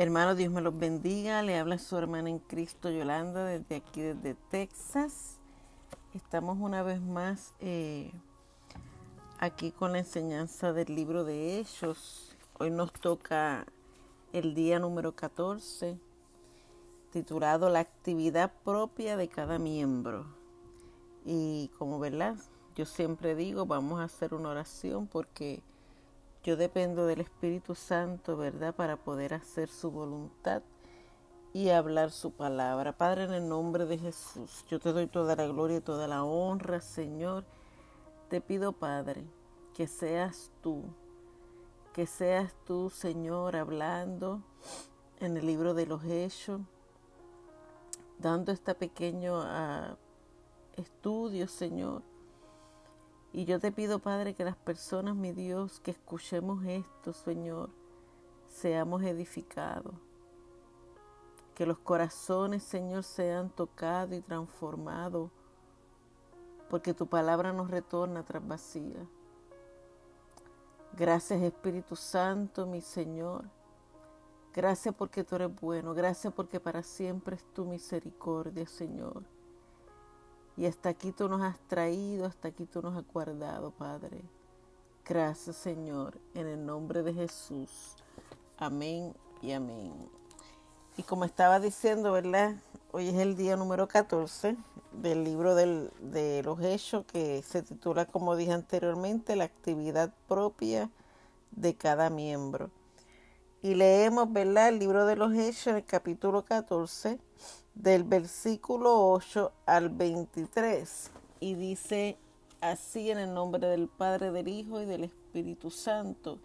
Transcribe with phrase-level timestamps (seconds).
[0.00, 1.42] Hermano, Dios me los bendiga.
[1.42, 5.40] Le habla su hermana en Cristo Yolanda desde aquí, desde Texas.
[6.14, 8.12] Estamos una vez más eh,
[9.40, 12.36] aquí con la enseñanza del libro de Hechos.
[12.60, 13.66] Hoy nos toca
[14.32, 15.98] el día número 14,
[17.10, 20.26] titulado La actividad propia de cada miembro.
[21.24, 22.36] Y como verdad,
[22.76, 25.60] yo siempre digo, vamos a hacer una oración porque
[26.48, 30.62] yo dependo del Espíritu Santo, ¿verdad?, para poder hacer su voluntad
[31.52, 32.96] y hablar su palabra.
[32.96, 36.24] Padre, en el nombre de Jesús, yo te doy toda la gloria y toda la
[36.24, 37.44] honra, Señor.
[38.30, 39.26] Te pido, Padre,
[39.74, 40.84] que seas tú,
[41.92, 44.40] que seas tú, Señor, hablando
[45.20, 46.62] en el libro de los Hechos,
[48.18, 49.96] dando este pequeño uh,
[50.78, 52.02] estudio, Señor
[53.32, 57.70] y yo te pido, Padre, que las personas, mi Dios, que escuchemos esto, Señor,
[58.48, 59.94] seamos edificados.
[61.54, 65.30] Que los corazones, Señor, sean tocados y transformados,
[66.70, 69.06] porque tu palabra nos retorna tras vacía.
[70.96, 73.44] Gracias, Espíritu Santo, mi Señor.
[74.54, 75.94] Gracias porque tú eres bueno.
[75.94, 79.22] Gracias porque para siempre es tu misericordia, Señor.
[80.58, 84.20] Y hasta aquí tú nos has traído, hasta aquí tú nos has guardado, Padre.
[85.04, 87.94] Gracias, Señor, en el nombre de Jesús.
[88.56, 89.94] Amén y amén.
[90.96, 92.56] Y como estaba diciendo, ¿verdad?
[92.90, 94.56] Hoy es el día número 14
[94.90, 100.90] del libro de los Hechos que se titula, como dije anteriormente, la actividad propia
[101.52, 102.72] de cada miembro.
[103.62, 104.70] Y leemos, ¿verdad?
[104.70, 107.20] El libro de los Hechos en el capítulo 14
[107.78, 112.16] del versículo 8 al 23 y dice
[112.60, 116.40] así en el nombre del Padre, del Hijo y del Espíritu Santo.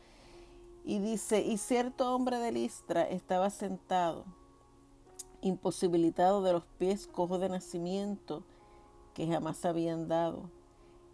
[0.86, 4.26] Y dice, y cierto hombre de Listra estaba sentado,
[5.42, 8.44] imposibilitado de los pies, cojo de nacimiento,
[9.16, 10.52] que jamás habían dado.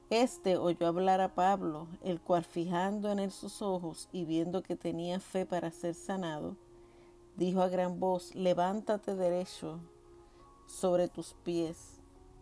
[0.10, 4.76] Este oyó hablar a Pablo, el cual fijando en él sus ojos y viendo que
[4.76, 6.58] tenía fe para ser sanado,
[7.38, 9.80] dijo a gran voz, levántate derecho
[10.70, 12.00] sobre tus pies.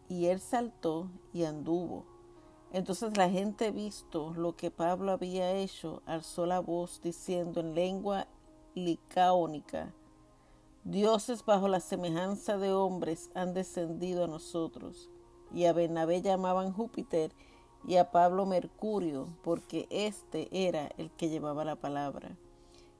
[0.10, 2.06] Y él saltó y anduvo.
[2.72, 8.28] Entonces la gente, visto lo que Pablo había hecho, alzó la voz diciendo en lengua
[8.76, 9.94] licaónica,
[10.84, 15.10] Dioses bajo la semejanza de hombres han descendido a nosotros.
[15.54, 17.32] Y a Bernabé llamaban Júpiter
[17.86, 22.38] y a Pablo Mercurio, porque éste era el que llevaba la palabra.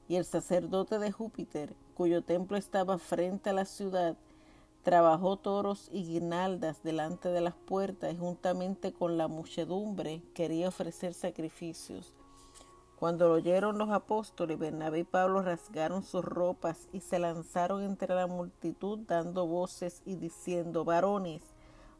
[0.06, 4.16] Y el sacerdote de Júpiter, cuyo templo estaba frente a la ciudad,
[4.82, 11.14] trabajó toros y guirnaldas delante de las puertas y juntamente con la muchedumbre quería ofrecer
[11.14, 12.14] sacrificios.
[12.98, 18.12] Cuando lo oyeron los apóstoles, Bernabé y Pablo rasgaron sus ropas y se lanzaron entre
[18.12, 21.42] la multitud dando voces y diciendo, varones,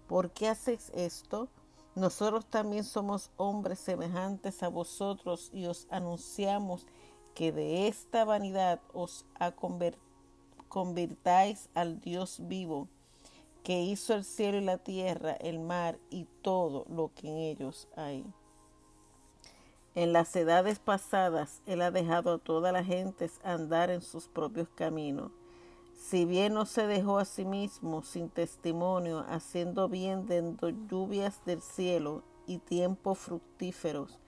[0.09, 1.49] ¿por qué hacéis esto?
[1.94, 6.87] Nosotros también somos hombres semejantes a vosotros y os anunciamos
[7.34, 10.07] que de esta vanidad os ha convertido
[10.69, 12.89] convirtáis al Dios vivo,
[13.65, 17.89] que hizo el cielo y la tierra, el mar y todo lo que en ellos
[17.97, 18.25] hay.
[19.95, 24.69] En las edades pasadas Él ha dejado a todas las gentes andar en sus propios
[24.69, 25.33] caminos.
[25.99, 31.61] Si bien no se dejó a sí mismo sin testimonio, haciendo bien dando lluvias del
[31.61, 34.21] cielo y tiempos fructíferos,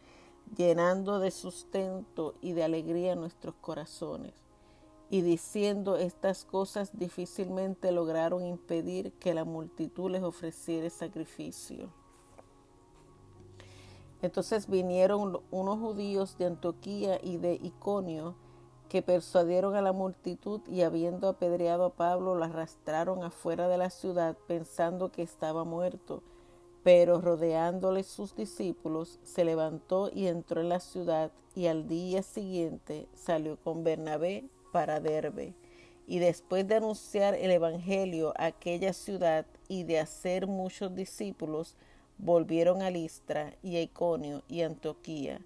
[0.57, 4.50] llenando de sustento y de alegría nuestros corazones
[5.11, 11.91] y diciendo estas cosas difícilmente lograron impedir que la multitud les ofreciera sacrificio.
[14.23, 18.37] Entonces vinieron unos judíos de Antioquía y de Iconio
[18.89, 23.91] que persuadieron a la multitud y habiendo apedreado a Pablo lo arrastraron afuera de la
[23.91, 26.23] ciudad pensando que estaba muerto.
[26.85, 33.09] Pero rodeándole sus discípulos, se levantó y entró en la ciudad y al día siguiente
[33.15, 35.55] salió con Bernabé para Derbe.
[36.07, 41.77] Y después de anunciar el Evangelio a aquella ciudad y de hacer muchos discípulos,
[42.19, 45.41] volvieron a Listra y a Iconio y Antioquía,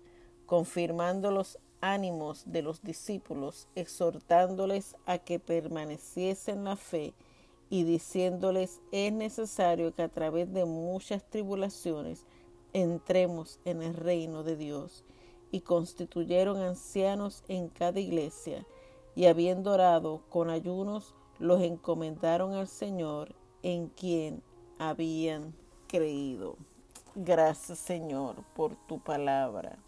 [0.46, 7.12] confirmando los ánimos de los discípulos, exhortándoles a que permaneciesen la fe
[7.68, 12.24] y diciéndoles es necesario que a través de muchas tribulaciones
[12.72, 15.04] entremos en el reino de Dios.
[15.50, 18.66] Y constituyeron ancianos en cada iglesia
[19.14, 24.42] y habiendo orado con ayunos, los encomendaron al Señor en quien
[24.78, 25.54] habían
[25.88, 26.56] creído.
[27.14, 29.78] Gracias Señor por tu palabra.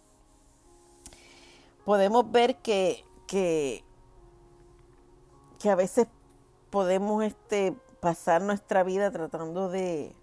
[1.84, 3.84] Podemos ver que, que
[5.58, 6.06] que a veces
[6.70, 10.14] podemos este, pasar nuestra vida tratando de,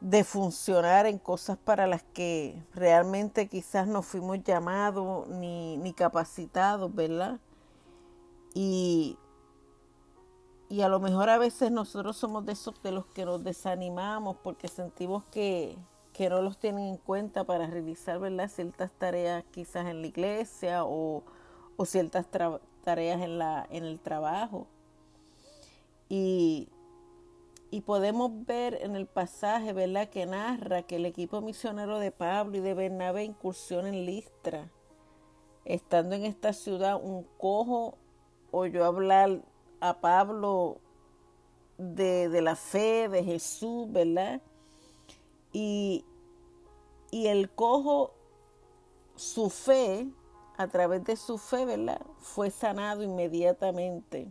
[0.00, 6.94] de funcionar en cosas para las que realmente quizás no fuimos llamados ni, ni capacitados,
[6.94, 7.38] ¿verdad?
[8.54, 9.16] Y,
[10.68, 14.36] y a lo mejor a veces nosotros somos de esos de los que nos desanimamos
[14.42, 15.76] porque sentimos que,
[16.12, 18.48] que no los tienen en cuenta para realizar ¿verdad?
[18.48, 21.22] ciertas tareas quizás en la iglesia o,
[21.76, 22.26] o ciertas
[22.82, 24.66] tareas en, la, en el trabajo.
[26.08, 26.68] Y,
[27.70, 32.56] y podemos ver en el pasaje, ¿verdad?, que narra que el equipo misionero de Pablo
[32.56, 34.68] y de Bernabé incursión en Listra.
[35.64, 37.96] Estando en esta ciudad, un cojo
[38.50, 39.42] oyó hablar
[39.80, 40.80] a Pablo
[41.78, 44.40] de, de la fe de Jesús, ¿verdad?
[45.52, 46.04] Y,
[47.10, 48.12] y el cojo,
[49.16, 50.08] su fe,
[50.56, 52.00] a través de su fe, ¿verdad?
[52.18, 54.30] Fue sanado inmediatamente.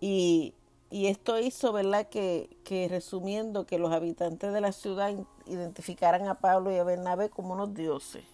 [0.00, 0.54] Y
[0.90, 5.14] y esto hizo, ¿verdad?, que, que, resumiendo, que los habitantes de la ciudad
[5.46, 8.24] identificaran a Pablo y a Bernabé como unos dioses.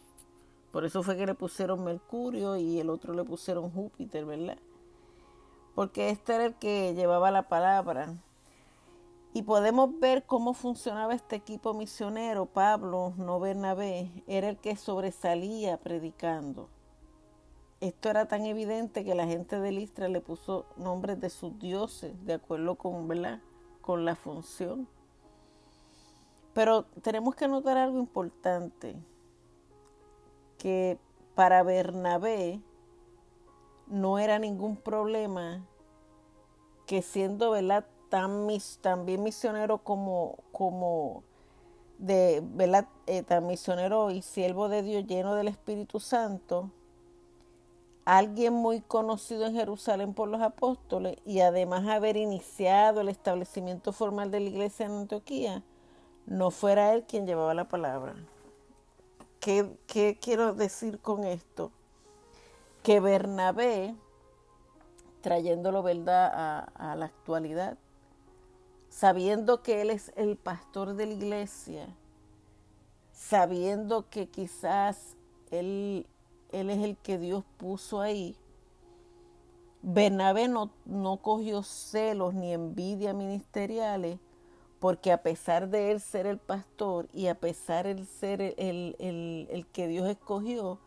[0.77, 4.59] Por eso fue que le pusieron Mercurio y el otro le pusieron Júpiter, ¿verdad?
[5.75, 8.13] Porque este era el que llevaba la palabra.
[9.33, 12.45] Y podemos ver cómo funcionaba este equipo misionero.
[12.45, 16.69] Pablo, no Bernabé, era el que sobresalía predicando
[17.81, 22.13] esto era tan evidente que la gente de Listra le puso nombres de sus dioses,
[22.27, 23.41] de acuerdo con, ¿verdad?
[23.81, 24.87] con la función.
[26.53, 28.97] Pero tenemos que notar algo importante,
[30.67, 30.99] que
[31.37, 32.61] para Bernabé
[33.87, 35.65] no era ningún problema
[36.87, 37.87] que siendo ¿verdad?
[38.09, 38.49] Tan,
[39.07, 41.23] bien misionero como, como
[41.99, 42.89] de, ¿verdad?
[43.07, 46.73] Eh, tan misionero y siervo de Dios lleno del Espíritu Santo,
[48.05, 54.33] alguien muy conocido en Jerusalén por los apóstoles y además haber iniciado el establecimiento formal
[54.33, 55.63] de la iglesia en Antioquía,
[56.27, 58.17] no fuera él quien llevaba la palabra.
[59.47, 61.71] ¿Qué, quiero decir con esto?
[62.83, 63.95] Que Bernabé,
[65.21, 67.79] trayéndolo verdad a, a la actualidad,
[68.89, 71.87] sabiendo que él es el pastor de la iglesia,
[73.13, 75.17] sabiendo que quizás
[75.53, 76.09] él
[76.51, 78.37] él es el que Dios puso ahí.
[79.83, 84.19] Bernabé no, no cogió celos ni envidia ministeriales,
[84.79, 88.97] porque a pesar de él ser el pastor y a pesar de él ser el,
[88.99, 90.79] el, que Dios escogió,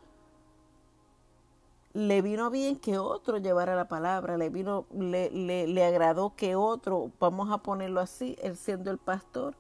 [1.94, 6.56] le vino bien que otro llevara la palabra, le vino, le, le, le, agradó que
[6.56, 9.56] otro, vamos a ponerlo así, él siendo el pastor,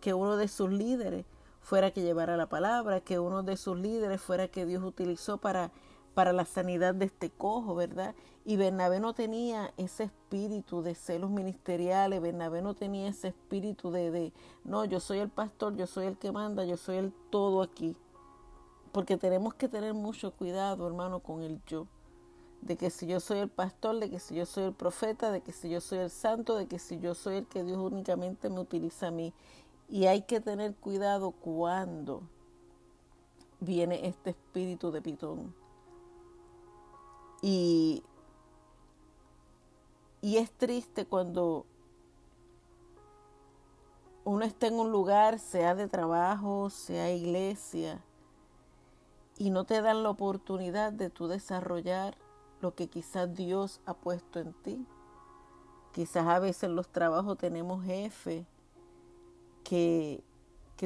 [0.00, 1.24] que uno de sus líderes
[1.60, 5.70] fuera que llevara la palabra, que uno de sus líderes fuera que Dios utilizó para,
[6.14, 8.14] para la sanidad de este cojo, ¿verdad?
[8.48, 14.10] Y Bernabé no tenía ese espíritu de celos ministeriales, Bernabé no tenía ese espíritu de,
[14.10, 14.32] de,
[14.64, 17.94] no, yo soy el pastor, yo soy el que manda, yo soy el todo aquí.
[18.90, 21.88] Porque tenemos que tener mucho cuidado, hermano, con el yo.
[22.62, 25.42] De que si yo soy el pastor, de que si yo soy el profeta, de
[25.42, 28.48] que si yo soy el santo, de que si yo soy el que Dios únicamente
[28.48, 29.34] me utiliza a mí.
[29.90, 32.22] Y hay que tener cuidado cuando
[33.60, 35.54] viene este espíritu de pitón.
[37.42, 38.02] Y,
[40.20, 41.66] y es triste cuando
[44.24, 48.02] uno está en un lugar, sea de trabajo, sea iglesia,
[49.38, 52.18] y no te dan la oportunidad de tú desarrollar
[52.60, 54.84] lo que quizás Dios ha puesto en ti.
[55.92, 58.44] Quizás a veces en los trabajos tenemos jefes
[59.62, 60.22] que,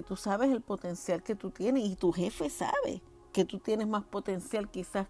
[0.06, 4.04] tú sabes el potencial que tú tienes y tu jefe sabe que tú tienes más
[4.04, 5.06] potencial quizás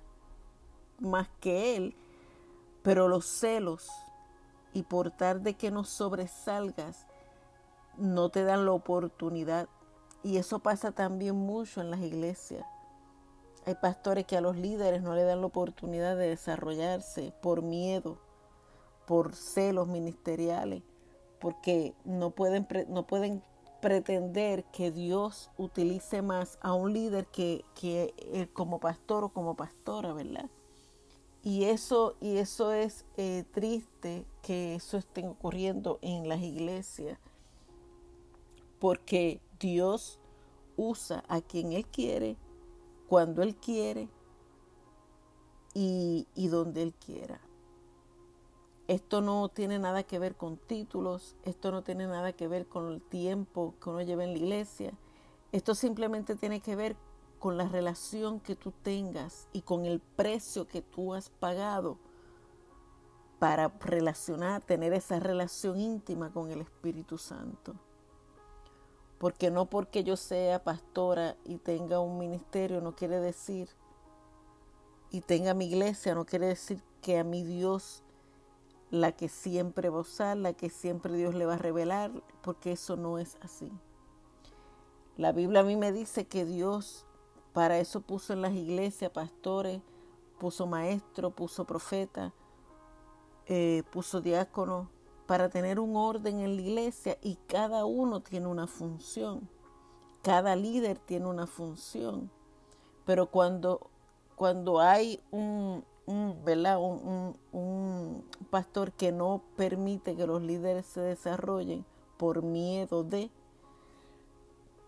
[1.01, 1.97] más que él,
[2.83, 3.91] pero los celos
[4.73, 7.07] y por tarde que no sobresalgas
[7.97, 9.69] no te dan la oportunidad.
[10.23, 12.65] Y eso pasa también mucho en las iglesias.
[13.67, 18.19] Hay pastores que a los líderes no le dan la oportunidad de desarrollarse por miedo,
[19.07, 20.83] por celos ministeriales,
[21.41, 23.43] porque no pueden, no pueden
[23.81, 30.13] pretender que Dios utilice más a un líder que, que como pastor o como pastora,
[30.13, 30.49] ¿verdad?
[31.45, 37.19] Y eso, y eso es eh, triste que eso esté ocurriendo en las iglesias,
[38.79, 40.21] porque Dios
[40.77, 42.37] usa a quien Él quiere,
[43.09, 44.09] cuando Él quiere
[45.75, 47.41] y, y donde Él quiera.
[48.87, 52.93] Esto no tiene nada que ver con títulos, esto no tiene nada que ver con
[52.93, 54.93] el tiempo que uno lleva en la iglesia.
[55.51, 56.97] Esto simplemente tiene que ver
[57.43, 61.99] con la relación que tú tengas y con el precio que tú has pagado
[63.41, 67.75] para relacionar, tener esa relación íntima con el Espíritu Santo.
[69.19, 73.69] Porque no porque yo sea pastora y tenga un ministerio no quiere decir,
[75.11, 78.05] y tenga mi iglesia, no quiere decir que a mi Dios
[78.93, 82.71] la que siempre va a usar, la que siempre Dios le va a revelar, porque
[82.71, 83.73] eso no es así.
[85.17, 87.05] La Biblia a mí me dice que Dios
[87.53, 89.83] para eso puso en las iglesias pastores,
[90.39, 92.33] puso maestro, puso profeta,
[93.47, 94.89] eh, puso diácono,
[95.27, 99.49] para tener un orden en la iglesia y cada uno tiene una función.
[100.23, 102.31] Cada líder tiene una función.
[103.05, 103.91] Pero cuando,
[104.37, 105.85] cuando hay un,
[106.45, 106.79] ¿verdad?
[106.81, 111.87] Un, pastor que no permite que los líderes se desarrollen
[112.19, 113.31] por miedo de,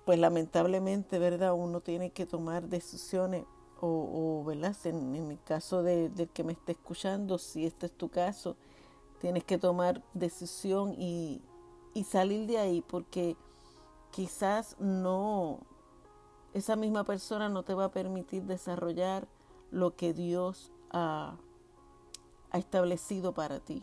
[0.04, 1.54] pues lamentablemente, ¿verdad?
[1.54, 3.44] Uno tiene que tomar decisiones
[3.80, 4.76] o, o ¿verdad?
[4.84, 8.56] En, el caso de, del que me esté escuchando, si este es tu caso,
[9.20, 11.40] tienes que tomar decisión y,
[11.94, 13.36] y salir de ahí porque
[14.10, 15.60] quizás no,
[16.52, 19.26] esa misma persona no te va a permitir desarrollar
[19.70, 21.36] lo que Dios ha,
[22.50, 23.82] ha establecido para ti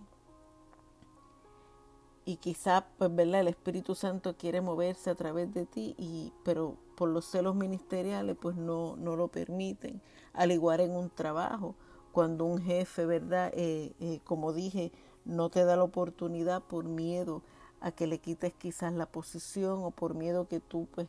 [2.26, 6.78] y quizá pues verdad el Espíritu Santo quiere moverse a través de ti y pero
[6.96, 10.02] por los celos ministeriales pues no no lo permiten
[10.34, 11.76] al igual en un trabajo.
[12.12, 14.92] Cuando un jefe verdad eh, eh, como dije
[15.26, 17.42] no te da la oportunidad por miedo
[17.80, 21.08] a que le quites quizás la posición o por miedo que tú pues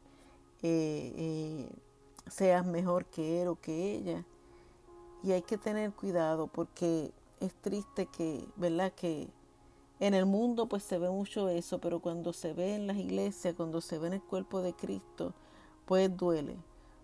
[0.62, 1.69] eh,
[2.26, 4.25] seas mejor que él o que ella.
[5.23, 9.28] Y hay que tener cuidado porque es triste que verdad que
[10.02, 13.54] en el mundo pues se ve mucho eso, pero cuando se ve en las iglesias,
[13.56, 15.32] cuando se ve en el cuerpo de Cristo,
[15.87, 16.56] pues duele.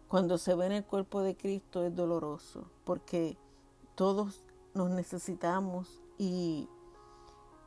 [0.09, 3.37] Cuando se ve en el cuerpo de Cristo es doloroso, porque
[3.95, 4.43] todos
[4.75, 6.69] nos necesitamos y,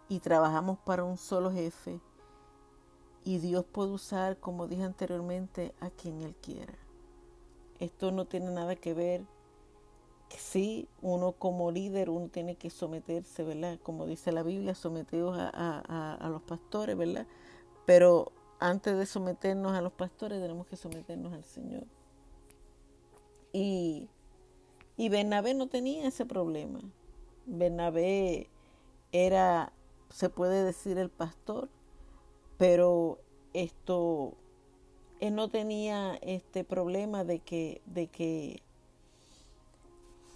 [0.09, 2.01] y trabajamos para un solo jefe.
[3.23, 6.73] Y Dios puede usar, como dije anteriormente, a quien Él quiera.
[7.79, 9.25] Esto no tiene nada que ver
[10.37, 13.79] sí, uno como líder, uno tiene que someterse, ¿verdad?
[13.81, 17.27] Como dice la Biblia, sometidos a, los pastores, ¿verdad?
[17.85, 21.85] Pero antes de someternos a los pastores, tenemos que someternos al Señor.
[23.53, 24.09] Y,
[24.97, 26.79] y Bernabé no tenía ese problema.
[27.45, 28.49] Bernabé
[29.11, 29.73] era,
[30.09, 31.69] se puede decir, el pastor,
[32.57, 33.19] pero
[33.53, 34.33] esto,
[35.19, 38.61] él no tenía este problema de que, de que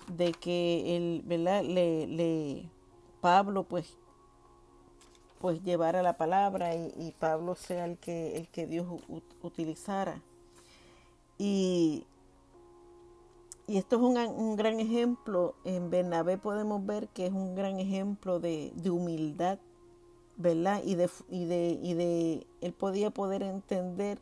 [0.07, 1.63] de que el, ¿verdad?
[1.63, 2.69] Le, le,
[3.21, 3.97] Pablo pues
[5.45, 8.87] pues llevara la palabra y, Pablo sea el que, el que Dios
[9.43, 10.19] utilizara.
[11.37, 12.07] Y,
[13.67, 17.79] y esto es un, un, gran ejemplo, en Bernabé podemos ver que es un gran
[17.79, 19.59] ejemplo de, de humildad,
[20.37, 20.81] ¿verdad?
[20.83, 24.17] Y de, y, de, y de, él podía poder entender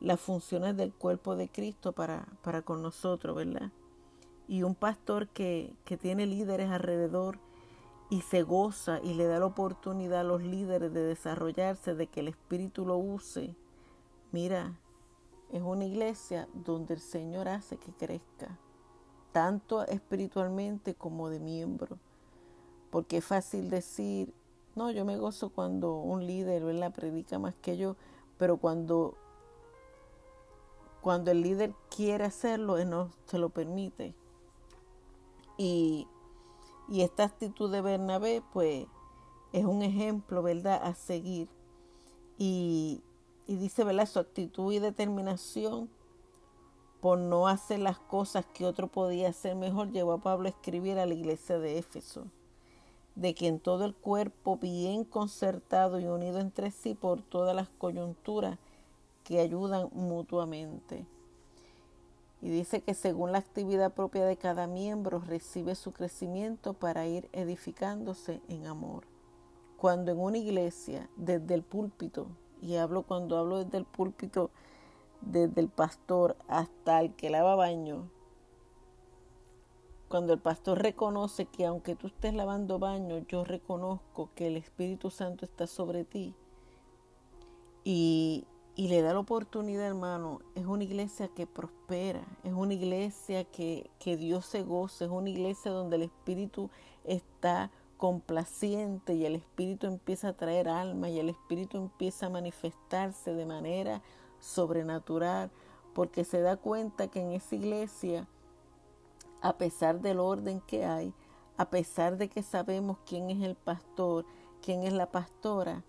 [0.00, 3.70] las funciones del cuerpo de Cristo para, para con nosotros, ¿verdad?
[4.48, 7.38] Y un pastor que, que tiene líderes alrededor
[8.10, 12.20] y se goza y le da la oportunidad a los líderes de desarrollarse, de que
[12.20, 13.54] el Espíritu lo use,
[14.30, 14.78] mira,
[15.50, 18.58] es una iglesia donde el Señor hace que crezca,
[19.32, 21.98] tanto espiritualmente como de miembro.
[22.90, 24.32] Porque es fácil decir,
[24.74, 27.96] no, yo me gozo cuando un líder la predica más que yo,
[28.38, 29.14] pero cuando,
[31.00, 34.14] cuando el líder quiere hacerlo, él no se lo permite.
[35.56, 36.06] Y,
[36.92, 38.86] esta actitud de Bernabé, pues,
[39.52, 41.48] es un ejemplo, ¿verdad?, a seguir.
[42.38, 43.02] Y,
[43.46, 45.88] y dice, ¿verdad?, su actitud y determinación
[47.00, 50.98] por no hacer las cosas que otro podía hacer mejor, llevó a Pablo a escribir
[50.98, 52.24] a la iglesia de Éfeso,
[53.14, 57.68] de que en todo el cuerpo, bien concertado y unido entre sí por todas las
[57.68, 58.58] coyunturas
[59.22, 61.06] que ayudan mutuamente.
[62.44, 67.30] Y dice que según la actividad propia de cada miembro recibe su crecimiento para ir
[67.32, 69.06] edificándose en amor.
[69.78, 72.26] Cuando en una iglesia, desde el púlpito,
[72.60, 74.50] y hablo cuando hablo desde el púlpito,
[75.22, 78.10] desde el pastor hasta el que lava baño,
[80.08, 85.08] cuando el pastor reconoce que aunque tú estés lavando baño, yo reconozco que el Espíritu
[85.08, 86.34] Santo está sobre ti
[87.84, 88.44] y,
[88.76, 93.88] y le da la oportunidad, hermano, es una iglesia que prospera, es una iglesia que,
[94.00, 96.70] que Dios se goza, es una iglesia donde el Espíritu
[97.04, 103.32] está complaciente y el Espíritu empieza a traer alma y el Espíritu empieza a manifestarse
[103.32, 104.02] de manera
[104.40, 105.52] sobrenatural,
[105.94, 108.26] porque se da cuenta que en esa iglesia,
[109.40, 111.14] a pesar del orden que hay,
[111.56, 114.26] a pesar de que sabemos quién es el pastor,
[114.60, 115.84] quién es la pastora,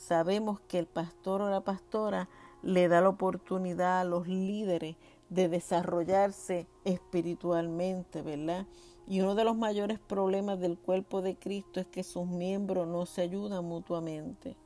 [0.00, 2.28] sabemos que el pastor o la pastora
[2.62, 4.96] le da la oportunidad a los líderes
[5.28, 8.66] de desarrollarse espiritualmente, ¿verdad?
[9.06, 13.06] Y uno de los mayores problemas del cuerpo de Cristo es que sus miembros no
[13.06, 14.56] se ayudan mutuamente.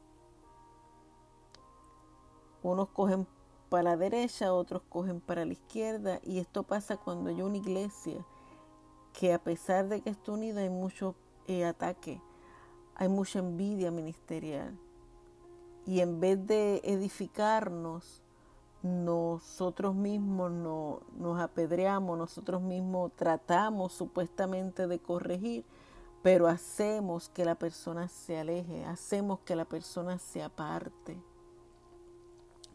[2.62, 3.26] Unos cogen
[3.69, 8.25] para la derecha, otros cogen para la izquierda y esto pasa cuando hay una iglesia
[9.12, 11.14] que a pesar de que está unida hay mucho
[11.47, 12.21] eh, ataque,
[12.95, 14.79] hay mucha envidia ministerial.
[15.87, 18.23] Y en vez de edificarnos,
[18.85, 25.64] nosotros mismos no, nos apedreamos, nosotros mismos tratamos supuestamente de corregir,
[26.23, 31.17] pero hacemos que la persona se aleje, hacemos que la persona se aparte.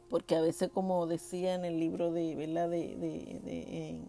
[0.09, 2.69] Porque a veces, como decía en el libro de, ¿verdad?
[2.69, 4.01] De,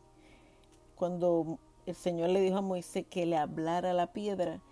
[0.95, 4.62] cuando el Señor le dijo a Moisés que le hablara la piedra,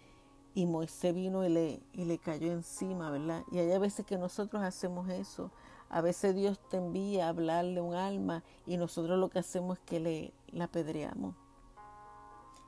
[0.59, 3.45] y Moisés vino y le, y le cayó encima, ¿verdad?
[3.53, 5.53] Y hay a veces que nosotros hacemos eso.
[5.89, 9.85] A veces Dios te envía a hablarle un alma y nosotros lo que hacemos es
[9.85, 11.37] que le la apedreamos.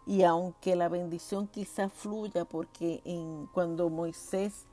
[0.06, 4.66] Y aunque la bendición quizás fluya, porque en, cuando Moisés,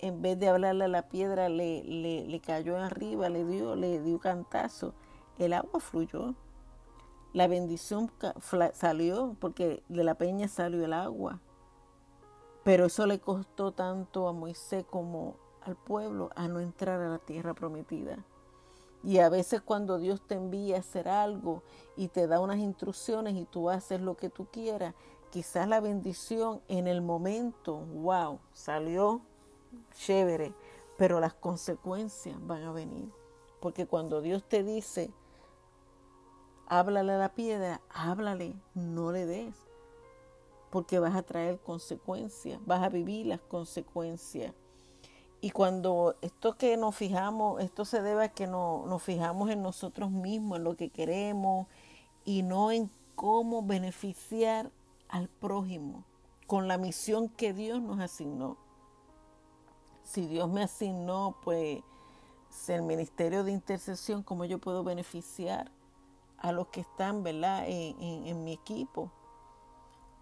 [0.00, 4.00] en vez de hablarle a la piedra, le, le, le cayó arriba, le dio, le
[4.00, 4.92] dio cantazo,
[5.38, 6.34] el agua fluyó.
[7.32, 8.10] La bendición
[8.72, 11.40] salió, porque de la peña salió el agua.
[12.64, 17.18] Pero eso le costó tanto a Moisés como al pueblo a no entrar a la
[17.18, 18.24] tierra prometida.
[19.02, 21.62] Y a veces cuando Dios te envía a hacer algo
[21.94, 24.94] y te da unas instrucciones y tú haces lo que tú quieras,
[25.30, 29.20] quizás la bendición en el momento, wow, salió
[29.92, 30.54] chévere,
[30.96, 33.12] pero las consecuencias van a venir.
[33.60, 35.12] Porque cuando Dios te dice,
[36.66, 39.63] háblale a la piedra, háblale, no le des.
[40.74, 44.52] Porque vas a traer consecuencias, vas a vivir las consecuencias.
[45.40, 49.62] Y cuando esto que nos fijamos, esto se debe a que no, nos fijamos en
[49.62, 51.68] nosotros mismos, en lo que queremos
[52.24, 54.72] y no en cómo beneficiar
[55.08, 56.02] al prójimo
[56.48, 58.56] con la misión que Dios nos asignó.
[60.02, 61.84] Si Dios me asignó, pues,
[62.66, 65.70] el ministerio de intercesión, ¿cómo yo puedo beneficiar
[66.38, 69.12] a los que están, ¿verdad?, en, en mi equipo.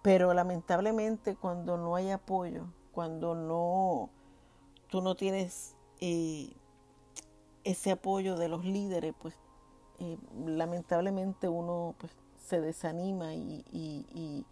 [0.03, 4.11] Pero lamentablemente cuando no hay apoyo, cuando no
[4.93, 6.53] tú no tienes eh,
[7.65, 9.35] ese apoyo de los líderes, pues
[10.01, 12.12] eh, lamentablemente uno pues,
[12.45, 14.45] se desanima y, y,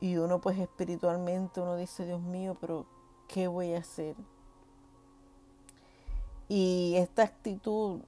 [0.00, 2.84] y, uno pues espiritualmente uno dice, Dios mío, pero
[3.28, 4.14] ¿qué voy a hacer?
[6.48, 8.00] Y esta actitud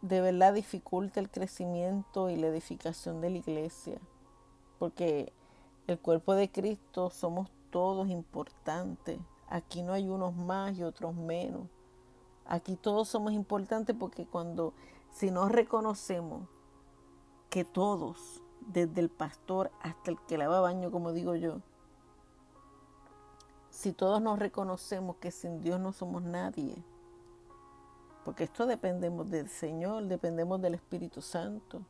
[0.00, 3.98] de verdad dificulta el crecimiento y la edificación de la iglesia,
[4.80, 5.30] porque
[5.86, 9.20] el cuerpo de Cristo somos todos importantes.
[9.46, 11.68] Aquí no hay unos más y otros menos.
[12.46, 14.72] Aquí todos somos importantes porque cuando,
[15.12, 16.48] si no reconocemos
[17.50, 21.60] que todos, desde el pastor hasta el que lava baño, como digo yo,
[23.68, 26.82] si todos nos reconocemos que sin Dios no somos nadie,
[28.24, 31.82] porque esto dependemos del Señor, dependemos del Espíritu Santo.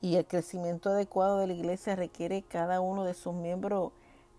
[0.00, 3.92] Y el crecimiento adecuado de la iglesia requiere cada uno de sus miembros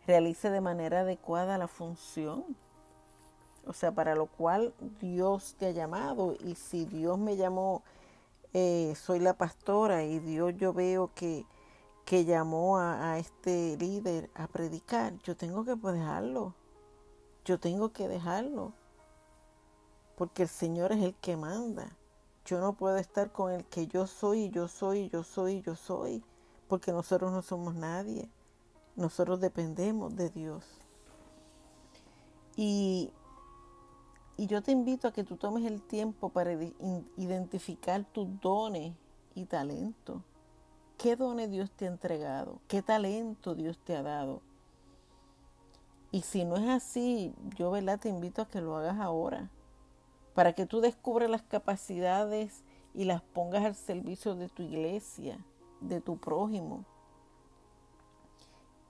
[0.08, 2.46] realice de manera adecuada la función.
[3.66, 6.36] O sea, para lo cual Dios te ha llamado.
[6.44, 7.84] Y si Dios me llamó,
[8.54, 11.46] eh, soy la pastora y Dios yo veo que,
[12.06, 16.56] que llamó a, a, este líder a predicar, yo tengo que dejarlo.
[17.46, 18.74] Yo tengo que dejarlo.
[20.16, 21.96] Porque el Señor es el que manda.
[22.46, 26.24] Yo no puedo estar con el que yo soy, yo soy, yo soy, yo soy.
[26.68, 28.30] Porque nosotros no somos nadie.
[28.96, 30.66] Nosotros dependemos de Dios.
[32.56, 33.12] Y,
[34.38, 36.54] y yo te invito a que tú tomes el tiempo para
[37.18, 38.94] identificar tus dones
[39.36, 40.22] y talentos.
[40.98, 42.60] ¿Qué dones Dios te ha entregado?
[42.68, 44.42] ¿Qué talento Dios te ha dado?
[46.12, 48.00] Y si no es así, yo ¿verdad?
[48.00, 49.50] te invito a que lo hagas ahora,
[50.34, 52.64] para que tú descubras las capacidades
[52.94, 55.38] y las pongas al servicio de tu iglesia,
[55.82, 56.86] de tu prójimo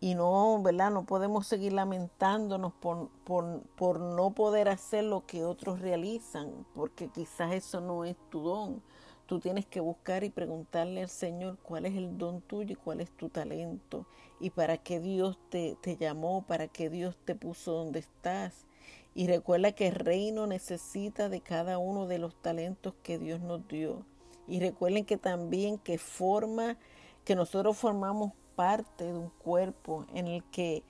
[0.04, 0.89] y no, ¿verdad?
[0.89, 7.54] No podemos seguir lamentándonos por, por, no poder hacer lo que otros realizan, porque quizás
[7.54, 8.82] eso no es tu don.
[9.27, 12.99] Tú tienes que buscar y preguntarle al Señor cuál es el don tuyo y cuál
[12.99, 14.08] es tu talento,
[14.39, 18.65] y para qué Dios te, te llamó, para qué Dios te puso donde estás.
[19.13, 23.67] Y recuerda que el reino necesita de cada uno de los talentos que Dios nos
[23.67, 24.06] dio.
[24.47, 26.78] Y recuerden que también que forma,
[27.26, 30.84] que nosotros formamos parte de un cuerpo en el que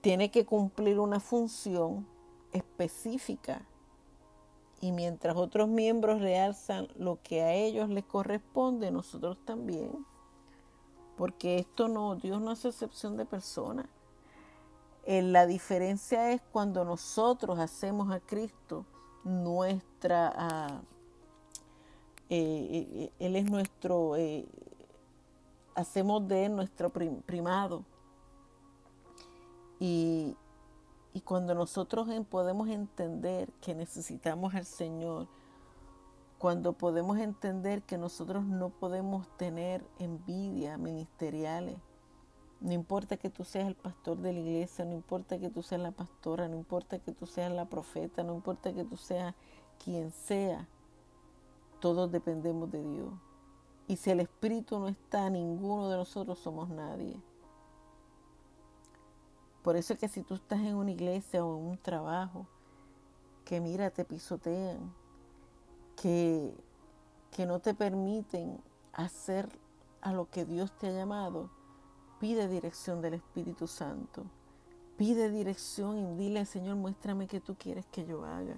[0.00, 2.06] tiene que cumplir una función
[2.52, 3.66] específica.
[4.80, 10.04] Y mientras otros miembros realzan lo que a ellos les corresponde, nosotros también.
[11.16, 13.86] Porque esto no, Dios no hace excepción de personas.
[15.06, 18.86] Eh, la diferencia es cuando nosotros hacemos a Cristo
[19.22, 20.80] nuestra, ah,
[22.30, 24.14] eh, eh, Él es nuestro,
[25.74, 27.84] hacemos de Él nuestro primado.
[29.78, 30.36] Y,
[31.12, 35.28] y cuando nosotros podemos entender que necesitamos al Señor,
[36.38, 41.76] cuando podemos entender que nosotros no podemos tener envidia ministeriales,
[42.60, 45.80] no importa que tú seas el pastor de la iglesia, no importa que tú seas
[45.80, 49.34] la pastora, no importa que tú seas la profeta, no importa que tú seas
[49.82, 50.66] quien sea,
[51.80, 53.12] todos dependemos de Dios.
[53.86, 57.20] Y si el Espíritu no está, ninguno de nosotros somos nadie.
[59.62, 62.46] Por eso es que si tú estás en una iglesia o en un trabajo,
[63.44, 64.92] que mira, te pisotean,
[66.00, 66.54] que,
[67.30, 68.58] que no te permiten
[68.92, 69.48] hacer
[70.00, 71.50] a lo que Dios te ha llamado,
[72.20, 74.24] Pide dirección del Espíritu Santo.
[74.96, 78.56] Pide dirección y dile, Señor, muéstrame qué tú quieres que yo haga.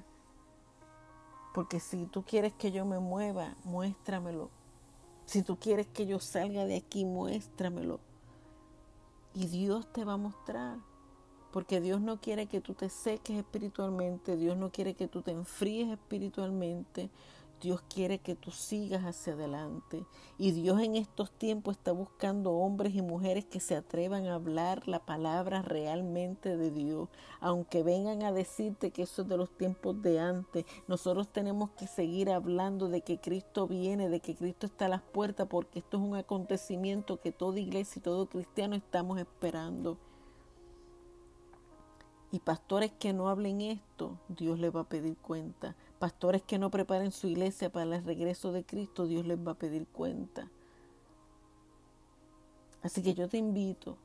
[1.54, 4.50] Porque si tú quieres que yo me mueva, muéstramelo.
[5.24, 7.98] Si tú quieres que yo salga de aquí, muéstramelo.
[9.32, 10.76] Y Dios te va a mostrar.
[11.52, 15.30] Porque Dios no quiere que tú te seques espiritualmente, Dios no quiere que tú te
[15.30, 17.08] enfríes espiritualmente,
[17.60, 20.04] Dios quiere que tú sigas hacia adelante.
[20.38, 24.86] Y Dios en estos tiempos está buscando hombres y mujeres que se atrevan a hablar
[24.86, 27.08] la palabra realmente de Dios.
[27.40, 31.86] Aunque vengan a decirte que eso es de los tiempos de antes, nosotros tenemos que
[31.86, 35.96] seguir hablando de que Cristo viene, de que Cristo está a las puertas, porque esto
[35.96, 39.98] es un acontecimiento que toda iglesia y todo cristiano estamos esperando.
[42.32, 45.76] Y pastores que no hablen esto, Dios les va a pedir cuenta.
[45.98, 49.58] Pastores que no preparen su iglesia para el regreso de Cristo, Dios les va a
[49.58, 50.50] pedir cuenta.
[52.82, 53.96] Así que yo te invito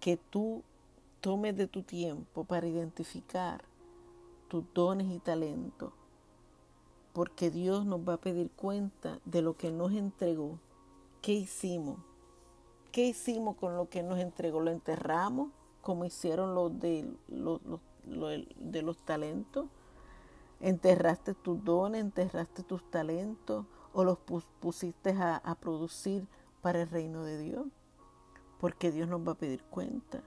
[0.00, 0.62] que tú
[1.20, 3.62] tomes de tu tiempo para identificar
[4.48, 5.92] tus dones y talentos,
[7.12, 10.58] porque Dios nos va a pedir cuenta de lo que nos entregó.
[11.20, 11.98] ¿Qué hicimos?
[12.90, 14.60] ¿Qué hicimos con lo que nos entregó?
[14.60, 15.50] ¿Lo enterramos
[15.82, 17.60] como hicieron los de los,
[18.04, 19.66] de los talentos?
[20.60, 24.18] Enterraste tus dones, enterraste tus talentos o los
[24.60, 26.28] pusiste a, producir
[26.60, 27.66] para el reino de Dios,
[28.58, 30.22] porque Dios nos va a pedir cuenta.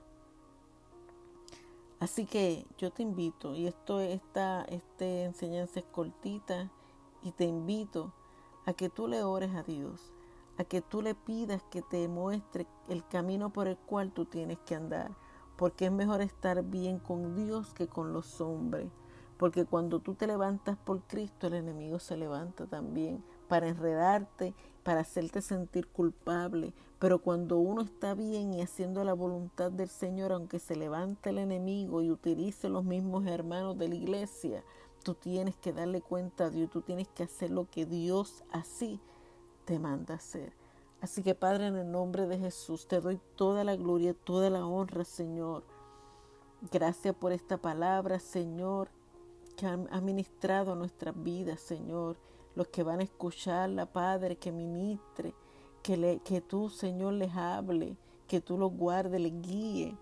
[2.00, 6.70] Así que yo te invito, y esto esta, esta enseñanza es cortita,
[7.22, 8.14] y te invito
[8.66, 10.12] a que tú le ores a Dios,
[10.58, 14.60] a que tú le pidas que te muestre el camino por el cual tú tienes
[14.60, 15.12] que andar,
[15.56, 18.92] porque es mejor estar bien con Dios que con los hombres.
[19.44, 24.54] Porque cuando tú te levantas por Cristo, el enemigo se levanta también para enredarte,
[24.84, 26.74] para hacerte sentir culpable.
[26.98, 31.40] Pero cuando uno está bien y haciendo la voluntad del Señor, aunque se levante el
[31.40, 34.64] enemigo y utilice los mismos hermanos de la iglesia,
[35.04, 39.02] tú tienes que darle cuenta a Dios, tú tienes que hacer lo que Dios así
[39.66, 40.54] te manda hacer.
[41.02, 44.66] Así que Padre, en el nombre de Jesús, te doy toda la gloria, toda la
[44.66, 45.66] honra, Señor.
[46.72, 49.03] Gracias por esta palabra, Señor
[49.66, 52.18] han ministrado nuestras vidas, Señor.
[52.56, 55.34] Los que van a escucharla, Padre, que ministre,
[55.82, 57.98] que, le, que tú, Señor, les hable,
[58.28, 59.98] que tú los guardes, les guíe.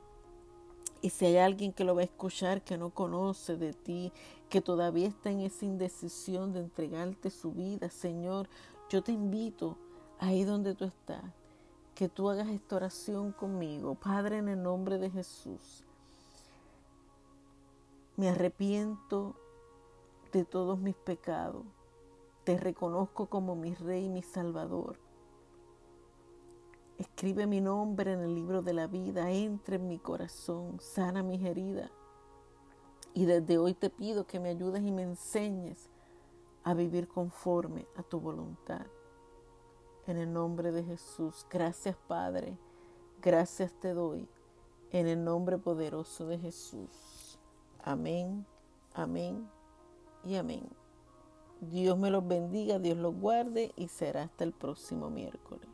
[1.01, 4.13] Y si hay alguien que lo va a escuchar que no conoce de ti,
[4.49, 8.47] que todavía está en esa indecisión de entregarte su vida, Señor,
[8.89, 9.77] yo te invito
[10.19, 11.23] ahí donde tú estás,
[11.95, 13.95] que tú hagas esta oración conmigo.
[13.95, 15.83] Padre, en el nombre de Jesús,
[18.15, 19.35] me arrepiento
[20.31, 21.65] de todos mis pecados.
[22.43, 24.99] Te reconozco como mi Rey y mi Salvador.
[26.97, 31.43] Escribe mi nombre en el libro de la vida, entra en mi corazón, sana mis
[31.43, 31.91] heridas.
[33.13, 35.89] Y desde hoy te pido que me ayudes y me enseñes
[36.63, 38.85] a vivir conforme a tu voluntad.
[40.07, 42.57] En el nombre de Jesús, gracias Padre,
[43.21, 44.27] gracias te doy.
[44.91, 47.39] En el nombre poderoso de Jesús.
[47.83, 48.45] Amén,
[48.93, 49.60] amén
[50.25, 50.67] y amén.
[51.59, 55.67] Dios me los bendiga, Dios los guarde y será hasta el próximo miércoles.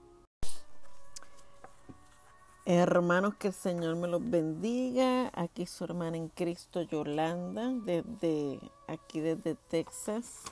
[2.65, 5.31] Hermanos, que el Señor me los bendiga.
[5.33, 10.43] Aquí su hermana en Cristo, Yolanda, desde aquí desde Texas.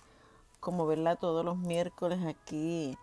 [0.61, 2.97] Como verla todos los miércoles aquí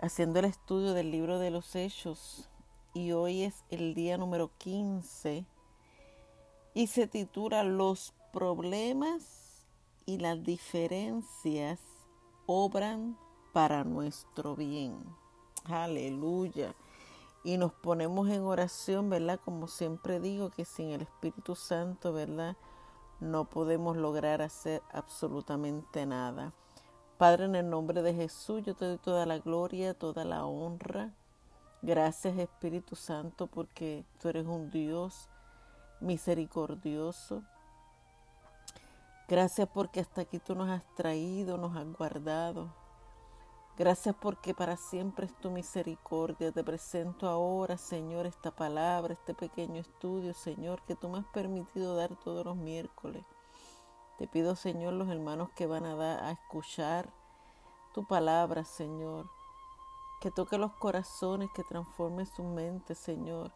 [0.00, 2.48] haciendo el estudio del libro de los Hechos
[2.92, 5.44] y hoy es el día número 15
[6.74, 9.45] y se titula Los problemas
[10.06, 11.80] y las diferencias
[12.46, 13.18] obran
[13.52, 15.04] para nuestro bien.
[15.64, 16.74] Aleluya.
[17.44, 19.40] Y nos ponemos en oración, ¿verdad?
[19.44, 22.56] Como siempre digo, que sin el Espíritu Santo, ¿verdad?
[23.20, 26.54] No podemos lograr hacer absolutamente nada.
[27.18, 31.12] Padre, en el nombre de Jesús, yo te doy toda la gloria, toda la honra
[31.82, 35.28] Gracias Espíritu Santo porque tú eres un Dios
[36.00, 37.44] misericordioso.
[39.28, 42.72] Gracias porque hasta aquí tú nos has traído, nos has guardado.
[43.76, 46.52] Gracias porque para siempre es tu misericordia.
[46.52, 51.96] Te presento ahora, Señor, esta palabra, este pequeño estudio, Señor, que tú me has permitido
[51.96, 53.24] dar todos los miércoles.
[54.18, 57.12] Te pido, Señor, los hermanos que van a, dar, a escuchar
[57.92, 59.26] tu palabra, Señor
[60.20, 63.52] que toque los corazones, que transforme su mente, Señor.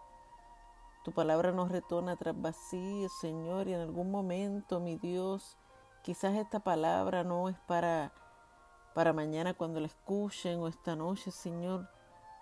[1.05, 5.57] Tu palabra nos retorna tras vacío, Señor, y en algún momento, mi Dios,
[6.03, 8.13] quizás esta palabra no es para,
[8.95, 11.89] para mañana cuando la escuchen o esta noche, Señor,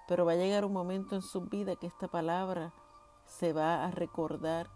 [0.07, 2.73] pero va a llegar un momento en su vida que esta palabra
[3.27, 4.68] se va a recordar.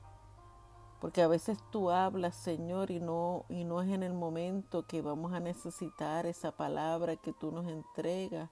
[1.01, 5.03] Porque a veces tú hablas, Señor, y no, y no es en el momento que
[5.03, 8.51] vamos a necesitar esa palabra que tú nos entregas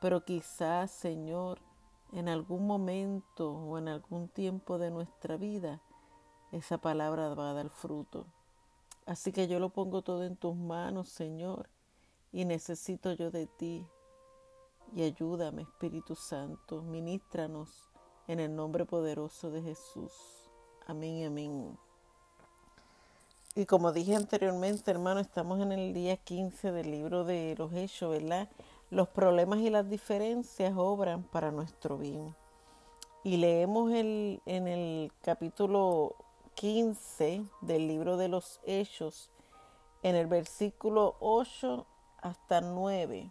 [0.00, 1.58] pero quizás, Señor,
[2.12, 5.80] en algún momento o en algún tiempo de nuestra vida,
[6.52, 8.26] esa palabra va a dar fruto.
[9.08, 11.70] Así que yo lo pongo todo en tus manos, Señor,
[12.30, 13.86] y necesito yo de ti.
[14.94, 17.88] Y ayúdame, Espíritu Santo, ministranos
[18.26, 20.12] en el nombre poderoso de Jesús.
[20.86, 21.78] Amén amén.
[23.54, 28.10] Y como dije anteriormente, hermano, estamos en el día 15 del libro de los Hechos,
[28.10, 28.50] ¿verdad?
[28.90, 32.36] Los problemas y las diferencias obran para nuestro bien.
[33.24, 36.14] Y leemos el, en el capítulo
[36.58, 39.30] 15 del libro de los Hechos,
[40.02, 41.86] en el versículo 8
[42.20, 43.30] hasta 9.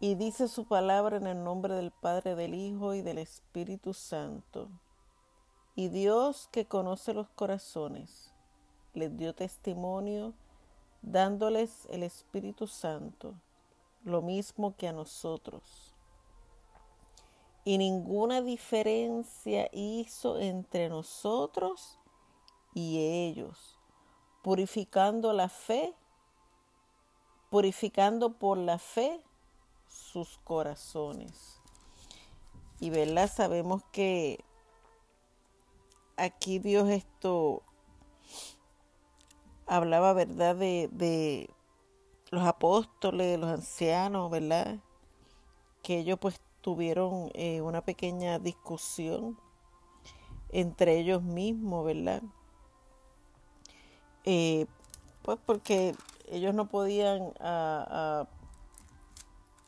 [0.00, 4.70] Y dice su palabra en el nombre del Padre, del Hijo y del Espíritu Santo.
[5.74, 8.32] Y Dios que conoce los corazones,
[8.94, 10.32] les dio testimonio
[11.02, 13.34] dándoles el Espíritu Santo
[14.02, 15.92] lo mismo que a nosotros.
[17.66, 21.98] Y ninguna diferencia hizo entre nosotros
[22.74, 23.78] y ellos,
[24.42, 25.94] purificando la fe,
[27.50, 29.22] purificando por la fe
[29.88, 31.60] sus corazones.
[32.80, 34.44] Y verdad, sabemos que
[36.16, 37.62] aquí Dios esto
[39.66, 40.56] hablaba, ¿verdad?
[40.56, 41.48] De, de,
[42.30, 44.78] los apóstoles, los ancianos, ¿verdad?
[45.82, 49.38] Que ellos pues tuvieron eh, una pequeña discusión
[50.50, 52.22] entre ellos mismos, ¿verdad?
[54.24, 54.66] Eh,
[55.22, 55.94] pues porque
[56.28, 57.32] ellos no podían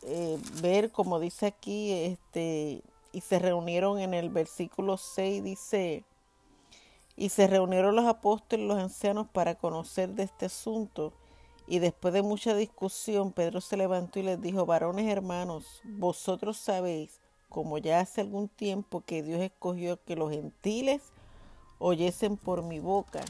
[0.03, 6.05] eh, ver, como dice aquí, este, y se reunieron en el versículo 6, dice,
[7.17, 11.13] y se reunieron los apóstoles los ancianos para conocer de este asunto.
[11.67, 17.21] Y después de mucha discusión, Pedro se levantó y les dijo, varones hermanos, vosotros sabéis,
[17.49, 21.03] como ya hace algún tiempo que Dios escogió que los gentiles
[21.79, 23.25] oyesen por mi boca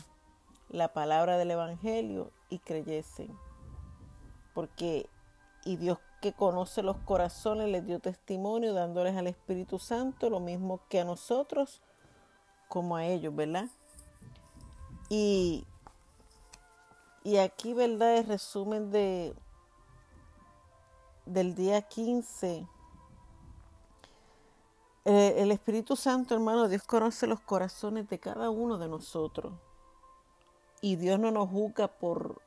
[0.76, 3.36] la palabra del Evangelio y creyesen.
[4.54, 5.08] Porque,
[5.64, 10.80] y Dios que conoce los corazones les dio testimonio dándoles al Espíritu Santo lo mismo
[10.88, 11.82] que a nosotros
[12.68, 13.68] como a ellos, ¿verdad?
[15.08, 15.66] Y
[17.26, 18.18] y aquí, ¿verdad?
[18.18, 19.34] El resumen de,
[21.24, 22.68] del día 15.
[25.04, 29.54] Eh, el Espíritu Santo, hermano, Dios conoce los corazones de cada uno de nosotros.
[30.80, 32.42] Y Dios no nos juzga por,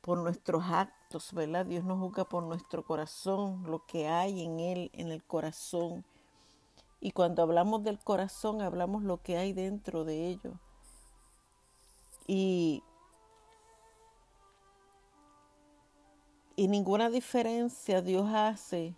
[0.00, 1.66] por nuestros actos, ¿verdad?
[1.66, 6.04] Dios nos juzga por nuestro corazón, lo que hay en Él, en el corazón.
[7.00, 10.52] Y cuando hablamos del corazón, hablamos lo que hay dentro de ello.
[12.26, 12.82] Y
[16.58, 18.96] Y ninguna diferencia Dios hace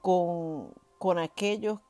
[0.00, 1.80] con, con aquellos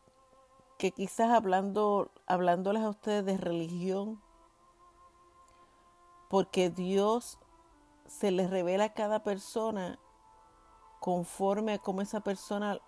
[0.81, 4.19] que quizás hablando, hablándoles a ustedes de religión,
[6.31, 7.38] porque Dios
[8.07, 9.99] se les revela a cada persona
[10.99, 12.79] conforme a cómo esa persona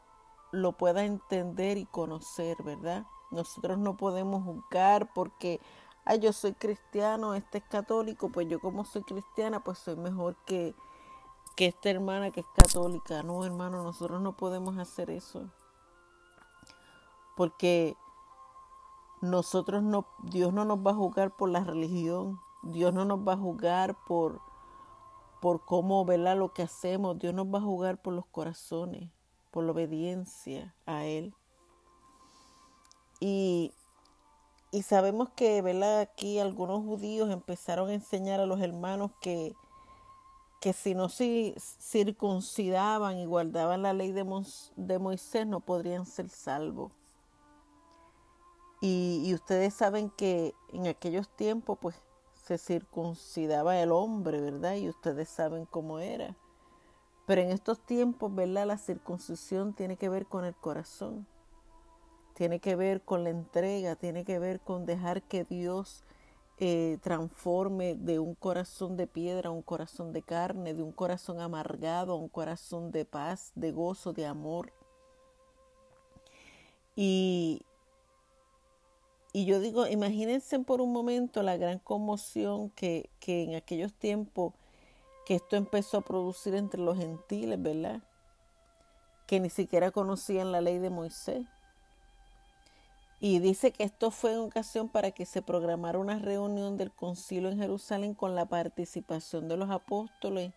[0.53, 3.05] lo pueda entender y conocer, ¿verdad?
[3.31, 5.61] Nosotros no podemos juzgar porque
[6.07, 10.35] ay, yo soy cristiano, este es católico, pues yo como soy cristiana, pues soy mejor
[10.47, 10.75] que,
[11.57, 13.23] que esta hermana que es católica.
[13.23, 15.51] No, hermano, nosotros no podemos hacer eso.
[17.43, 17.97] Porque
[19.21, 22.39] nosotros no, Dios no nos va a juzgar por la religión.
[22.63, 24.41] Dios no nos va a juzgar por,
[25.41, 26.37] por cómo, ¿verdad?
[26.37, 27.19] Lo que hacemos.
[27.19, 29.11] Dios nos va a juzgar por los corazones,
[29.51, 31.35] por la obediencia a Él.
[33.19, 33.75] Y,
[34.71, 35.99] y sabemos que, ¿verdad?
[35.99, 39.57] Aquí algunos judíos empezaron a enseñar a los hermanos que,
[40.61, 44.25] que si no se circuncidaban y guardaban la ley de,
[44.77, 46.93] de Moisés no podrían ser salvos.
[48.85, 51.95] Y, ustedes saben que en aquellos tiempos pues
[52.35, 54.75] se circuncidaba el hombre, ¿verdad?
[54.75, 56.37] Y ustedes saben cómo era.
[57.25, 58.67] Pero en estos tiempos, ¿verdad?
[58.67, 61.29] La circuncisión tiene que ver con el corazón,
[62.35, 66.03] tiene que ver con la entrega, tiene que ver con dejar que Dios
[66.59, 71.41] eh, transforme de un corazón de piedra a un corazón de carne, de un corazón
[71.41, 74.73] amargado a un corazón de paz, de gozo, de amor.
[76.97, 77.63] Y,
[79.33, 84.53] y yo digo, imagínense por un momento la gran conmoción que, que en aquellos tiempos
[85.25, 88.03] que esto empezó a producir entre los gentiles, ¿verdad?
[89.27, 91.47] Que ni siquiera conocían la ley de Moisés.
[93.21, 97.51] Y dice que esto fue en ocasión para que se programara una reunión del concilio
[97.51, 100.53] en Jerusalén con la participación de los apóstoles,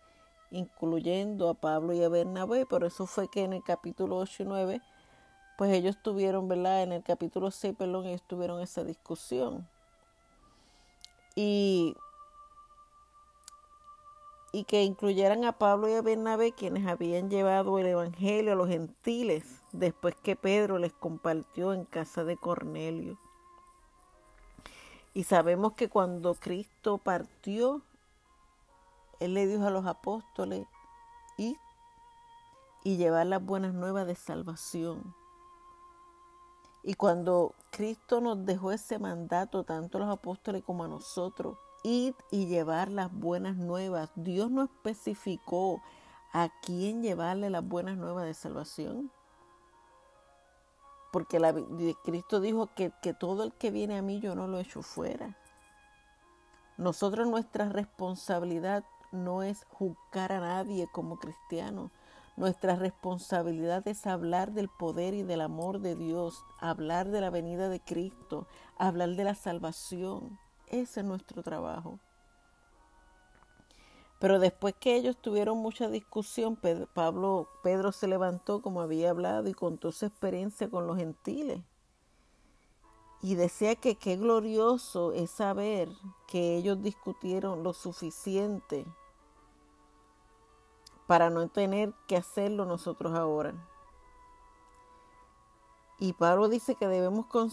[0.50, 2.66] incluyendo a Pablo y a Bernabé.
[2.66, 4.82] Por eso fue que en el capítulo 8 y 9
[5.56, 6.82] pues ellos tuvieron, ¿verdad?
[6.82, 9.66] En el capítulo 6, perdón, ellos tuvieron esa discusión.
[11.34, 11.96] Y,
[14.52, 18.68] y que incluyeran a Pablo y a Bernabé, quienes habían llevado el Evangelio a los
[18.68, 23.18] gentiles, después que Pedro les compartió en casa de Cornelio.
[25.14, 27.80] Y sabemos que cuando Cristo partió,
[29.20, 30.66] Él le dijo a los apóstoles,
[31.38, 31.56] ir
[32.84, 35.14] y llevar las buenas nuevas de salvación
[36.86, 42.14] y cuando Cristo nos dejó ese mandato, tanto a los apóstoles como a nosotros, ir
[42.30, 45.82] y llevar las buenas nuevas, Dios no especificó
[46.32, 49.10] a quién llevarle las buenas nuevas de salvación.
[51.12, 51.52] Porque la,
[52.04, 55.36] Cristo dijo que, que todo el que viene a mí yo no lo echo fuera.
[56.76, 61.90] Nosotros nuestra responsabilidad no es juzgar a nadie como cristianos.
[62.36, 67.70] Nuestra responsabilidad es hablar del poder y del amor de Dios, hablar de la venida
[67.70, 68.46] de Cristo,
[68.76, 70.38] hablar de la salvación.
[70.66, 71.98] Ese es nuestro trabajo.
[74.18, 79.48] Pero después que ellos tuvieron mucha discusión, Pedro, Pablo, Pedro se levantó como había hablado
[79.48, 81.62] y contó su experiencia con los gentiles.
[83.22, 85.88] Y decía que qué glorioso es saber
[86.28, 88.84] que ellos discutieron lo suficiente
[91.06, 93.54] para no tener que hacerlo nosotros ahora.
[95.98, 97.50] Y Pablo dice que debemos con,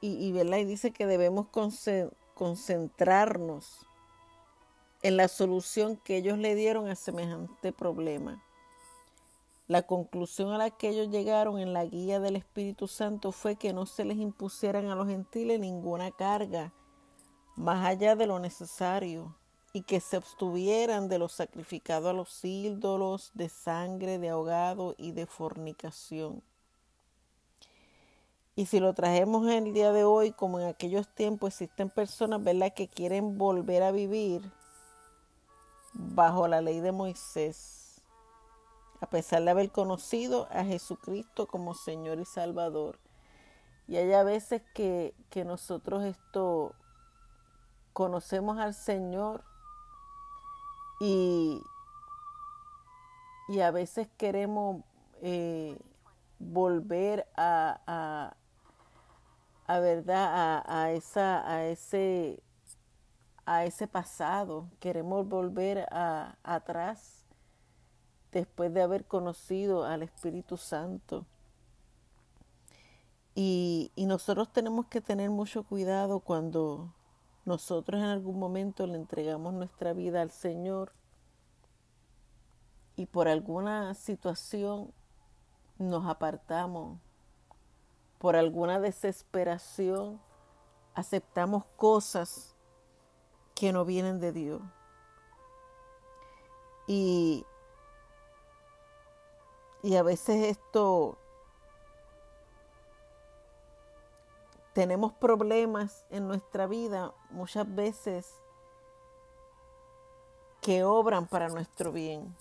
[0.00, 0.32] y, y,
[0.64, 1.48] dice que debemos
[2.34, 3.86] concentrarnos
[5.02, 8.42] en la solución que ellos le dieron a semejante problema.
[9.68, 13.72] La conclusión a la que ellos llegaron en la guía del Espíritu Santo fue que
[13.72, 16.72] no se les impusieran a los gentiles ninguna carga
[17.56, 19.34] más allá de lo necesario
[19.76, 25.12] y que se abstuvieran de lo sacrificado a los ídolos, de sangre, de ahogado y
[25.12, 26.42] de fornicación.
[28.54, 32.42] Y si lo trajemos en el día de hoy, como en aquellos tiempos, existen personas,
[32.42, 34.50] ¿verdad?, que quieren volver a vivir
[35.92, 38.00] bajo la ley de Moisés,
[39.02, 42.98] a pesar de haber conocido a Jesucristo como Señor y Salvador.
[43.88, 46.74] Y hay a veces que, que nosotros esto
[47.92, 49.44] conocemos al Señor
[51.00, 51.62] y,
[53.48, 54.82] y a veces queremos
[55.22, 55.78] eh,
[56.38, 58.32] volver a,
[59.66, 62.42] a, verdad a, esa a ese
[63.44, 64.68] a ese pasado.
[64.80, 67.24] Queremos volver a, atrás
[68.32, 71.26] después de haber conocido al Espíritu Santo.
[73.34, 76.95] Y, y nosotros tenemos que tener mucho cuidado cuando
[77.46, 80.92] nosotros en algún momento le entregamos nuestra vida al Señor
[82.96, 84.92] y por alguna situación
[85.78, 86.98] nos apartamos,
[88.18, 90.20] por alguna desesperación
[90.94, 92.56] aceptamos cosas
[93.54, 94.62] que no vienen de Dios.
[96.88, 97.46] Y,
[99.84, 101.18] y a veces esto
[104.76, 108.30] tenemos problemas en nuestra vida muchas veces
[110.60, 112.36] que obran para nuestro bien.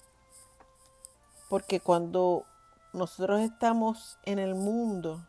[1.47, 2.43] Porque cuando
[2.91, 5.25] nosotros estamos en el mundo,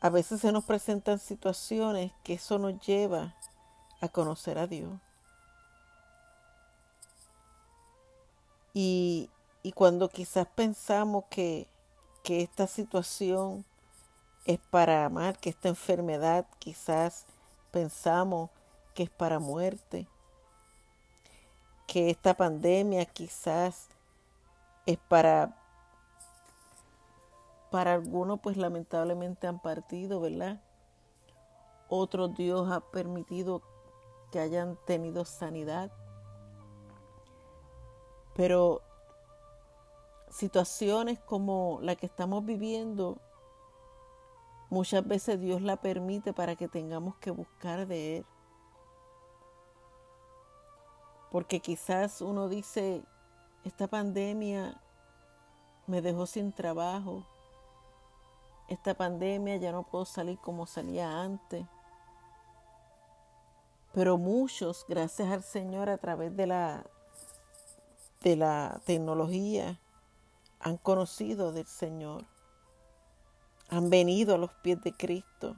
[0.00, 3.34] a veces se nos presentan situaciones que eso nos lleva
[4.00, 5.00] a conocer a Dios.
[8.72, 9.30] Y,
[9.64, 11.66] y cuando quizás pensamos que,
[12.22, 13.64] que esta situación
[14.44, 17.26] es para amar, que esta enfermedad quizás
[17.70, 18.50] pensamos
[18.94, 20.06] que es para muerte,
[21.86, 23.88] que esta pandemia quizás
[24.86, 25.60] es para
[27.70, 30.60] para algunos pues lamentablemente han partido, ¿verdad?
[31.88, 33.62] Otros Dios ha permitido
[34.30, 35.90] que hayan tenido sanidad.
[38.36, 38.80] Pero
[40.30, 43.18] situaciones como la que estamos viviendo,
[44.70, 48.26] muchas veces Dios la permite para que tengamos que buscar de Él.
[51.30, 53.02] Porque quizás uno dice,
[53.64, 54.80] esta pandemia
[55.86, 57.24] me dejó sin trabajo,
[58.68, 61.66] esta pandemia ya no puedo salir como salía antes.
[63.92, 66.84] Pero muchos, gracias al Señor, a través de la,
[68.22, 69.78] de la tecnología,
[70.58, 72.24] han conocido del Señor.
[73.68, 75.56] Han venido a los pies de Cristo.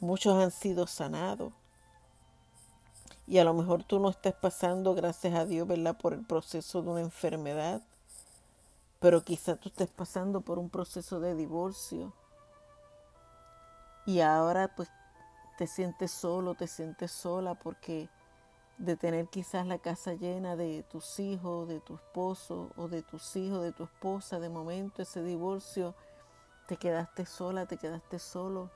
[0.00, 1.52] Muchos han sido sanados.
[3.26, 6.82] Y a lo mejor tú no estás pasando, gracias a Dios, ¿verdad?, por el proceso
[6.82, 7.82] de una enfermedad
[9.00, 12.12] pero quizá tú estés pasando por un proceso de divorcio
[14.06, 14.90] y ahora pues
[15.56, 18.08] te sientes solo, te sientes sola porque
[18.78, 23.36] de tener quizás la casa llena de tus hijos, de tu esposo o de tus
[23.36, 25.94] hijos, de tu esposa, de momento ese divorcio,
[26.68, 28.70] te quedaste sola, te quedaste solo.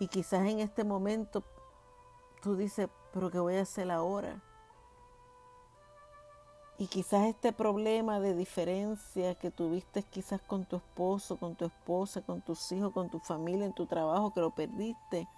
[0.00, 1.44] Y quizás en este momento
[2.42, 4.42] tú dices, pero ¿qué voy a hacer ahora?
[6.76, 12.20] Y quizás este problema de diferencia que tuviste quizás con tu esposo, con tu esposa,
[12.20, 15.28] con tus hijos, con tu familia, en tu trabajo, que lo perdiste,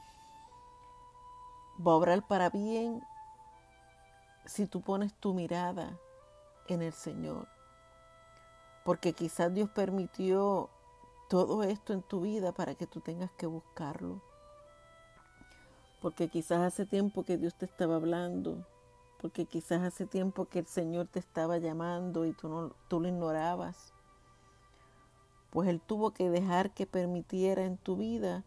[1.86, 3.02] va a obrar para bien
[4.46, 5.94] si tú pones tu mirada
[6.68, 7.53] en el Señor.
[8.84, 10.70] Porque quizás Dios permitió
[11.28, 14.20] todo esto en tu vida para que tú tengas que buscarlo.
[16.00, 18.66] Porque quizás hace tiempo que Dios te estaba hablando
[19.24, 23.08] porque quizás hace tiempo que el Señor te estaba llamando y tú, no, tú lo
[23.08, 23.94] ignorabas.
[25.48, 28.44] Pues Él tuvo que dejar que permitiera en tu vida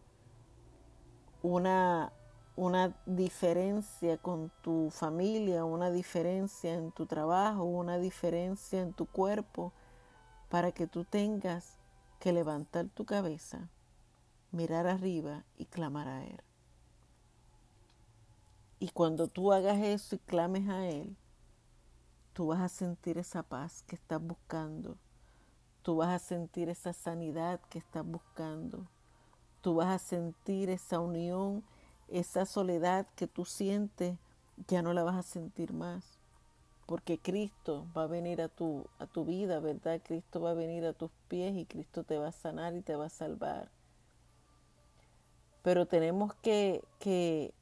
[1.41, 2.13] una,
[2.55, 9.73] una diferencia con tu familia, una diferencia en tu trabajo, una diferencia en tu cuerpo,
[10.49, 11.77] para que tú tengas
[12.19, 13.69] que levantar tu cabeza,
[14.51, 16.41] mirar arriba y clamar a Él.
[18.79, 21.15] Y cuando tú hagas eso y clames a Él,
[22.33, 24.97] tú vas a sentir esa paz que estás buscando.
[25.81, 28.85] Tú vas a sentir esa sanidad que estás buscando.
[29.61, 31.63] Tú vas a sentir esa unión,
[32.07, 34.17] esa soledad que tú sientes,
[34.67, 36.16] ya no la vas a sentir más.
[36.87, 40.01] Porque Cristo va a venir a tu, a tu vida, ¿verdad?
[40.03, 42.95] Cristo va a venir a tus pies y Cristo te va a sanar y te
[42.95, 43.69] va a salvar.
[45.61, 47.53] Pero tenemos que, que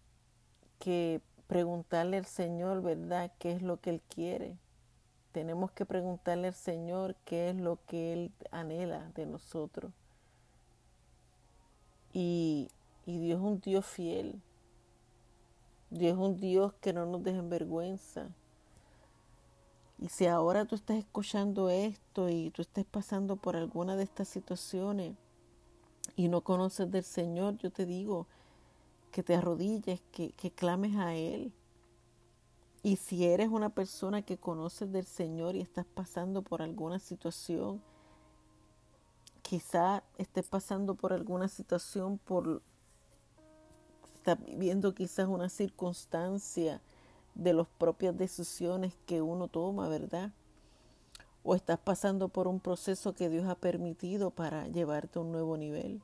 [0.80, 4.58] que preguntarle al Señor, ¿verdad?, qué es lo que Él quiere.
[5.32, 9.92] Tenemos que preguntarle al Señor qué es lo que Él anhela de nosotros.
[12.14, 12.70] Y,
[13.06, 14.42] y Dios es un Dios fiel.
[15.90, 18.30] Dios es un Dios que no nos deja en vergüenza.
[19.98, 24.28] Y si ahora tú estás escuchando esto y tú estás pasando por alguna de estas
[24.28, 25.16] situaciones
[26.16, 28.28] y no conoces del Señor, yo te digo,
[29.12, 31.54] que te arrodilles, que, que clames a Él.
[32.84, 37.82] Y si eres una persona que conoces del Señor y estás pasando por alguna situación,
[39.42, 42.62] quizá estés pasando por alguna situación, por
[44.16, 46.82] estás viviendo quizás una circunstancia
[47.36, 50.32] de las propias decisiones que uno toma, ¿verdad?
[51.44, 55.58] O estás pasando por un proceso que Dios ha permitido para llevarte a un nuevo
[55.58, 56.02] nivel.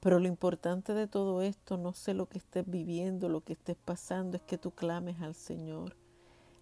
[0.00, 3.76] Pero lo importante de todo esto, no sé lo que estés viviendo, lo que estés
[3.76, 5.96] pasando, es que tú clames al Señor.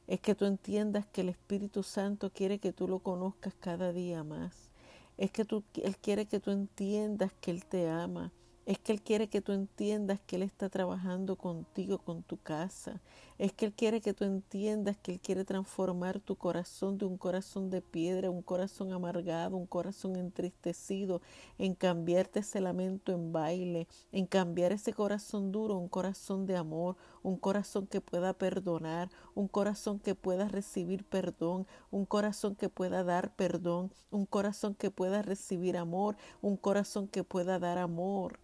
[0.07, 4.23] Es que tú entiendas que el Espíritu Santo quiere que tú lo conozcas cada día
[4.25, 4.71] más.
[5.19, 8.33] Es que tú, Él quiere que tú entiendas que Él te ama.
[8.73, 13.03] Es que Él quiere que tú entiendas que Él está trabajando contigo, con tu casa.
[13.37, 17.19] Es que Él quiere que tú entiendas que Él quiere transformar tu corazón de un
[17.19, 21.21] corazón de piedra, un corazón amargado, un corazón entristecido,
[21.59, 26.97] en cambiarte ese lamento en baile, en cambiar ese corazón duro, un corazón de amor,
[27.23, 33.05] un corazón que pueda perdonar, un corazón que pueda recibir perdón, un corazón que pueda
[33.05, 38.41] dar perdón, un corazón que pueda recibir amor, un corazón que pueda dar amor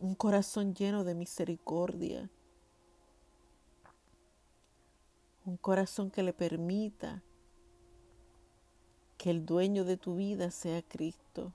[0.00, 2.30] un corazón lleno de misericordia,
[5.44, 7.22] un corazón que le permita
[9.16, 11.52] que el dueño de tu vida sea Cristo.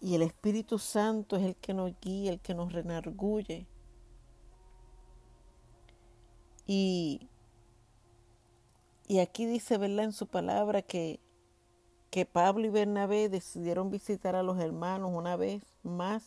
[0.00, 3.68] Y el Espíritu Santo es el que nos guía, el que nos renarguye.
[6.66, 7.28] Y,
[9.06, 10.06] y aquí dice, ¿verdad?
[10.06, 11.20] En su palabra que
[12.12, 16.22] que Pablo y Bernabé decidieron visitar a los hermanos una vez más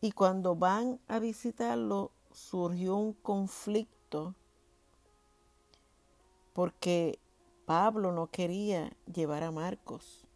[0.00, 4.34] y cuando van a visitarlo surgió un conflicto
[6.54, 7.18] porque
[7.66, 10.26] Pablo no quería llevar a Marcos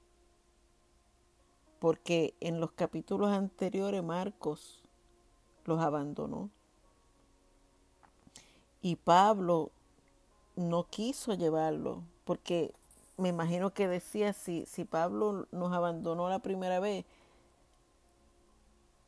[1.79, 4.83] porque en los capítulos anteriores Marcos
[5.65, 6.51] los abandonó.
[8.83, 9.71] Y Pablo
[10.57, 12.75] no quiso llevarlo porque
[13.21, 17.05] me imagino que decía, si, si Pablo nos abandonó la primera vez,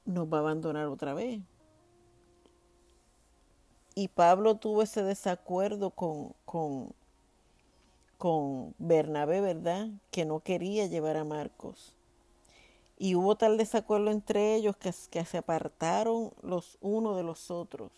[0.05, 1.41] nos va a abandonar otra vez.
[3.95, 6.95] Y Pablo tuvo ese desacuerdo con, con,
[8.19, 9.89] con Bernabé, ¿verdad?
[10.11, 11.95] Que no quería llevar a Marcos.
[12.99, 17.91] Y hubo tal desacuerdo entre ellos que, que se apartaron los unos de los otros.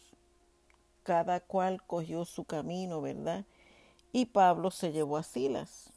[1.03, 3.45] Cada cual cogió su camino, ¿verdad?
[4.13, 5.94] Y Pablo se llevó a Silas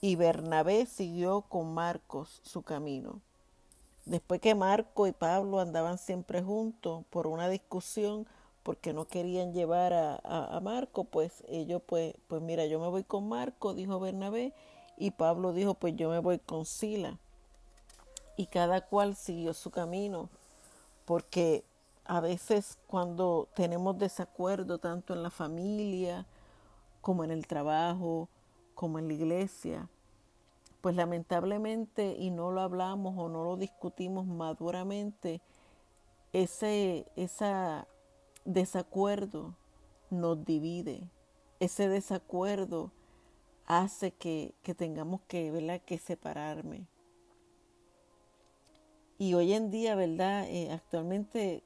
[0.00, 3.20] y Bernabé siguió con Marcos su camino.
[4.06, 8.26] Después que Marco y Pablo andaban siempre juntos por una discusión,
[8.62, 13.02] porque no querían llevar a, a, Marco, pues ellos, pues, pues mira, yo me voy
[13.02, 14.52] con Marco, dijo Bernabé,
[14.96, 17.18] y Pablo dijo, pues yo me voy con Sila.
[18.36, 20.28] Y cada cual siguió su camino,
[21.04, 21.64] porque
[22.04, 26.26] a veces cuando tenemos desacuerdo tanto en la familia
[27.00, 28.28] como en el trabajo,
[28.78, 29.88] como en la iglesia,
[30.80, 35.40] pues lamentablemente, y no lo hablamos o no lo discutimos maduramente,
[36.32, 37.04] ese
[38.44, 39.56] desacuerdo
[40.10, 41.10] nos divide,
[41.58, 42.92] ese desacuerdo
[43.66, 45.80] hace que, tengamos que, ¿verdad?
[45.80, 46.86] que separarme.
[49.18, 50.46] Y hoy en día, ¿verdad?
[50.48, 51.64] Eh, actualmente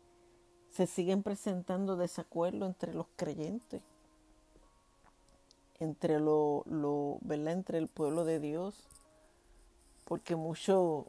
[0.71, 3.83] se siguen presentando desacuerdos entre los creyentes
[5.83, 8.89] entre lo, lo, entre el pueblo de Dios,
[10.05, 11.07] porque muchos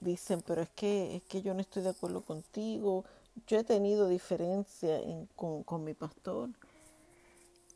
[0.00, 3.04] dicen, pero es que, es que yo no estoy de acuerdo contigo,
[3.46, 5.00] yo he tenido diferencia
[5.34, 6.50] con, con mi pastor,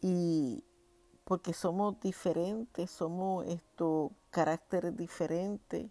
[0.01, 0.65] y
[1.25, 5.91] porque somos diferentes, somos estos caracteres diferentes,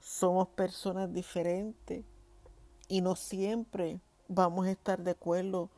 [0.00, 2.04] somos personas diferentes,
[2.86, 5.70] y no siempre vamos a estar de acuerdo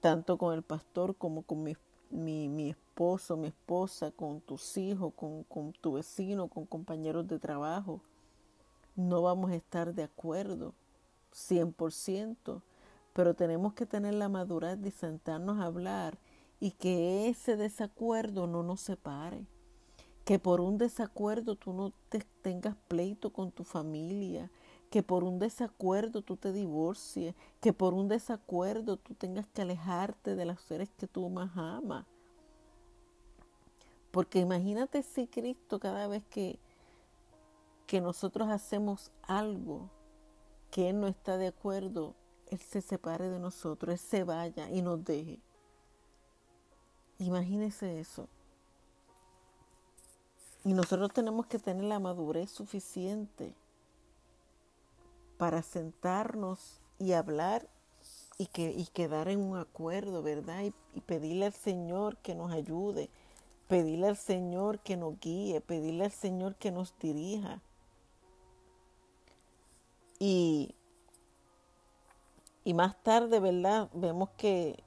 [0.00, 1.74] tanto con el pastor como con mi
[2.10, 7.38] mi, mi esposo, mi esposa, con tus hijos, con, con tu vecino, con compañeros de
[7.38, 8.00] trabajo.
[8.96, 10.74] No vamos a estar de acuerdo
[11.32, 12.62] 100%,
[13.12, 16.18] pero tenemos que tener la madurez de sentarnos a hablar
[16.58, 19.46] y que ese desacuerdo no nos separe.
[20.24, 24.50] Que por un desacuerdo tú no te tengas pleito con tu familia,
[24.90, 30.34] que por un desacuerdo tú te divorcies, que por un desacuerdo tú tengas que alejarte
[30.34, 32.04] de los seres que tú más amas.
[34.10, 36.58] Porque imagínate si Cristo cada vez que,
[37.86, 39.88] que nosotros hacemos algo
[40.72, 42.16] que Él no está de acuerdo,
[42.48, 45.38] Él se separe de nosotros, Él se vaya y nos deje.
[47.18, 48.28] Imagínese eso.
[50.64, 53.54] Y nosotros tenemos que tener la madurez suficiente
[55.40, 57.66] para sentarnos y hablar
[58.36, 60.64] y, que, y quedar en un acuerdo, ¿verdad?
[60.64, 63.08] Y, pedirle al Señor que nos ayude,
[63.66, 67.62] pedirle al Señor que nos guíe, pedirle al Señor que nos dirija.
[70.18, 70.74] Y,
[72.62, 73.88] y más tarde, ¿verdad?
[73.94, 74.84] Vemos que,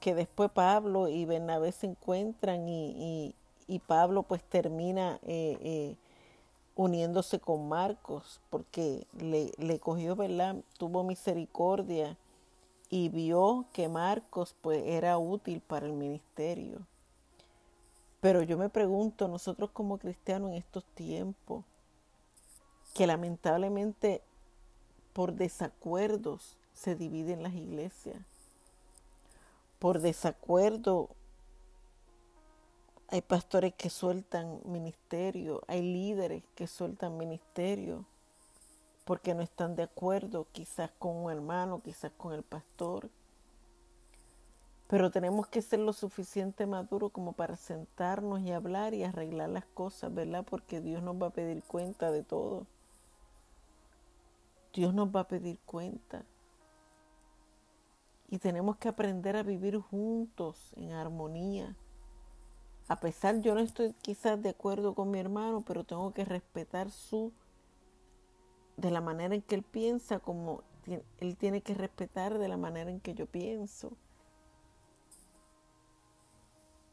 [0.00, 3.32] que después Pablo y Bernabé se encuentran y,
[3.68, 5.96] y, Pablo pues termina eh, eh,
[6.78, 10.54] uniéndose con Marcos, porque le, le cogió, ¿verdad?
[10.78, 12.16] Tuvo misericordia
[12.88, 16.86] y vio que Marcos pues era útil para el ministerio.
[18.20, 21.64] Pero yo me pregunto, nosotros como cristianos en estos tiempos,
[22.94, 24.22] que lamentablemente
[25.12, 28.22] por desacuerdos se dividen las iglesias.
[29.80, 31.08] Por desacuerdo
[33.10, 38.04] hay pastores que sueltan ministerio, hay líderes que sueltan ministerio
[39.06, 43.08] porque no están de acuerdo quizás con un hermano, quizás con el pastor.
[44.86, 49.64] Pero tenemos que ser lo suficiente maduro como para sentarnos y hablar y arreglar las
[49.64, 50.44] cosas, ¿verdad?
[50.44, 52.66] Porque Dios nos va a pedir cuenta de todo.
[54.74, 56.26] Dios nos va a pedir cuenta.
[58.28, 61.74] Y tenemos que aprender a vivir juntos en armonía
[62.88, 66.90] a pesar yo no estoy quizás de acuerdo con mi hermano, pero tengo que respetar
[66.90, 67.32] su
[68.78, 70.62] de la manera en que él piensa, como
[71.18, 73.92] él tiene que respetar de la manera en que yo pienso.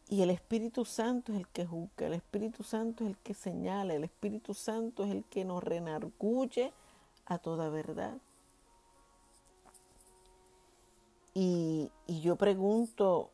[0.09, 3.93] Y el Espíritu Santo es el que juzga, el Espíritu Santo es el que señala,
[3.93, 6.73] el Espíritu Santo es el que nos renarguye
[7.25, 8.17] a toda verdad.
[11.33, 13.31] Y, y yo pregunto,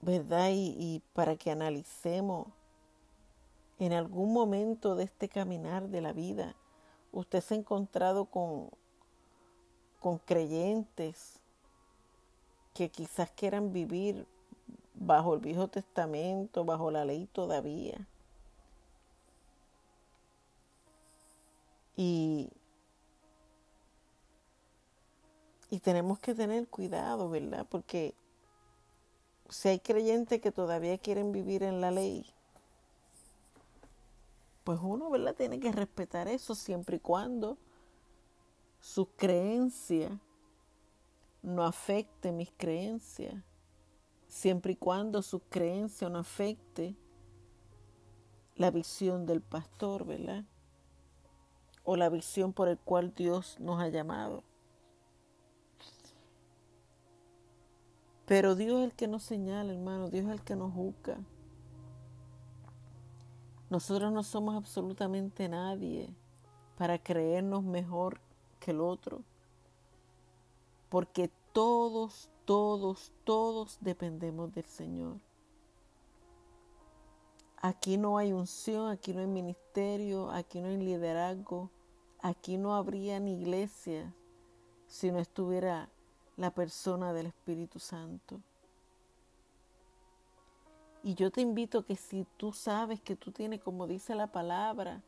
[0.00, 0.50] ¿verdad?
[0.52, 2.48] Y, para que analicemos
[3.78, 6.54] en algún momento de este caminar de la vida,
[7.12, 8.70] usted se ha encontrado con,
[10.00, 11.40] con creyentes
[12.74, 14.26] que quizás quieran vivir
[14.94, 18.06] bajo el Viejo Testamento, bajo la ley todavía.
[21.96, 22.50] Y,
[25.70, 27.66] y tenemos que tener cuidado, ¿verdad?
[27.68, 28.14] Porque
[29.48, 32.26] si hay creyentes que todavía quieren vivir en la ley,
[34.64, 35.34] pues uno, ¿verdad?
[35.34, 37.56] Tiene que respetar eso siempre y cuando
[38.80, 40.20] su creencia
[41.42, 43.34] no afecte mis creencias,
[44.26, 46.96] siempre y cuando su creencia no afecte
[48.56, 50.44] la visión del pastor, ¿verdad?
[51.84, 54.42] O la visión por el cual Dios nos ha llamado.
[58.26, 61.18] Pero Dios es el que nos señala, hermano, Dios es el que nos juzga.
[63.70, 66.12] Nosotros no somos absolutamente nadie
[66.76, 68.20] para creernos mejor
[68.58, 69.22] que el otro.
[70.88, 75.18] Porque todos, todos, todos dependemos del Señor.
[77.62, 81.70] Aquí no hay unción, aquí no hay ministerio, aquí no hay liderazgo,
[82.20, 84.14] aquí no habría ni iglesia
[84.86, 85.90] si no estuviera
[86.36, 88.40] la persona del Espíritu Santo.
[91.02, 95.02] Y yo te invito que si tú sabes que tú tienes, como dice la palabra,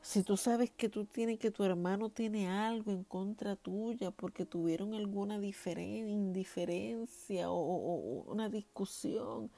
[0.00, 4.44] si tú sabes que tú tienes, que tu hermano tiene algo en contra tuya porque
[4.44, 9.50] tuvieron alguna indiferencia o, o una discusión,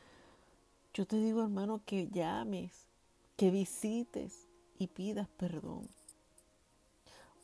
[0.92, 2.86] yo te digo hermano que llames,
[3.36, 5.88] que visites y pidas perdón.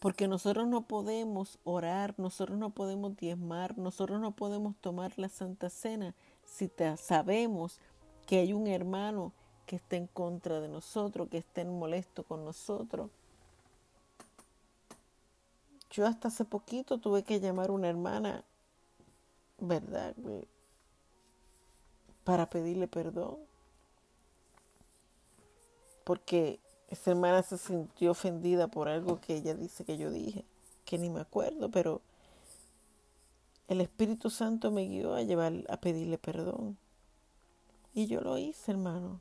[0.01, 5.69] Porque nosotros no podemos orar, nosotros no podemos diezmar, nosotros no podemos tomar la Santa
[5.69, 7.79] Cena si sabemos
[8.27, 9.33] que hay un hermano
[9.67, 13.11] que está en contra de nosotros, que está molesto con nosotros.
[15.91, 18.43] Yo hasta hace poquito tuve que llamar a una hermana,
[19.59, 20.15] ¿verdad?
[22.25, 23.37] Para pedirle perdón.
[26.05, 26.59] Porque
[26.91, 30.45] esa hermana se sintió ofendida por algo que ella dice que yo dije,
[30.85, 32.03] que ni me acuerdo, pero
[33.69, 36.77] el Espíritu Santo me guió a llevar a pedirle perdón.
[37.95, 39.21] Y yo lo hice, hermano.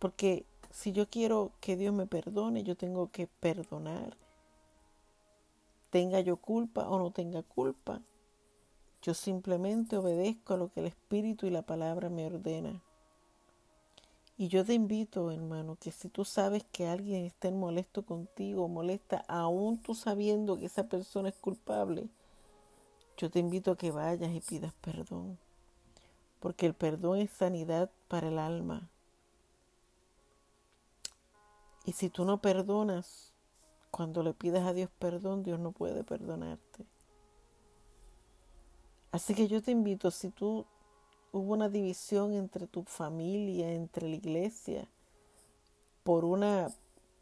[0.00, 4.16] Porque si yo quiero que Dios me perdone, yo tengo que perdonar.
[5.90, 8.02] Tenga yo culpa o no tenga culpa.
[9.02, 12.82] Yo simplemente obedezco a lo que el Espíritu y la palabra me ordenan.
[14.38, 19.24] Y yo te invito, hermano, que si tú sabes que alguien está molesto contigo, molesta,
[19.28, 22.08] aún tú sabiendo que esa persona es culpable,
[23.16, 25.38] yo te invito a que vayas y pidas perdón.
[26.38, 28.90] Porque el perdón es sanidad para el alma.
[31.86, 33.32] Y si tú no perdonas,
[33.90, 36.84] cuando le pidas a Dios perdón, Dios no puede perdonarte.
[39.12, 40.66] Así que yo te invito, si tú
[41.36, 44.88] hubo una división entre tu familia, entre la iglesia,
[46.02, 46.68] por una,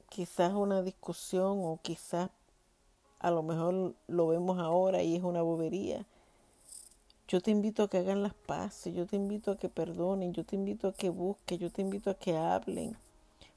[0.09, 2.31] quizás una discusión o quizás
[3.19, 6.05] a lo mejor lo vemos ahora y es una bobería.
[7.27, 10.45] Yo te invito a que hagan las paces, yo te invito a que perdonen, yo
[10.45, 12.97] te invito a que busquen, yo te invito a que hablen.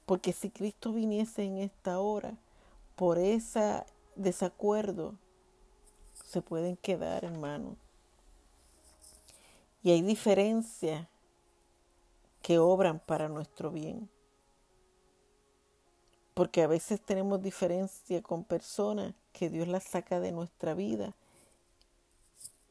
[0.05, 2.37] Porque si Cristo viniese en esta hora,
[2.95, 3.83] por ese
[4.15, 5.15] desacuerdo,
[6.25, 7.75] se pueden quedar, hermanos.
[9.87, 11.07] Y hay diferencias
[12.41, 14.09] que obran para nuestro bien.
[16.33, 21.15] Porque a veces tenemos diferencia con personas que Dios las saca de nuestra vida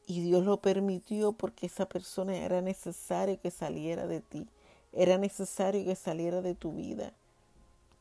[0.05, 4.47] y Dios lo permitió porque esa persona era necesario que saliera de ti,
[4.93, 7.13] era necesario que saliera de tu vida,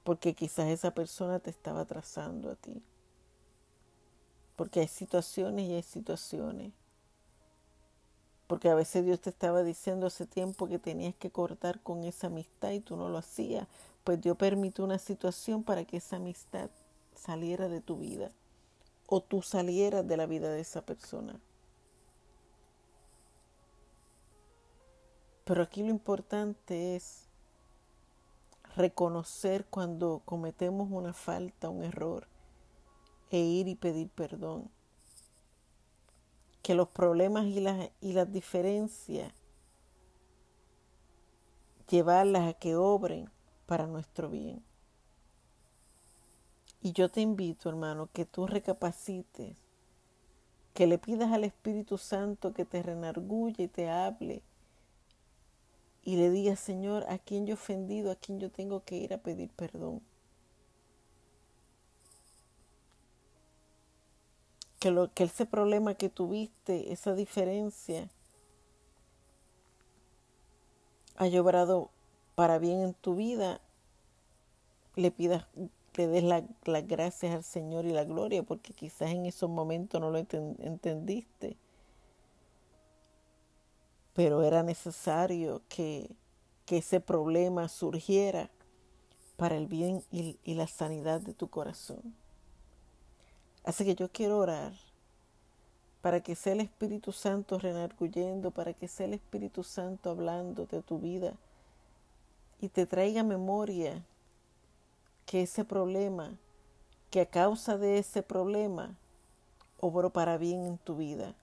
[0.04, 2.82] porque quizás esa persona te estaba trazando a ti.
[4.56, 6.74] Porque hay situaciones y hay situaciones.
[8.46, 12.28] Porque a veces Dios te estaba diciendo hace tiempo que tenías que cortar con esa
[12.28, 13.66] amistad y tú no lo hacías.
[14.04, 16.70] Pues Dios permitió una situación para que esa amistad
[17.14, 18.30] saliera de tu vida
[19.06, 21.40] o tú salieras de la vida de esa persona.
[25.44, 27.28] Pero aquí lo importante es
[28.74, 32.26] reconocer cuando cometemos una falta, un error,
[33.30, 34.68] e ir y pedir perdón.
[36.66, 39.32] Que los problemas y las, y las diferencias,
[41.88, 43.30] llevarlas a que obren
[43.66, 44.64] para nuestro bien.
[46.82, 49.56] Y yo te invito, hermano, que tú recapacites,
[50.74, 54.42] que le pidas al Espíritu Santo que te renargulle y te hable
[56.02, 59.14] y le diga, Señor, a quien yo he ofendido, a quien yo tengo que ir
[59.14, 60.02] a pedir perdón.
[64.78, 68.08] Que, lo, que ese problema que tuviste, esa diferencia,
[71.16, 71.90] haya obrado
[72.34, 73.60] para bien en tu vida,
[74.94, 75.46] le pidas,
[75.94, 80.10] le des las gracias al Señor y la gloria, porque quizás en esos momentos no
[80.10, 81.56] lo entendiste
[84.16, 86.10] pero era necesario que,
[86.68, 88.50] ese problema surgiera
[89.36, 92.16] para el bien y, y, la sanidad de tu corazón.
[93.66, 94.72] Así que yo quiero orar
[96.00, 100.80] para que sea el Espíritu Santo renarguyendo, para que sea el Espíritu Santo hablando de
[100.80, 101.34] tu vida
[102.58, 104.02] y te traiga memoria
[105.26, 106.38] que ese problema,
[107.10, 108.96] que a causa de ese problema,
[109.78, 111.34] obró para bien en tu vida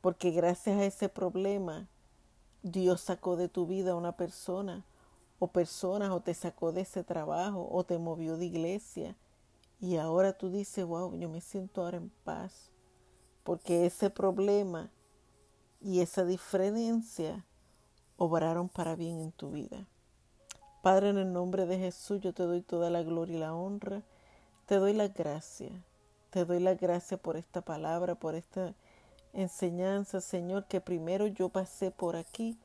[0.00, 1.88] porque gracias a ese problema,
[2.62, 4.84] Dios sacó de tu vida a una persona
[5.38, 9.16] o personas o te sacó de ese trabajo o te movió de iglesia.
[9.80, 12.70] Y ahora tú dices, wow, yo me siento ahora en paz.
[13.44, 14.90] Porque ese problema
[15.80, 17.44] y esa diferencia
[18.16, 19.86] obraron para bien en tu vida.
[20.82, 24.02] Padre, en el nombre de Jesús, yo te doy toda la gloria y la honra.
[24.66, 25.70] Te doy la gracia.
[26.30, 28.74] Te doy la gracia por esta palabra, por esta
[29.32, 32.58] enseñanza, Señor, que primero yo pasé por aquí.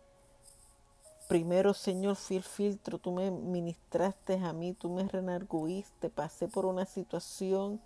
[1.28, 6.66] Primero, Señor, fui el filtro, tú me ministraste a mí, tú me renarguiste, pasé por
[6.66, 7.82] una situación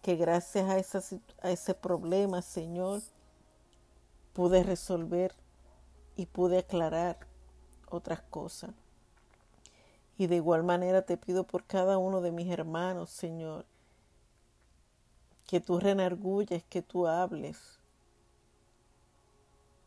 [0.00, 1.02] que gracias a, esa,
[1.42, 3.02] a ese problema, Señor,
[4.32, 5.32] pude resolver
[6.16, 7.18] y pude aclarar
[7.88, 8.70] otras cosas.
[10.18, 13.64] Y de igual manera te pido por cada uno de mis hermanos, Señor,
[15.46, 17.78] que tú renargulles, que tú hables,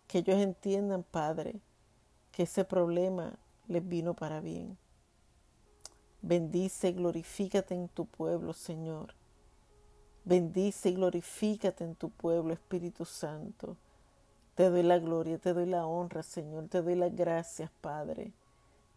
[0.07, 1.59] que ellos entiendan, Padre,
[2.35, 4.77] que ese problema les vino para bien.
[6.21, 9.13] Bendice y glorifícate en tu pueblo, Señor.
[10.25, 13.77] Bendice y glorifícate en tu pueblo, Espíritu Santo.
[14.53, 16.67] Te doy la gloria, te doy la honra, Señor.
[16.67, 18.33] Te doy las gracias, Padre.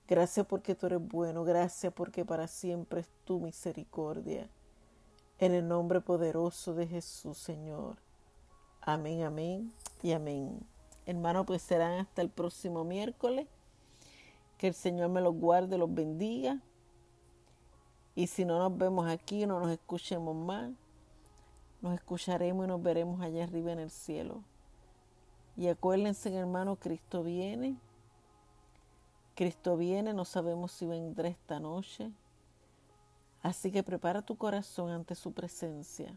[0.08, 1.44] Gracias porque tú eres bueno.
[1.44, 4.50] Gracias porque para siempre es tu misericordia.
[5.38, 7.98] En el nombre poderoso de Jesús, Señor.
[8.80, 9.72] Amén, amén
[10.02, 10.58] y amén.
[11.08, 13.46] Hermanos, pues serán hasta el próximo miércoles.
[14.58, 16.60] Que el Señor me los guarde, los bendiga.
[18.14, 20.70] Y si no nos vemos aquí, no nos escuchemos más,
[21.80, 24.42] nos escucharemos y nos veremos allá arriba en el cielo.
[25.56, 27.78] Y acuérdense, hermano, Cristo viene.
[29.34, 32.12] Cristo viene, no sabemos si vendrá esta noche.
[33.40, 36.14] Así que prepara tu corazón ante su presencia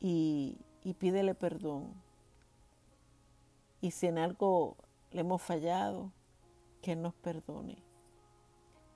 [0.00, 2.05] y, y pídele perdón.
[3.80, 4.76] Y si en algo
[5.12, 6.12] le hemos fallado,
[6.82, 7.78] que Él nos perdone.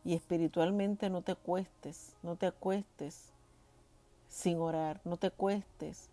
[0.05, 3.33] Y espiritualmente no te acuestes, no te acuestes
[4.29, 6.09] sin orar, no te acuestes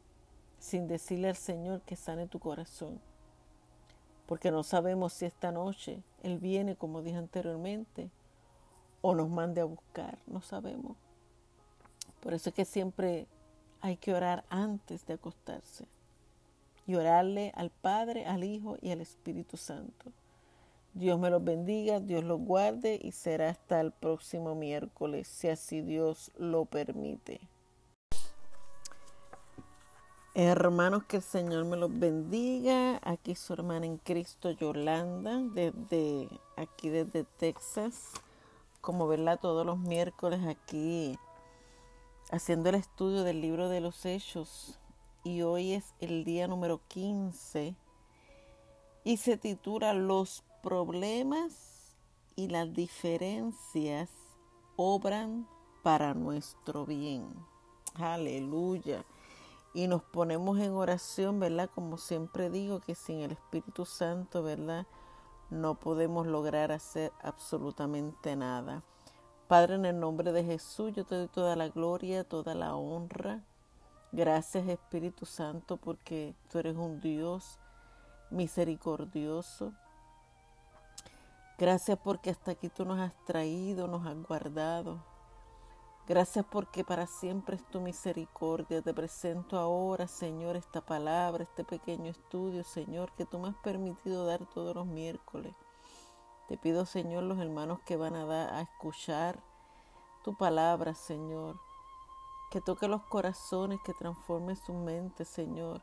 [0.59, 2.99] sin decirle al Señor que sane tu corazón.
[4.25, 8.09] Porque no sabemos si esta noche Él viene, como dije anteriormente,
[9.01, 10.97] o nos mande a buscar, no sabemos.
[12.19, 13.27] Por eso es que siempre
[13.79, 15.87] hay que orar antes de acostarse
[16.87, 20.11] y orarle al Padre, al Hijo y al Espíritu Santo.
[20.93, 25.81] Dios me los bendiga, Dios los guarde y será hasta el próximo miércoles, si así
[25.81, 27.41] Dios lo permite.
[30.33, 32.99] Hermanos, que el Señor me los bendiga.
[33.03, 38.13] Aquí su hermana en Cristo, Yolanda, desde aquí desde Texas,
[38.81, 41.19] como verla todos los miércoles aquí
[42.31, 44.79] haciendo el estudio del libro de los hechos
[45.27, 47.75] y hoy es el día número 15
[49.03, 51.97] y se titula Los problemas
[52.37, 54.09] y las diferencias
[54.77, 55.45] obran
[55.83, 57.27] para nuestro bien.
[57.95, 59.03] Aleluya.
[59.73, 61.69] Y nos ponemos en oración, ¿verdad?
[61.75, 64.87] Como siempre digo, que sin el Espíritu Santo, ¿verdad?
[65.49, 68.81] No podemos lograr hacer absolutamente nada.
[69.49, 73.43] Padre, en el nombre de Jesús, yo te doy toda la gloria, toda la honra.
[74.11, 77.59] Gracias Espíritu Santo porque tú eres un Dios
[78.29, 79.73] misericordioso.
[81.57, 85.03] Gracias porque hasta aquí tú nos has traído, nos has guardado.
[86.07, 88.81] Gracias porque para siempre es tu misericordia.
[88.81, 94.25] Te presento ahora, Señor, esta palabra, este pequeño estudio, Señor, que tú me has permitido
[94.25, 95.53] dar todos los miércoles.
[96.47, 99.43] Te pido, Señor, los hermanos que van a, dar, a escuchar
[100.23, 101.66] tu palabra, Señor.
[102.49, 105.81] Que toque los corazones, que transforme su mente, Señor.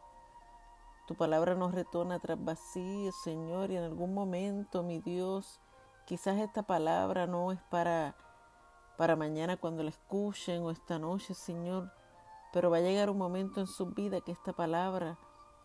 [1.06, 5.60] Tu palabra nos retorna tras vacío, Señor, y en algún momento, mi Dios,
[6.06, 8.16] quizás esta palabra no es para,
[8.96, 11.92] para mañana cuando la escuchen o esta noche, Señor,
[12.52, 15.18] pero va a llegar un momento en su vida que esta palabra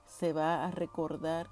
[0.05, 1.49] se va a recordar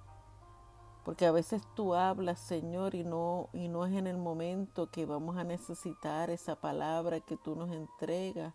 [1.08, 5.06] porque a veces tú hablas, Señor, y no, y no es en el momento que
[5.06, 8.54] vamos a necesitar esa palabra que tú nos entregas.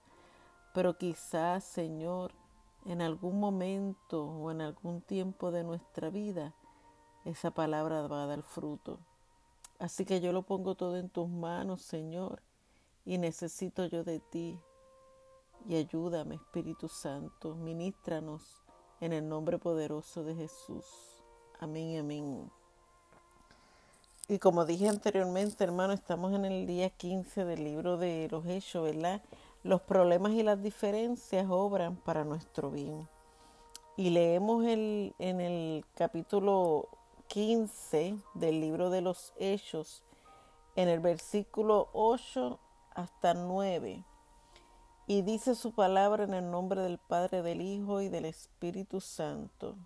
[0.72, 2.32] Pero quizás, Señor,
[2.86, 6.54] en algún momento o en algún tiempo de nuestra vida,
[7.24, 8.98] esa palabra va a dar fruto.
[9.78, 12.42] Así que yo lo pongo todo en tus manos, Señor,
[13.04, 14.58] y necesito yo de ti.
[15.68, 18.62] Y ayúdame, Espíritu Santo, ministranos
[19.00, 20.86] en el nombre poderoso de Jesús.
[21.60, 22.50] Amén amén.
[24.28, 28.84] Y como dije anteriormente, hermano, estamos en el día 15 del libro de los Hechos,
[28.84, 29.20] ¿verdad?
[29.64, 33.08] Los problemas y las diferencias obran para nuestro bien.
[33.96, 36.88] Y leemos en el capítulo
[37.28, 40.02] 15 del libro de los Hechos,
[40.74, 42.58] en el versículo 8
[42.94, 44.04] hasta 9.
[45.06, 49.76] Y dice su palabra en el nombre del Padre, del Hijo y del Espíritu Santo.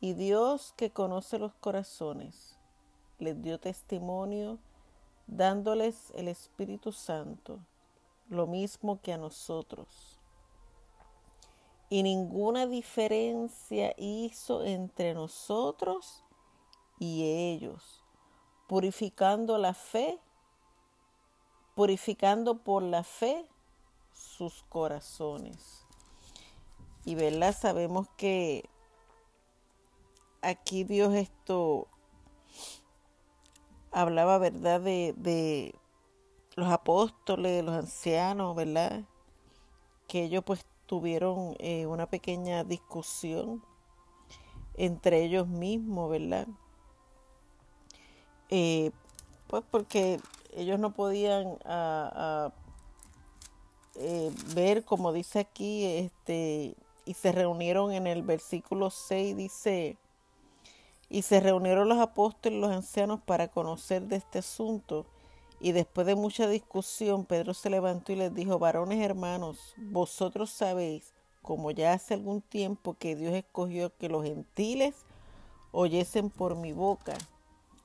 [0.00, 2.58] Y Dios que conoce los corazones,
[3.18, 4.58] les dio testimonio
[5.26, 7.60] dándoles el Espíritu Santo,
[8.30, 10.18] lo mismo que a nosotros.
[11.90, 16.24] Y ninguna diferencia hizo entre nosotros
[17.00, 18.04] y ellos,
[18.68, 20.20] purificando la fe,
[21.74, 23.44] purificando por la fe
[24.12, 25.84] sus corazones.
[27.04, 28.68] Y verdad, sabemos que
[30.42, 31.88] aquí Dios esto
[33.90, 34.80] hablaba, ¿verdad?
[34.80, 35.74] De, de
[36.60, 39.02] los apóstoles, los ancianos, ¿verdad?
[40.06, 43.64] Que ellos pues tuvieron eh, una pequeña discusión
[44.74, 46.46] entre ellos mismos, ¿verdad?
[48.50, 48.90] Eh,
[49.46, 50.20] pues porque
[50.54, 51.56] ellos no podían
[53.94, 59.96] eh, ver, como dice aquí, este, y se reunieron en el versículo 6, dice,
[61.08, 65.06] y se reunieron los apóstoles y los ancianos para conocer de este asunto.
[65.60, 71.12] Y después de mucha discusión, Pedro se levantó y les dijo, varones hermanos, vosotros sabéis,
[71.42, 74.94] como ya hace algún tiempo que Dios escogió que los gentiles
[75.72, 77.14] oyesen por mi boca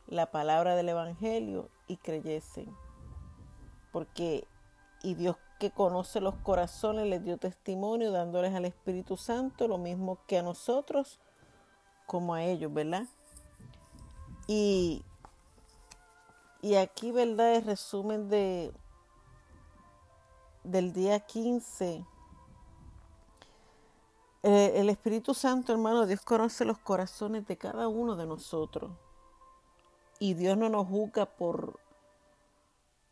[0.07, 2.73] la palabra del Evangelio y creyesen.
[3.91, 4.47] Porque,
[5.03, 10.17] y Dios que conoce los corazones les dio testimonio dándoles al Espíritu Santo lo mismo
[10.27, 11.19] que a nosotros
[12.05, 13.05] como a ellos, ¿verdad?
[14.47, 15.03] Y,
[16.65, 17.57] y aquí, ¿verdad?
[17.57, 18.73] El resumen de,
[20.63, 22.03] del día 15.
[24.41, 28.91] Eh, el Espíritu Santo, hermano, Dios conoce los corazones de cada uno de nosotros.
[30.17, 31.79] Y Dios no nos juzga por,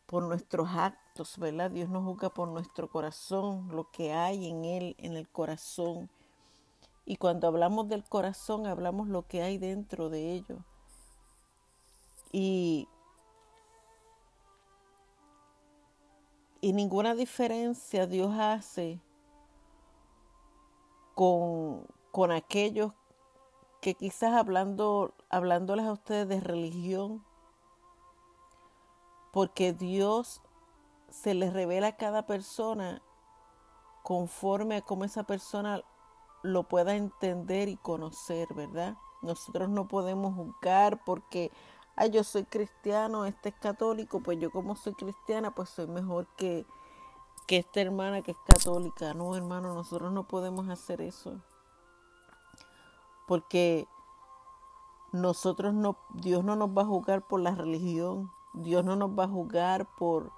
[0.06, 1.70] por nuestros actos, ¿verdad?
[1.70, 6.10] Dios nos juzga por nuestro corazón, lo que hay en Él, en el corazón.
[7.04, 10.56] Y cuando hablamos del corazón, hablamos lo que hay dentro de ello.
[12.32, 12.88] Y,
[16.64, 18.98] y ninguna diferencia Dios hace
[21.14, 22.94] con, con aquellos
[23.82, 27.22] que quizás hablando, hablándoles a ustedes de religión,
[29.30, 30.40] porque Dios
[31.10, 33.02] se les revela a cada persona
[34.02, 35.82] conforme a cómo esa persona
[36.40, 38.96] lo pueda entender y conocer, ¿verdad?
[39.20, 41.52] Nosotros no podemos juzgar porque
[41.96, 46.26] ay, yo soy cristiano, este es católico, pues yo como soy cristiana, pues soy mejor
[46.36, 46.66] que,
[47.46, 49.14] que esta hermana que es católica.
[49.14, 51.40] No, hermano, nosotros no podemos hacer eso.
[53.26, 53.86] Porque
[55.12, 59.24] nosotros no, Dios no nos va a juzgar por la religión, Dios no nos va
[59.24, 60.32] a juzgar por,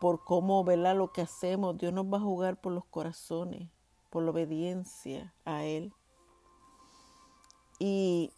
[0.00, 0.96] por cómo, ¿verdad?
[0.96, 3.68] Lo que hacemos, Dios nos va a juzgar por los corazones,
[4.10, 5.92] por la obediencia a Él.
[7.78, 8.32] Y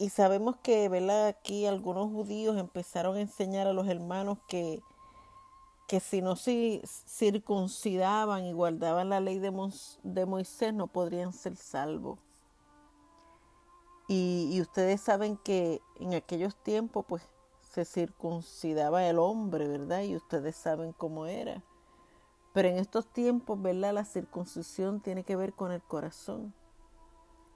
[0.00, 1.26] y sabemos que, ¿verdad?
[1.26, 4.82] Aquí algunos judíos empezaron a enseñar a los hermanos que,
[5.86, 9.52] que si no se circuncidaban y guardaban la ley de,
[10.02, 12.18] de Moisés no podrían ser salvos.
[14.08, 17.22] Y, y, ustedes saben que en aquellos tiempos pues
[17.60, 20.00] se circuncidaba el hombre, ¿verdad?
[20.00, 21.62] Y ustedes saben cómo era.
[22.54, 23.92] Pero en estos tiempos, ¿verdad?
[23.92, 26.54] La circuncisión tiene que ver con el corazón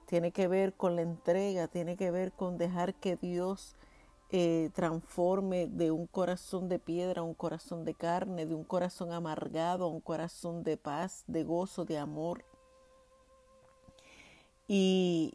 [0.05, 3.75] tiene que ver con la entrega, tiene que ver con dejar que Dios
[4.31, 9.11] eh, transforme de un corazón de piedra a un corazón de carne, de un corazón
[9.11, 12.45] amargado a un corazón de paz, de gozo, de amor.
[14.67, 15.33] Y,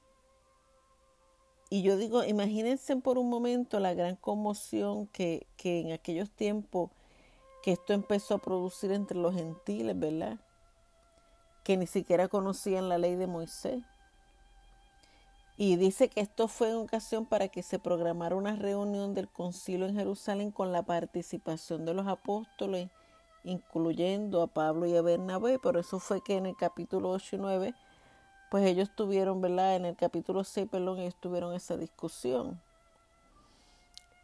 [1.69, 6.91] y yo digo, imagínense por un momento la gran conmoción que, que en aquellos tiempos
[7.63, 10.41] que esto empezó a producir entre los gentiles, ¿verdad?
[11.63, 13.85] Que ni siquiera conocían la ley de Moisés
[15.63, 19.87] y dice que esto fue en ocasión para que se programara una reunión del concilio
[19.87, 22.89] en Jerusalén con la participación de los apóstoles,
[23.45, 25.59] incluyendo a Pablo y a Bernabé.
[25.59, 27.75] Por eso fue que en el capítulo 8 y 9,
[28.51, 29.77] pues ellos tuvieron, ¿verdad?
[29.77, 32.59] En el capítulo 6, perdón, ellos tuvieron esa discusión.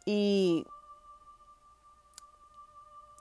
[0.05, 0.65] Y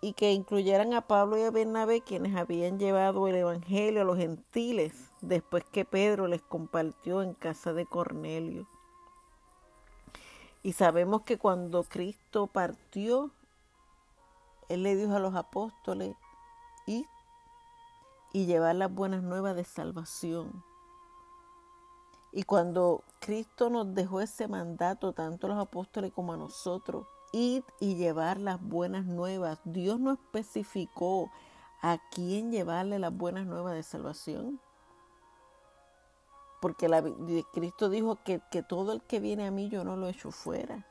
[0.00, 4.16] y que incluyeran a Pablo y a Bernabé, quienes habían llevado el Evangelio a los
[4.16, 8.68] gentiles después que Pedro les compartió en casa de Cornelio.
[10.62, 13.30] Y sabemos que cuando Cristo partió,
[14.68, 16.16] Él le dijo a los apóstoles,
[16.86, 17.06] ir
[18.32, 20.64] y llevar las buenas nuevas de salvación.
[22.32, 27.64] Y cuando Cristo nos dejó ese mandato, tanto a los apóstoles como a nosotros, ir
[27.80, 29.58] y llevar las buenas nuevas.
[29.64, 31.30] Dios no especificó
[31.80, 34.60] a quién llevarle las buenas nuevas de salvación.
[36.60, 37.02] Porque la,
[37.52, 40.86] Cristo dijo que, que todo el que viene a mí yo no lo echo fuera.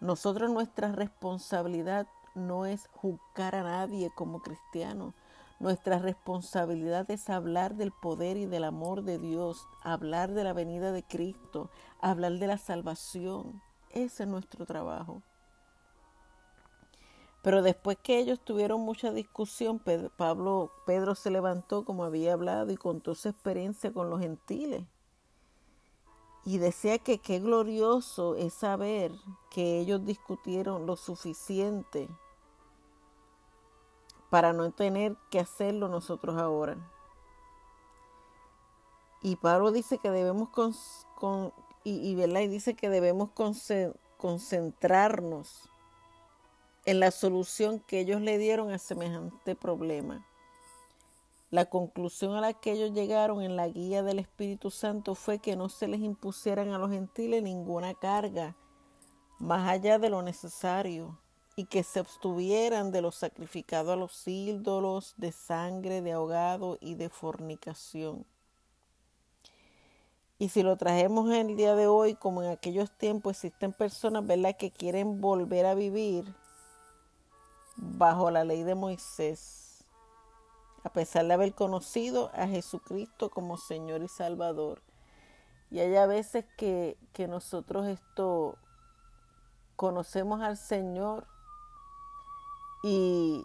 [0.00, 5.14] Nosotros nuestra responsabilidad no es juzgar a nadie como cristianos.
[5.58, 10.90] Nuestra responsabilidad es hablar del poder y del amor de Dios, hablar de la venida
[10.90, 11.68] de Cristo,
[12.00, 13.60] hablar de la salvación.
[13.90, 15.22] Ese es nuestro trabajo.
[17.42, 22.70] Pero después que ellos tuvieron mucha discusión, Pedro, Pablo, Pedro se levantó como había hablado
[22.70, 24.84] y contó su experiencia con los gentiles.
[26.44, 29.12] Y decía que qué glorioso es saber
[29.50, 32.08] que ellos discutieron lo suficiente
[34.30, 36.76] para no tener que hacerlo nosotros ahora.
[39.22, 41.52] Y Pablo dice que debemos con,
[41.84, 42.14] y, y,
[42.48, 43.30] dice que debemos
[44.16, 45.69] concentrarnos
[46.90, 50.26] en la solución que ellos le dieron a semejante problema.
[51.48, 55.54] La conclusión a la que ellos llegaron en la guía del Espíritu Santo fue que
[55.54, 58.56] no se les impusieran a los gentiles ninguna carga
[59.38, 61.16] más allá de lo necesario
[61.54, 66.96] y que se abstuvieran de lo sacrificado a los ídolos, de sangre, de ahogado y
[66.96, 68.26] de fornicación.
[70.40, 74.26] Y si lo trajemos en el día de hoy, como en aquellos tiempos, existen personas,
[74.26, 76.24] ¿verdad?, que quieren volver a vivir
[77.80, 79.84] bajo la ley de Moisés,
[80.84, 84.82] a pesar de haber conocido a Jesucristo como Señor y Salvador.
[85.70, 88.58] Y hay a veces que, que nosotros esto
[89.76, 91.26] conocemos al Señor
[92.82, 93.44] y,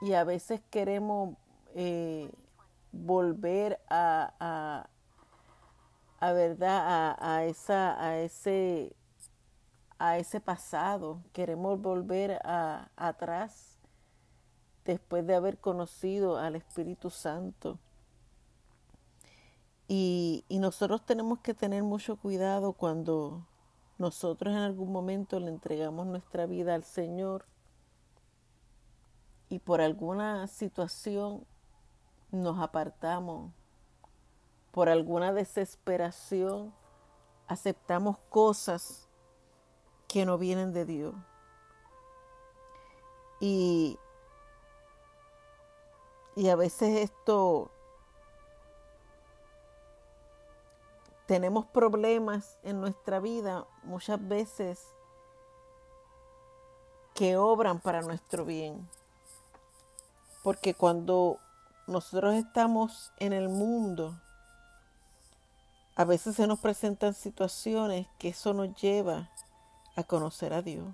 [0.00, 1.36] y a veces queremos
[1.74, 2.30] eh,
[2.92, 4.88] volver a,
[6.20, 8.94] a verdad a, esa a ese
[10.00, 11.22] a ese pasado.
[11.32, 13.78] Queremos volver a, atrás
[14.84, 17.78] después de haber conocido al Espíritu Santo.
[19.86, 23.46] Y, y nosotros tenemos que tener mucho cuidado cuando
[23.98, 27.44] nosotros en algún momento le entregamos nuestra vida al Señor
[29.50, 31.44] y por alguna situación
[32.30, 33.52] nos apartamos
[34.70, 36.72] por alguna desesperación,
[37.48, 39.09] aceptamos cosas
[40.10, 41.14] que no vienen de Dios.
[43.38, 43.96] Y,
[46.34, 47.70] y a veces esto
[51.26, 54.84] tenemos problemas en nuestra vida muchas veces
[57.14, 58.88] que obran para nuestro bien.
[60.42, 61.38] Porque cuando
[61.86, 64.20] nosotros estamos en el mundo,
[65.94, 69.30] a veces se nos presentan situaciones que eso nos lleva
[70.00, 70.86] a conocer a Dios.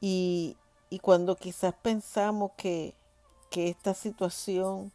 [0.00, 0.56] Y,
[1.00, 2.94] cuando quizás pensamos que,
[3.50, 4.92] que esta situación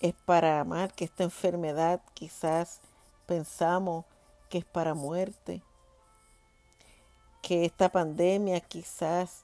[0.00, 2.80] es para amar, que esta enfermedad quizás
[3.26, 4.04] pensamos
[4.48, 5.62] que es para muerte,
[7.42, 9.42] que esta pandemia quizás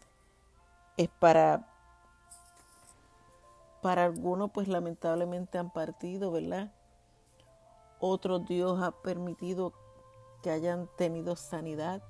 [0.96, 1.66] es para
[3.86, 6.72] para algunos pues lamentablemente han partido, ¿verdad?
[8.00, 9.72] Otros Dios ha permitido
[10.46, 12.00] que hayan tenido sanidad.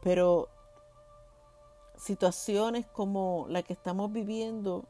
[0.00, 0.48] Pero
[1.96, 4.84] situaciones como la que estamos viviendo,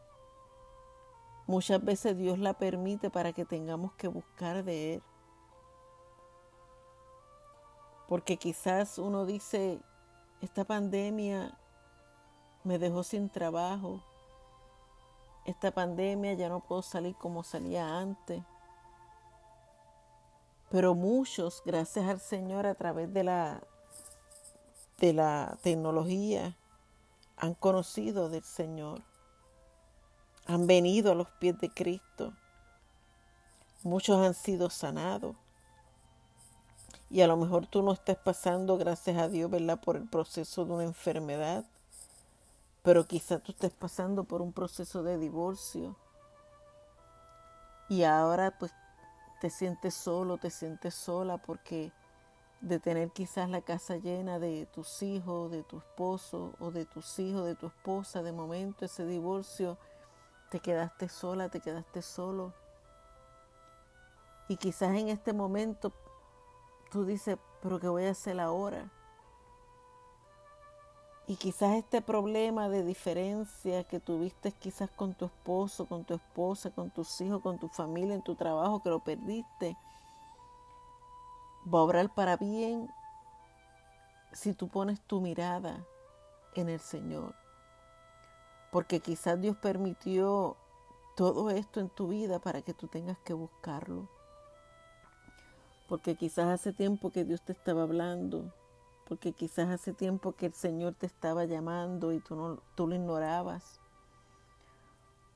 [1.47, 5.03] muchas veces Dios la permite para que tengamos que buscar de Él.
[8.09, 9.83] Porque quizás uno dice,
[10.41, 11.59] esta pandemia
[12.65, 14.01] me dejó sin trabajo,
[15.45, 18.43] esta pandemia ya no puedo salir como salía antes.
[20.73, 23.63] Pero muchos, gracias al Señor, a través de la,
[24.99, 26.57] de la tecnología,
[27.37, 29.03] han conocido del Señor.
[30.47, 32.33] Han venido a los pies de Cristo.
[33.85, 35.37] Muchos han sido sanados.
[37.09, 40.65] Y a lo mejor tú no estás pasando, gracias a Dios, ¿verdad?, por el proceso
[40.65, 41.65] de una enfermedad
[42.83, 45.97] pero quizá tú estés pasando por un proceso de divorcio
[47.89, 48.73] y ahora pues
[49.43, 51.91] te sientes solo, te sientes sola porque
[52.61, 57.19] de tener quizás la casa llena de tus hijos, de tu esposo o de tus
[57.19, 59.79] hijos, de tu esposa, de momento ese divorcio,
[60.49, 62.55] te quedaste sola, te quedaste solo.
[64.47, 65.93] Y quizás en este momento
[66.93, 68.93] tú dices, pero ¿qué voy a hacer ahora?
[71.33, 76.69] Y quizás este problema de diferencia que tuviste quizás con tu esposo, con tu esposa,
[76.69, 79.75] con tus hijos, con tu familia, en tu trabajo, que lo perdiste,
[81.73, 82.87] va a obrar para bien
[84.33, 85.83] si tú pones tu mirada
[86.55, 87.35] en el Señor.
[88.71, 90.59] Porque quizás Dios permitió
[91.17, 94.07] todo esto en tu vida para que tú tengas que buscarlo.
[95.89, 98.53] Porque quizás hace tiempo que Dios te estaba hablando
[99.13, 102.95] porque quizás hace tiempo que el Señor te estaba llamando y tú, no, tú lo
[102.95, 103.79] ignorabas.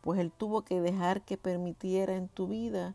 [0.01, 2.95] Pues Él tuvo que dejar que permitiera en tu vida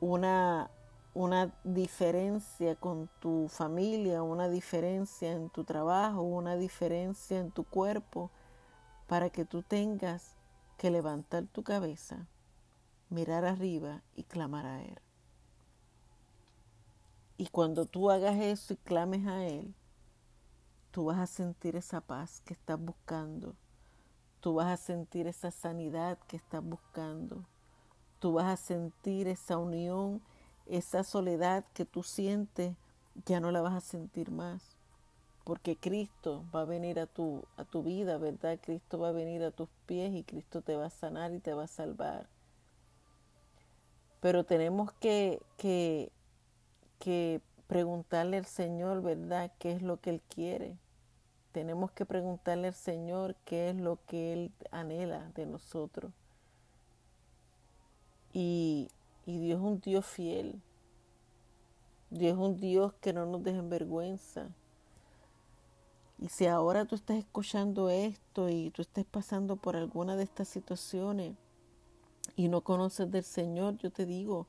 [0.00, 0.70] una,
[1.12, 8.30] una diferencia con tu familia, una diferencia en tu trabajo, una diferencia en tu cuerpo,
[9.06, 10.34] para que tú tengas
[10.78, 12.26] que levantar tu cabeza,
[13.10, 15.05] mirar arriba y clamar a Él.
[17.38, 19.74] Y cuando tú hagas eso y clames a Él,
[20.90, 23.54] tú vas a sentir esa paz que estás buscando.
[24.40, 27.44] Tú vas a sentir esa sanidad que estás buscando.
[28.18, 30.22] Tú vas a sentir esa unión,
[30.64, 32.74] esa soledad que tú sientes,
[33.26, 34.76] ya no la vas a sentir más.
[35.44, 38.58] Porque Cristo va a venir a tu, a tu vida, ¿verdad?
[38.62, 41.52] Cristo va a venir a tus pies y Cristo te va a sanar y te
[41.52, 42.28] va a salvar.
[44.20, 46.10] Pero tenemos que, que
[46.98, 50.76] que preguntarle al Señor, ¿verdad?, qué es lo que Él quiere.
[51.52, 56.12] Tenemos que preguntarle al Señor qué es lo que Él anhela de nosotros.
[58.32, 58.88] Y,
[59.24, 60.60] y Dios es un Dios fiel.
[62.10, 64.48] Dios es un Dios que no nos deja en vergüenza.
[66.18, 70.48] Y si ahora tú estás escuchando esto y tú estás pasando por alguna de estas
[70.48, 71.34] situaciones
[72.36, 74.46] y no conoces del Señor, yo te digo,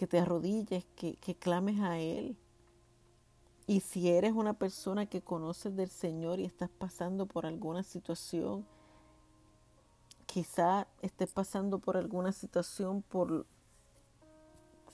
[0.00, 2.34] que te arrodilles, que, que clames a Él.
[3.66, 8.64] Y si eres una persona que conoces del Señor y estás pasando por alguna situación,
[10.24, 13.44] quizá estés pasando por alguna situación, por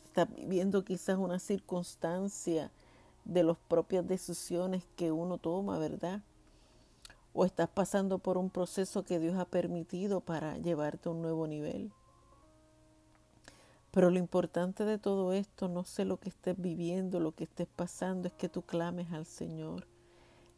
[0.07, 2.73] estás viviendo quizás una circunstancia
[3.25, 6.21] de las propias decisiones que uno toma, ¿verdad?
[7.33, 11.47] O estás pasando por un proceso que Dios ha permitido para llevarte a un nuevo
[11.47, 11.93] nivel.
[13.97, 17.67] Pero lo importante de todo esto, no sé lo que estés viviendo, lo que estés
[17.67, 19.87] pasando, es que tú clames al Señor.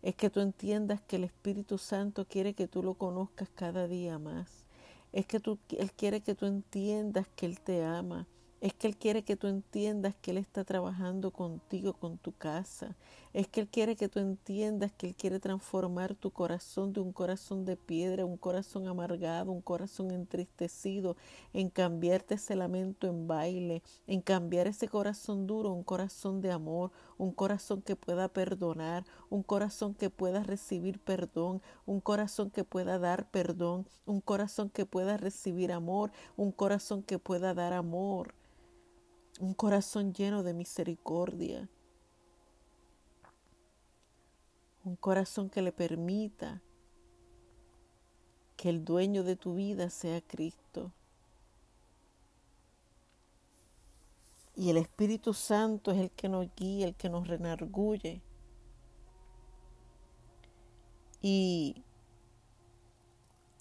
[0.03, 4.19] Es que tú entiendas que el Espíritu Santo quiere que tú lo conozcas cada día
[4.19, 4.67] más.
[5.13, 8.27] Es que tú, Él quiere que tú entiendas que Él te ama,
[8.61, 12.97] Es que Él quiere que tú entiendas que Él está trabajando contigo, con tu casa.
[13.33, 17.13] Es que Él quiere que tú entiendas que Él quiere transformar tu corazón de un
[17.13, 21.17] corazón de piedra, un corazón amargado, un corazón entristecido,
[21.53, 26.91] en cambiarte ese lamento en baile, en cambiar ese corazón duro, un corazón de amor,
[27.17, 32.99] un corazón que pueda perdonar, un corazón que pueda recibir perdón, un corazón que pueda
[32.99, 38.35] dar perdón, un corazón que pueda recibir amor, un corazón que pueda dar amor
[39.39, 41.69] un corazón lleno de misericordia,
[44.85, 46.63] un corazón que le permita
[48.57, 50.93] que el dueño de tu vida sea Cristo.
[54.57, 58.21] Y el Espíritu Santo es el que nos guía, el que nos renarguye.
[61.23, 61.85] Y,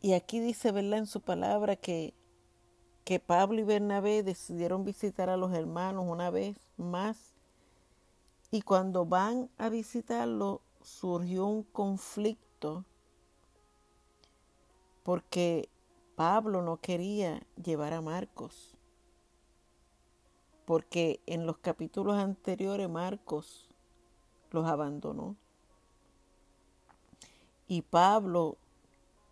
[0.01, 0.99] y aquí dice, ¿verdad?
[0.99, 2.15] En su palabra que
[3.07, 7.35] que Pablo y Bernabé decidieron visitar a los hermanos una vez más
[8.51, 12.83] y cuando van a visitarlo surgió un conflicto
[15.03, 15.69] porque
[16.17, 18.75] Pablo no quería llevar a Marcos
[20.65, 23.69] porque en los capítulos anteriores Marcos
[24.51, 25.37] los abandonó.
[27.69, 28.57] Y Pablo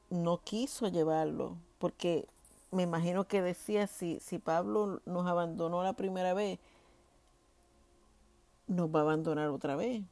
[0.09, 2.29] no quiso llevarlo porque
[2.75, 6.59] me imagino que decía, si, si Pablo nos abandonó la primera vez,
[8.67, 10.03] nos va a abandonar otra vez.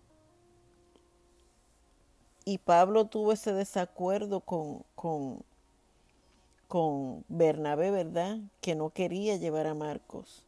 [2.46, 5.44] Y Pablo tuvo ese desacuerdo con, con,
[6.68, 8.40] con Bernabé, ¿verdad?
[8.62, 10.46] Que no quería llevar a Marcos.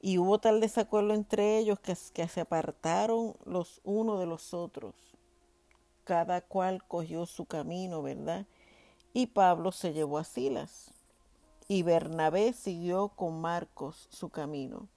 [0.00, 4.94] Y hubo tal desacuerdo entre ellos que, que se apartaron los unos de los otros.
[6.04, 8.46] Cada cual cogió su camino, ¿verdad?
[9.12, 10.92] Y Pablo se llevó a Silas
[11.68, 14.88] y Bernabé siguió con Marcos su camino.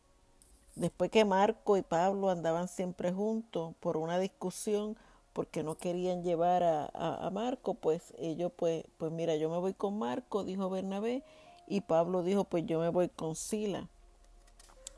[0.76, 4.96] Después que Marco y Pablo andaban siempre juntos por una discusión,
[5.34, 9.74] porque no querían llevar a, a, Marco, pues ellos, pues, pues mira, yo me voy
[9.74, 11.24] con Marco, dijo Bernabé,
[11.68, 13.88] y Pablo dijo, pues yo me voy con Sila.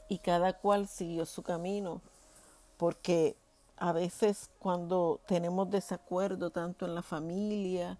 [0.07, 2.01] Y cada cual siguió su camino,
[2.77, 3.35] porque
[3.77, 7.97] a veces cuando tenemos desacuerdo tanto en la familia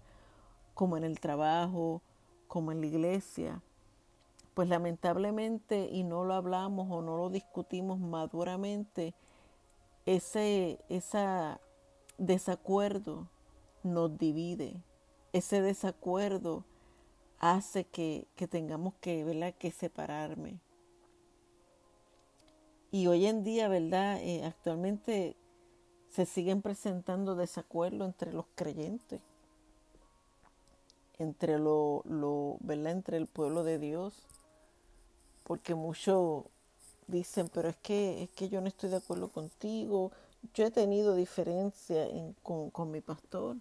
[0.74, 2.02] como en el trabajo,
[2.52, 3.62] como en la iglesia,
[4.52, 9.14] pues lamentablemente, y no lo hablamos o no lo discutimos maduramente,
[10.04, 10.78] ese
[12.18, 13.26] desacuerdo
[13.82, 14.82] nos divide.
[15.32, 16.66] Ese desacuerdo
[17.38, 19.54] hace que, tengamos que, ¿verdad?
[19.54, 20.60] que separarme.
[22.90, 24.18] Y hoy en día, ¿verdad?
[24.20, 25.36] Eh, actualmente
[26.10, 29.22] se siguen presentando desacuerdos entre los creyentes
[31.18, 32.92] entre lo, lo, ¿verdad?
[32.92, 34.26] entre el pueblo de Dios,
[35.44, 36.44] porque muchos
[37.06, 40.12] dicen, pero es que, es que yo no estoy de acuerdo contigo,
[40.54, 42.06] yo he tenido diferencia
[42.42, 43.56] con, con mi pastor,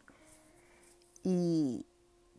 [1.23, 1.85] y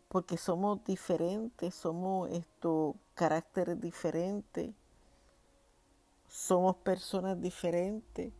[0.09, 4.73] porque somos diferentes, somos estos caracteres diferentes,
[6.27, 8.33] somos personas diferentes,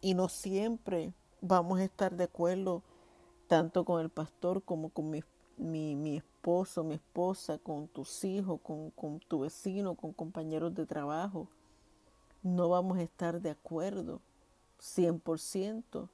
[0.00, 2.82] y no siempre vamos a estar de acuerdo
[3.48, 5.22] tanto con el pastor como con mi
[5.58, 10.86] mi, mi esposo, mi esposa, con tus hijos, con, con tu vecino, con compañeros de
[10.86, 11.48] trabajo.
[12.42, 14.20] No vamos a estar de acuerdo
[14.80, 16.08] 100%,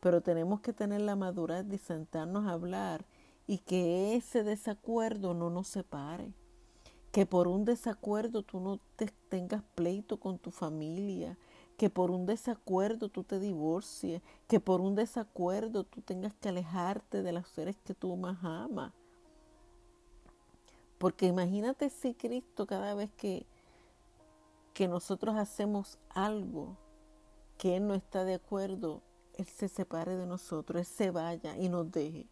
[0.00, 3.04] pero tenemos que tener la madurez de sentarnos a hablar
[3.46, 6.32] y que ese desacuerdo no nos separe.
[7.12, 11.38] Que por un desacuerdo tú no te tengas pleito con tu familia,
[11.78, 17.22] que por un desacuerdo tú te divorcies, que por un desacuerdo tú tengas que alejarte
[17.22, 18.92] de los seres que tú más amas.
[20.98, 23.46] Porque imagínate si Cristo cada vez que,
[24.74, 26.76] que nosotros hacemos algo
[27.56, 29.00] que Él no está de acuerdo,
[29.36, 32.26] Él se separe de nosotros, Él se vaya y nos deje.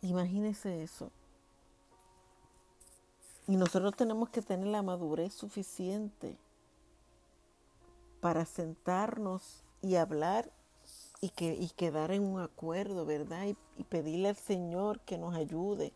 [0.00, 1.10] Imagínese eso.
[3.48, 6.38] Y nosotros tenemos que tener la madurez suficiente
[8.24, 10.50] para sentarnos y hablar
[11.20, 13.48] y, que, y quedar en un acuerdo, ¿verdad?
[13.76, 15.92] Y, pedirle al Señor que nos ayude,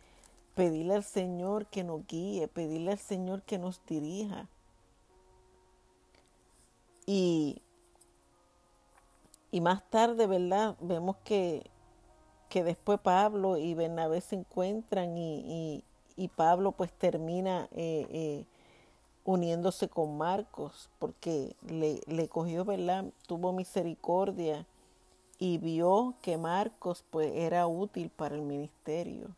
[0.54, 4.46] pedirle al Señor que nos guíe, pedirle al Señor que nos dirija.
[7.06, 7.62] Y,
[9.50, 10.76] y más tarde, ¿verdad?
[10.82, 11.70] Vemos que,
[12.50, 15.82] que después Pablo y Bernabé se encuentran y,
[16.14, 18.44] y, Pablo pues termina eh, eh,
[19.28, 23.04] uniéndose con Marcos, porque le, le cogió, ¿verdad?
[23.26, 24.64] Tuvo misericordia
[25.38, 29.28] y vio que Marcos pues era útil para el ministerio.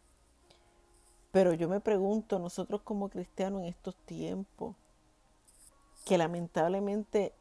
[1.33, 4.77] Pero yo me pregunto, nosotros como cristianos en estos tiempos,
[6.05, 7.33] que lamentablemente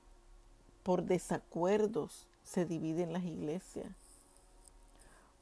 [0.81, 3.91] por desacuerdos se dividen las iglesias.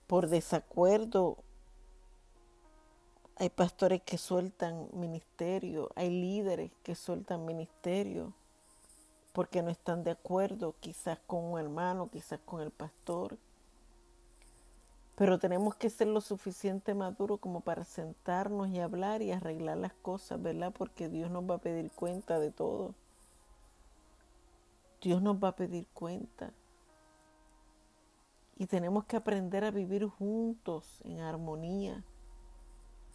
[0.08, 1.38] Por desacuerdo
[3.40, 8.34] hay pastores que sueltan ministerio, hay líderes que sueltan ministerio
[9.32, 13.38] porque no están de acuerdo quizás con un hermano, quizás con el pastor.
[15.16, 19.94] Pero tenemos que ser lo suficiente maduro como para sentarnos y hablar y arreglar las
[19.94, 20.74] cosas, ¿verdad?
[20.76, 22.96] Porque Dios nos va a pedir cuenta de todo.
[25.00, 26.52] Dios nos va a pedir cuenta.
[28.56, 32.04] Y tenemos que aprender a vivir juntos en armonía.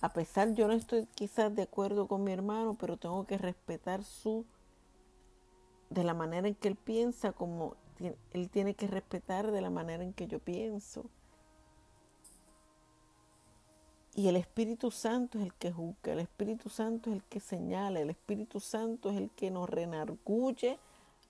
[0.02, 4.04] A pesar, yo no estoy quizás de acuerdo con mi hermano, pero tengo que respetar
[4.04, 4.44] su
[5.88, 7.76] de la manera en que él piensa, como
[8.32, 11.04] él tiene que respetar de la manera en que yo pienso.
[14.14, 18.00] Y el Espíritu Santo es el que juzga, el Espíritu Santo es el que señala,
[18.00, 20.78] el Espíritu Santo es el que nos renarguye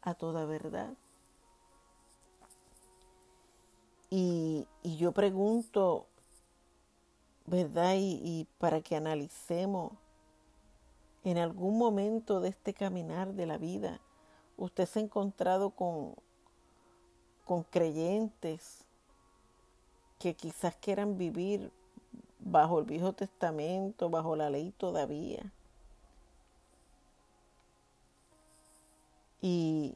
[0.01, 0.95] a toda verdad.
[4.11, 6.07] Y, yo pregunto,
[7.47, 7.95] ¿verdad?
[7.95, 9.93] Y, y para que analicemos
[11.25, 14.01] en algún momento de este caminar de la vida,
[14.57, 16.15] usted se ha encontrado con,
[17.45, 18.85] con creyentes
[20.19, 21.73] que quizás quieran vivir
[22.39, 25.53] bajo el Viejo Testamento, bajo la ley todavía.
[29.41, 29.95] Y,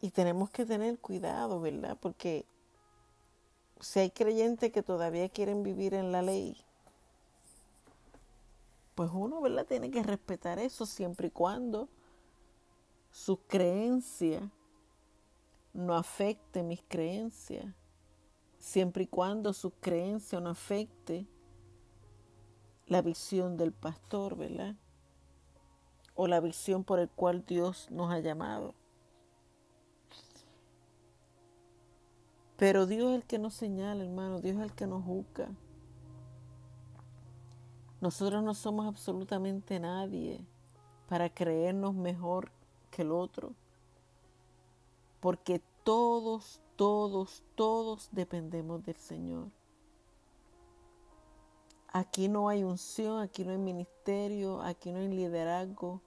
[0.00, 1.96] y tenemos que tener cuidado, ¿verdad?
[2.00, 2.44] Porque
[3.80, 6.56] si hay creyentes que todavía quieren vivir en la ley,
[8.94, 9.66] pues uno, ¿verdad?
[9.66, 11.88] Tiene que respetar eso siempre y cuando
[13.10, 14.50] su creencia
[15.72, 17.66] no afecte mis creencias,
[18.58, 21.26] siempre y cuando su creencia no afecte
[22.86, 24.74] la visión del pastor, ¿verdad?
[26.14, 28.74] O la visión por el cual Dios nos ha llamado.
[32.58, 35.48] Pero Dios es el que nos señala, hermano, Dios es el que nos juzga.
[38.00, 40.44] Nosotros no somos absolutamente nadie
[41.08, 42.50] para creernos mejor
[42.90, 43.54] que el otro,
[45.20, 49.50] porque todos, todos, todos dependemos del Señor.
[51.92, 56.02] Aquí no hay unción, aquí no hay ministerio, aquí no hay liderazgo,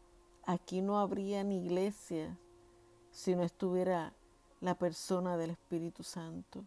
[0.45, 2.38] aquí no habría ni iglesia
[3.11, 4.14] si no estuviera
[4.62, 6.64] la persona del Espíritu Santo.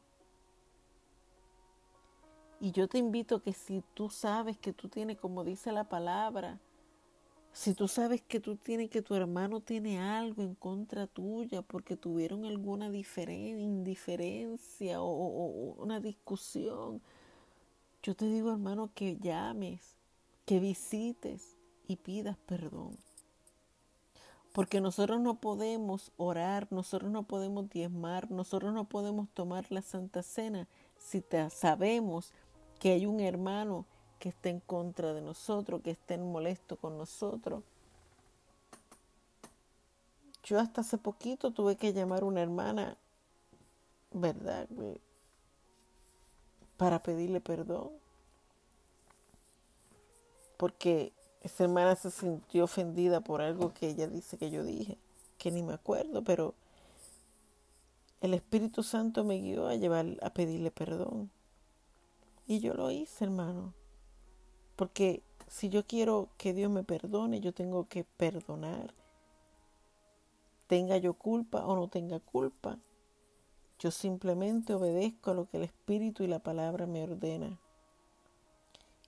[2.61, 6.59] Y yo te invito que si tú sabes que tú tienes, como dice la palabra,
[7.53, 11.97] si tú sabes que tú tienes, que tu hermano tiene algo en contra tuya porque
[11.97, 17.01] tuvieron alguna indiferencia o, o una discusión,
[18.03, 19.97] yo te digo hermano que llames,
[20.45, 21.57] que visites
[21.87, 22.99] y pidas perdón.
[24.55, 30.23] Porque nosotros no podemos orar, nosotros no podemos diezmar, nosotros no podemos tomar la Santa
[30.23, 32.33] Cena si te sabemos
[32.79, 33.85] que hay un hermano
[34.21, 37.65] que está en contra de nosotros, que esté molesto con nosotros.
[40.45, 42.97] Yo hasta hace poquito tuve que llamar a una hermana,
[44.13, 44.69] ¿verdad?
[46.77, 47.91] Para pedirle perdón.
[50.57, 51.13] Porque
[51.45, 54.97] esa hermana se sintió ofendida por algo que ella dice que yo dije,
[55.37, 56.55] que ni me acuerdo, pero
[58.23, 61.31] el Espíritu Santo me guió a llevar a pedirle perdón.
[62.47, 63.75] Y yo lo hice, hermano.
[64.75, 68.95] Porque si yo quiero que Dios me perdone, yo tengo que perdonar.
[70.67, 72.79] Tenga yo culpa o no tenga culpa.
[73.79, 77.61] Yo simplemente obedezco a lo que el Espíritu y la palabra me ordena.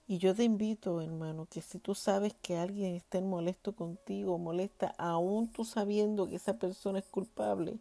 [0.07, 4.95] Y yo te invito, hermano, que si tú sabes que alguien está molesto contigo, molesta,
[4.97, 7.77] aún tú sabiendo que esa persona es culpable,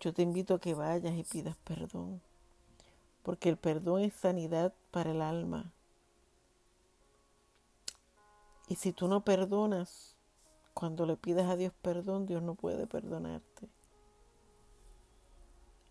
[0.00, 2.22] yo te invito a que vayas y pidas perdón
[3.22, 5.72] porque el perdón es sanidad para el alma.
[8.68, 10.16] Y si tú no perdonas,
[10.74, 13.68] cuando le pides a Dios perdón, Dios no puede perdonarte.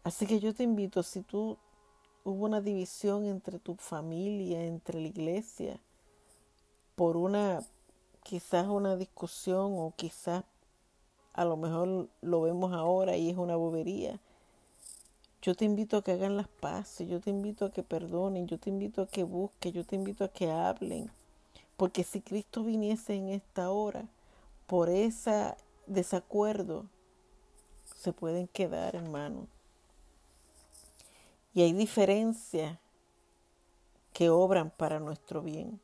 [0.03, 1.57] Así que yo te invito, si tú
[2.29, 5.79] hubo una división entre tu familia, entre la iglesia,
[6.95, 7.61] por una,
[8.23, 10.43] quizás una discusión o quizás
[11.33, 14.19] a lo mejor lo vemos ahora y es una bobería,
[15.41, 18.59] yo te invito a que hagan las paces, yo te invito a que perdonen, yo
[18.59, 21.09] te invito a que busquen, yo te invito a que hablen.
[21.77, 24.05] Porque si Cristo viniese en esta hora,
[24.67, 25.55] por ese
[25.87, 26.87] desacuerdo,
[27.95, 29.47] se pueden quedar, hermano.
[31.53, 32.77] Y hay diferencias
[34.13, 35.79] que obran para nuestro bien.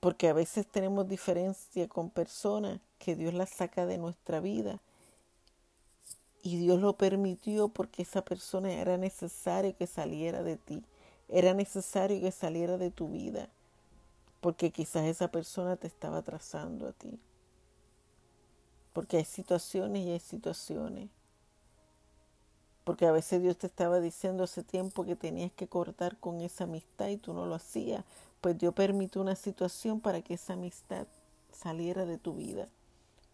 [0.00, 4.80] Porque a veces tenemos diferencia con personas que Dios las saca de nuestra vida.
[6.42, 10.84] Y Dios lo permitió porque esa persona era necesario que saliera de ti.
[11.28, 13.48] Era necesario que saliera de tu vida.
[14.42, 17.18] Porque quizás esa persona te estaba trazando a ti.
[18.92, 21.08] Porque hay situaciones y hay situaciones.
[22.84, 26.64] Porque a veces Dios te estaba diciendo hace tiempo que tenías que cortar con esa
[26.64, 28.04] amistad y tú no lo hacías.
[28.42, 31.06] Pues Dios permitió una situación para que esa amistad
[31.50, 32.68] saliera de tu vida.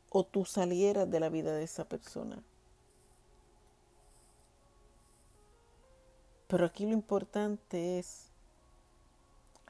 [0.08, 2.42] O tú salieras de la vida de esa persona.
[6.46, 8.30] Pero aquí lo importante es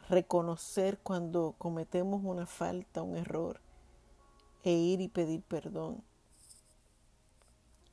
[0.09, 3.61] reconocer cuando cometemos una falta, un error,
[4.63, 6.03] e ir y pedir perdón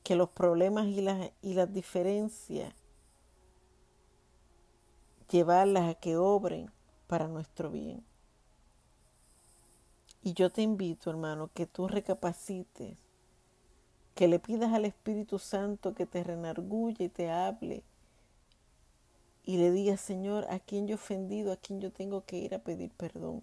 [0.02, 2.74] que los problemas y las, y las diferencias,
[5.30, 6.70] llevarlas a que obren
[7.06, 8.04] para nuestro bien.
[10.22, 12.98] Y yo te invito, hermano, que tú recapacites,
[14.14, 17.84] que le pidas al Espíritu Santo que te renargulle y te hable
[19.48, 22.54] y le digas, Señor, a quien yo he ofendido, a quien yo tengo que ir
[22.54, 23.42] a pedir perdón.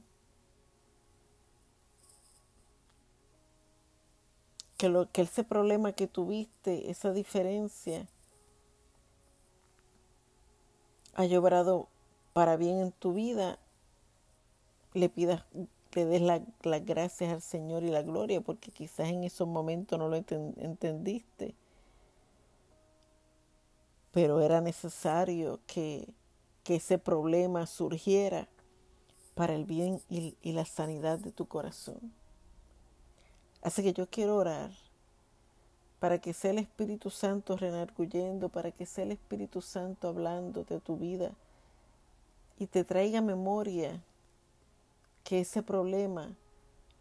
[4.78, 8.08] Que, lo, que ese problema que tuviste, esa diferencia,
[11.14, 11.88] haya obrado
[12.34, 13.60] para bien en tu vida,
[14.94, 15.44] le pidas,
[15.94, 20.10] le des las gracias al Señor y la gloria, porque quizás en esos momentos no
[20.10, 21.56] lo entendiste.
[24.12, 26.14] Pero era necesario que,
[26.64, 28.48] que ese problema surgiera
[29.36, 32.14] para el bien y, y la sanidad de tu corazón.
[33.66, 34.70] Así que yo quiero orar
[36.00, 40.80] para que sea el Espíritu Santo renarguyendo, para que sea el Espíritu Santo hablando de
[40.80, 41.32] tu vida
[42.60, 44.04] y te traiga memoria
[45.24, 46.36] que ese problema,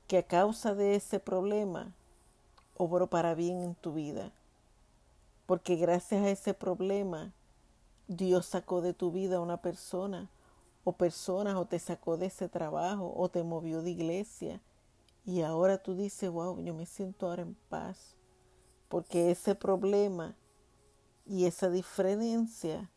[0.08, 1.92] que a causa de ese problema,
[2.78, 4.32] obró para bien en tu vida.
[5.44, 7.30] Porque gracias a ese problema,
[8.08, 10.30] Dios sacó de tu vida a una persona
[10.82, 14.62] o personas o te sacó de ese trabajo o te movió de iglesia
[15.24, 18.14] y ahora tú dices, wow, yo me siento ahora en paz,
[18.88, 20.36] porque ese problema
[21.26, 22.90] y esa diferencia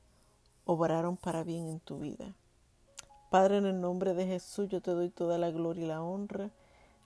[0.65, 2.35] obraron para bien en tu vida.
[3.29, 6.51] Padre, en el nombre de Jesús, yo te doy toda la gloria y la honra.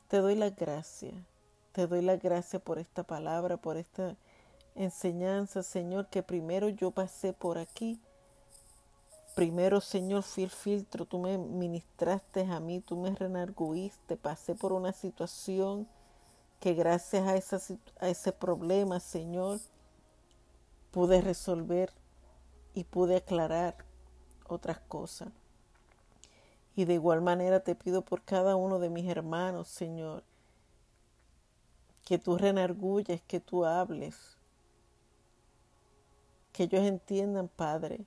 [0.08, 1.14] Te doy la gracia.
[1.72, 4.18] Te doy la gracia por esta palabra, por esta
[4.76, 8.00] enseñanza, Señor, que primero yo pasé por aquí
[9.36, 14.74] Primero, Señor, fui el filtro, tú me ministraste a mí, tú me renarguiste, pasé por
[14.74, 15.88] una situación
[16.60, 17.60] que gracias a, esa,
[18.00, 19.60] a ese problema, Señor,
[20.92, 21.94] pude resolver
[22.74, 23.78] y pude aclarar
[24.48, 25.30] otras cosas.
[26.76, 30.24] Y de igual manera te pido por cada uno de mis hermanos, Señor,
[32.04, 34.38] que tú renargulles, que tú hables,
[36.52, 38.06] que ellos entiendan, Padre,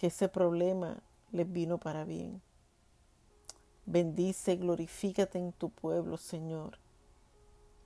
[0.00, 2.40] que ese problema les vino para bien.
[3.84, 6.78] Bendice y glorifícate en tu pueblo, Señor.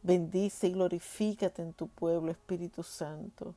[0.01, 3.57] Bendice y glorifícate en tu pueblo, Espíritu Santo.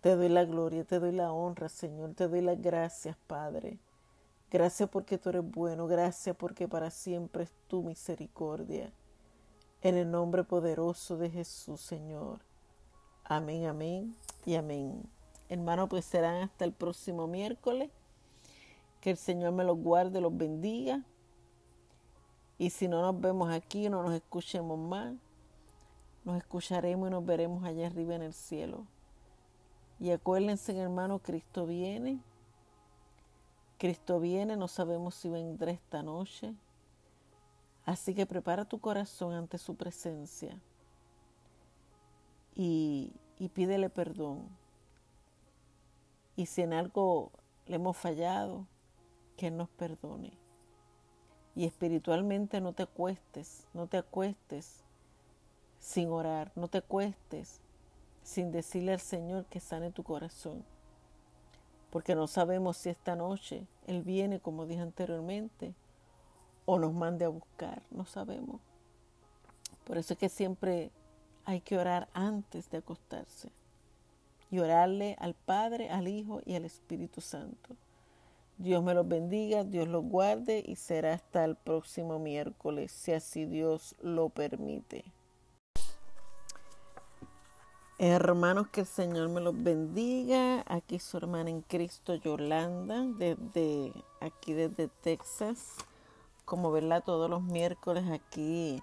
[0.00, 2.14] Te doy la gloria, te doy la honra, Señor.
[2.14, 3.80] Te doy las gracias, Padre.
[4.48, 5.88] Gracias porque tú eres bueno.
[5.88, 8.92] Gracias porque para siempre es tu misericordia.
[9.80, 12.38] En el nombre poderoso de Jesús, Señor.
[13.24, 15.02] Amén, amén y amén.
[15.52, 17.90] Hermanos, pues serán hasta el próximo miércoles.
[19.02, 21.02] Que el Señor me los guarde, los bendiga.
[22.56, 25.12] Y si no nos vemos aquí, no nos escuchemos más,
[26.24, 28.86] nos escucharemos y nos veremos allá arriba en el cielo.
[30.00, 32.18] Y acuérdense, hermano, Cristo viene.
[33.76, 36.54] Cristo viene, no sabemos si vendrá esta noche.
[37.84, 40.58] Así que prepara tu corazón ante su presencia
[42.54, 44.61] y, y pídele perdón.
[46.36, 47.30] Y si en algo
[47.66, 48.66] le hemos fallado,
[49.36, 50.32] que nos perdone.
[51.54, 54.82] Y espiritualmente no te acuestes, no te acuestes
[55.78, 57.60] sin orar, no te acuestes
[58.22, 60.64] sin decirle al Señor que sane tu corazón.
[61.90, 65.74] Porque no sabemos si esta noche Él viene, como dije anteriormente,
[66.64, 68.60] o nos mande a buscar, no sabemos.
[69.84, 70.90] Por eso es que siempre
[71.44, 73.50] hay que orar antes de acostarse
[74.52, 77.74] y orarle al Padre, al Hijo y al Espíritu Santo.
[78.58, 83.46] Dios me los bendiga, Dios los guarde y será hasta el próximo miércoles, si así
[83.46, 85.04] Dios lo permite.
[87.98, 90.62] Hermanos, que el Señor me los bendiga.
[90.66, 95.76] Aquí su hermana en Cristo, Yolanda, desde aquí desde Texas.
[96.44, 98.82] como verla todos los miércoles aquí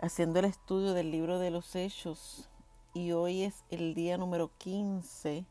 [0.00, 2.48] haciendo el estudio del libro de los hechos
[2.94, 5.44] y hoy es el día número 15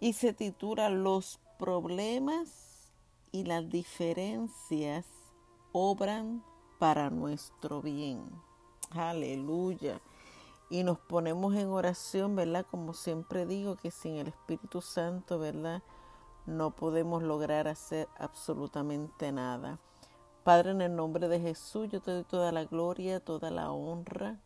[0.00, 2.92] y se titula Los problemas
[3.32, 5.06] y las diferencias
[5.72, 6.44] obran
[6.78, 8.30] para nuestro bien.
[8.90, 10.00] Aleluya.
[10.70, 12.66] Y nos ponemos en oración, ¿verdad?
[12.70, 15.82] Como siempre digo, que sin el Espíritu Santo, ¿verdad?
[16.46, 19.78] No podemos lograr hacer absolutamente nada.
[20.42, 24.38] Padre, en el nombre de Jesús, yo te doy toda la gloria, toda la honra.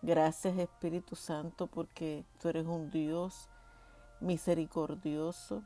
[0.00, 3.48] Gracias Espíritu Santo porque tú eres un Dios
[4.20, 5.64] misericordioso.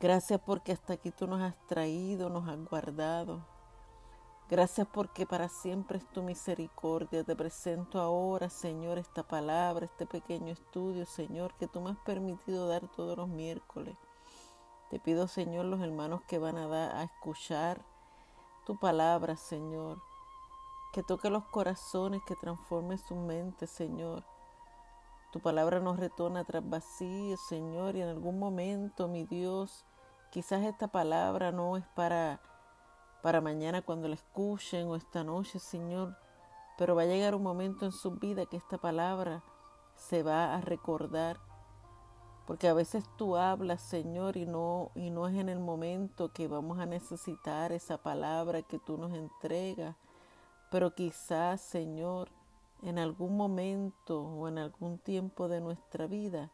[0.00, 3.44] Gracias porque hasta aquí tú nos has traído, nos has guardado.
[4.48, 7.22] Gracias porque para siempre es tu misericordia.
[7.22, 12.66] Te presento ahora, Señor, esta palabra, este pequeño estudio, Señor, que tú me has permitido
[12.66, 13.94] dar todos los miércoles.
[14.90, 17.80] Te pido, Señor, los hermanos que van a, dar, a escuchar
[18.66, 20.02] tu palabra, Señor,
[20.92, 24.24] que toque los corazones, que transforme su mente, Señor.
[25.32, 29.84] Tu palabra nos retona tras vacío, Señor, y en algún momento, mi Dios,
[30.30, 32.40] quizás esta palabra no es para
[33.22, 36.16] para mañana cuando la escuchen o esta noche, Señor.
[36.78, 39.42] Pero va a llegar un momento en su vida que esta palabra
[39.94, 41.38] se va a recordar.
[42.46, 46.48] Porque a veces tú hablas, Señor, y no, y no es en el momento que
[46.48, 49.96] vamos a necesitar esa palabra que tú nos entregas.
[50.70, 52.28] Pero quizás, Señor,
[52.82, 56.50] en algún momento o en algún tiempo de nuestra vida,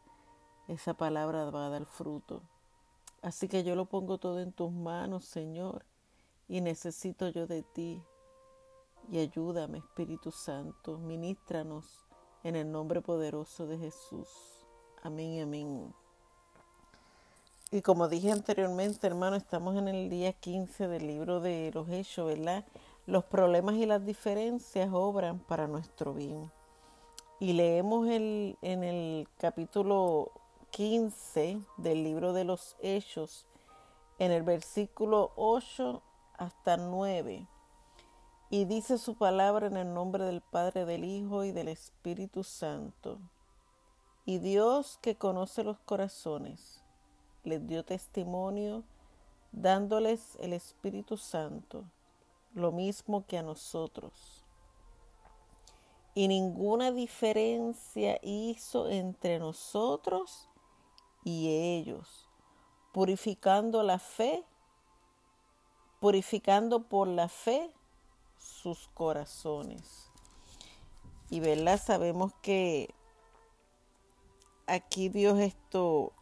[0.69, 2.43] esa palabra va a dar fruto.
[3.23, 5.85] Así que yo lo pongo todo en tus manos, Señor
[6.49, 8.03] y necesito yo de ti.
[9.11, 12.07] Y ayúdame, Espíritu Santo, ministranos
[12.43, 14.29] en el nombre poderoso de Jesús.
[15.03, 15.95] Amén amén.
[17.71, 22.27] Y como dije anteriormente, hermano, estamos en el día 15 del libro de los Hechos,
[22.27, 22.65] ¿verdad?
[23.07, 26.51] Los problemas y las diferencias obran para nuestro bien.
[27.39, 30.33] Y leemos en el capítulo
[30.71, 33.47] 15 del libro de los Hechos,
[34.19, 36.03] en el versículo 8
[36.37, 37.47] hasta 9.
[38.51, 43.21] Y dice su palabra en el nombre del Padre, del Hijo y del Espíritu Santo.
[44.25, 46.83] Y Dios que conoce los corazones,
[47.45, 48.83] les dio testimonio
[49.53, 51.85] dándoles el Espíritu Santo,
[52.57, 54.45] lo mismo que a nosotros.
[56.15, 60.49] Y ninguna diferencia hizo entre nosotros
[61.23, 62.29] y ellos,
[62.93, 64.45] purificando la fe
[66.01, 67.71] purificando por la fe
[68.39, 70.11] sus corazones.
[71.31, 72.95] Y verdad, sabemos que
[74.67, 76.13] aquí Dios esto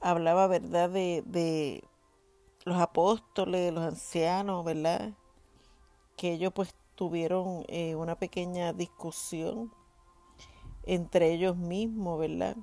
[0.00, 0.90] hablaba, ¿verdad?
[0.90, 1.82] De, de
[2.64, 5.12] los apóstoles, los ancianos, ¿verdad?
[6.16, 9.72] Que ellos pues tuvieron eh, una pequeña discusión
[10.84, 12.56] entre ellos mismos, ¿verdad?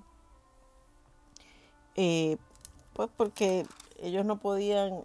[1.96, 2.38] Eh,
[2.94, 3.66] pues porque
[4.00, 5.04] ellos no podían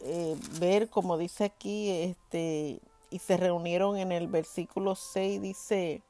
[0.00, 2.80] eh, ver, como dice aquí, este,
[3.10, 6.02] y se reunieron en el versículo 6, dice,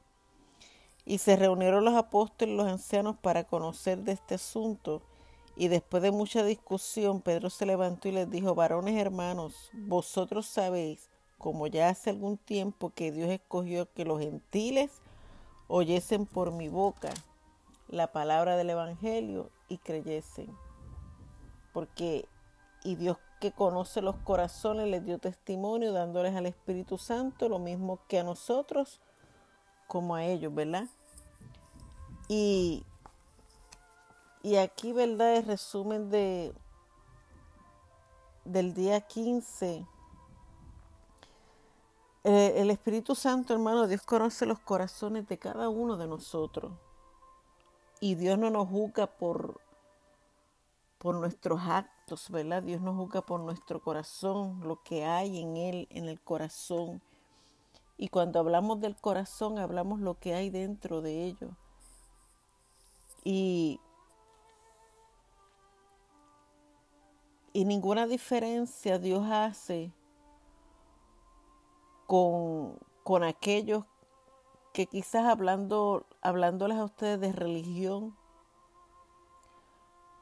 [1.05, 5.01] y se reunieron los apóstoles y los ancianos para conocer de este asunto.
[5.59, 11.09] Y después de mucha discusión, Pedro se levantó y les dijo, varones hermanos, vosotros sabéis,
[11.39, 14.91] como ya hace algún tiempo que Dios escogió que los gentiles
[15.67, 17.09] oyesen por mi boca
[17.87, 20.55] la palabra del Evangelio y creyesen.
[21.73, 22.27] Porque,
[22.83, 27.99] y Dios que conoce los corazones les dio testimonio dándoles al Espíritu Santo lo mismo
[28.07, 29.01] que a nosotros
[29.87, 30.85] como a ellos, ¿verdad?
[32.27, 32.85] Y,
[34.47, 35.35] y aquí, ¿verdad?
[35.35, 36.53] El resumen de,
[38.45, 39.85] del día 15.
[42.23, 46.71] Eh, el Espíritu Santo, hermano, Dios conoce los corazones de cada uno de nosotros.
[47.99, 49.59] Y Dios no nos juzga por,
[50.97, 52.63] por nuestros actos, ¿verdad?
[52.63, 57.01] Dios nos juzga por nuestro corazón, lo que hay en Él, en el corazón.
[57.97, 61.49] Y cuando hablamos del corazón, hablamos lo que hay dentro de ello.
[63.25, 63.81] Y,
[67.57, 69.91] y ninguna diferencia Dios hace
[72.05, 73.83] con, con aquellos
[74.73, 78.15] que quizás hablando, hablándoles a ustedes de religión,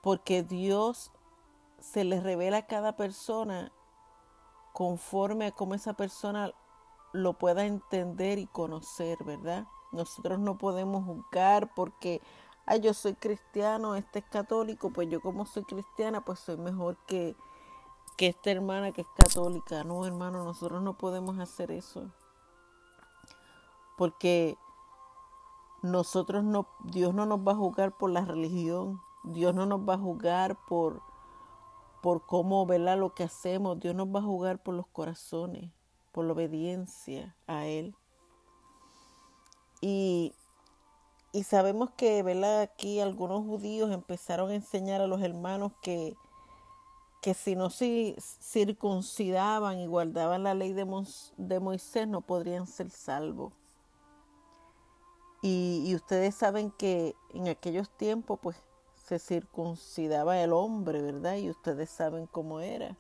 [0.02, 1.12] porque Dios
[1.78, 3.74] se les revela a cada persona
[4.72, 6.54] conforme a cómo esa persona
[7.12, 9.66] lo pueda entender y conocer, ¿verdad?
[9.92, 12.22] Nosotros no podemos juzgar porque
[12.66, 16.98] ay, yo soy cristiano, este es católico, pues yo como soy cristiana, pues soy mejor
[17.06, 17.36] que,
[18.18, 19.84] que esta hermana que es católica.
[19.84, 22.12] No, hermano, nosotros no podemos hacer eso.
[23.98, 24.58] Porque
[25.82, 29.94] nosotros no, Dios no nos va a juzgar por la religión, Dios no nos va
[29.94, 31.02] a juzgar por,
[32.02, 35.72] por cómo velar lo que hacemos, Dios nos va a juzgar por los corazones,
[36.12, 37.96] por la obediencia a Él.
[39.82, 40.34] Y,
[41.36, 42.62] y sabemos que, ¿verdad?
[42.62, 46.16] Aquí algunos judíos empezaron a enseñar a los hermanos que,
[47.22, 50.86] que si no se circuncidaban y guardaban la ley de,
[51.36, 53.52] de Moisés no podrían ser salvos.
[55.42, 58.56] Y, y, ustedes saben que en aquellos tiempos pues
[58.94, 61.36] se circuncidaba el hombre, ¿verdad?
[61.36, 62.96] Y ustedes saben cómo era.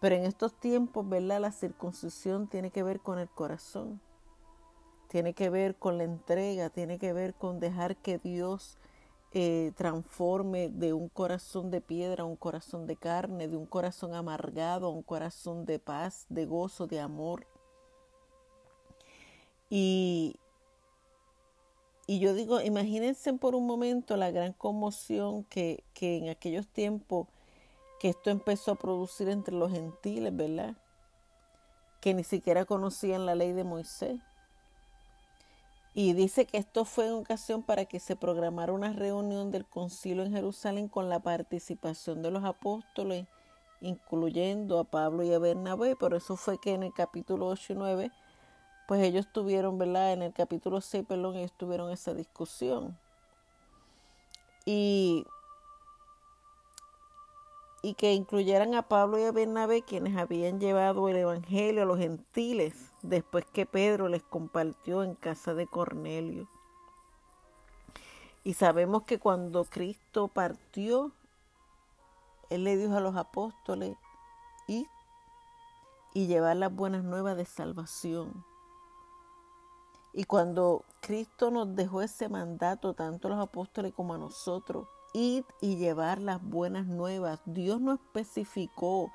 [0.00, 1.40] Pero en estos tiempos, ¿verdad?
[1.40, 4.02] La circuncisión tiene que ver con el corazón
[5.08, 8.78] tiene que ver con la entrega, tiene que ver con dejar que Dios
[9.32, 14.14] eh, transforme de un corazón de piedra a un corazón de carne, de un corazón
[14.14, 17.46] amargado a un corazón de paz, de gozo, de amor.
[19.70, 20.36] Y,
[22.06, 27.28] y yo digo, imagínense por un momento la gran conmoción que, que en aquellos tiempos
[27.98, 30.76] que esto empezó a producir entre los gentiles, ¿verdad?
[32.00, 34.20] Que ni siquiera conocían la ley de Moisés
[36.00, 40.22] y dice que esto fue en ocasión para que se programara una reunión del concilio
[40.22, 43.26] en Jerusalén con la participación de los apóstoles,
[43.80, 47.74] incluyendo a Pablo y a Bernabé, pero eso fue que en el capítulo 8 y
[47.74, 48.12] 9,
[48.86, 50.12] pues ellos tuvieron, ¿verdad?
[50.12, 52.96] En el capítulo 6, perdón, ellos tuvieron esa discusión.
[54.64, 55.26] Y
[57.82, 61.98] y que incluyeran a Pablo y a Bernabé, quienes habían llevado el Evangelio a los
[61.98, 66.48] gentiles después que Pedro les compartió en casa de Cornelio.
[68.42, 71.12] Y sabemos que cuando Cristo partió,
[72.50, 73.96] Él le dijo a los apóstoles,
[74.66, 74.86] ir
[76.14, 78.44] y llevar las buenas nuevas de salvación.
[80.12, 85.44] Y cuando Cristo nos dejó ese mandato, tanto a los apóstoles como a nosotros, ir
[85.60, 87.40] y llevar las buenas nuevas.
[87.44, 89.12] Dios no especificó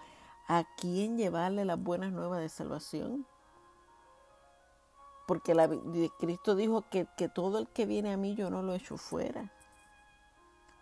[0.48, 3.26] a quién llevarle las buenas nuevas de salvación.
[5.28, 5.70] Porque la,
[6.20, 9.52] Cristo dijo que, que todo el que viene a mí yo no lo echo fuera.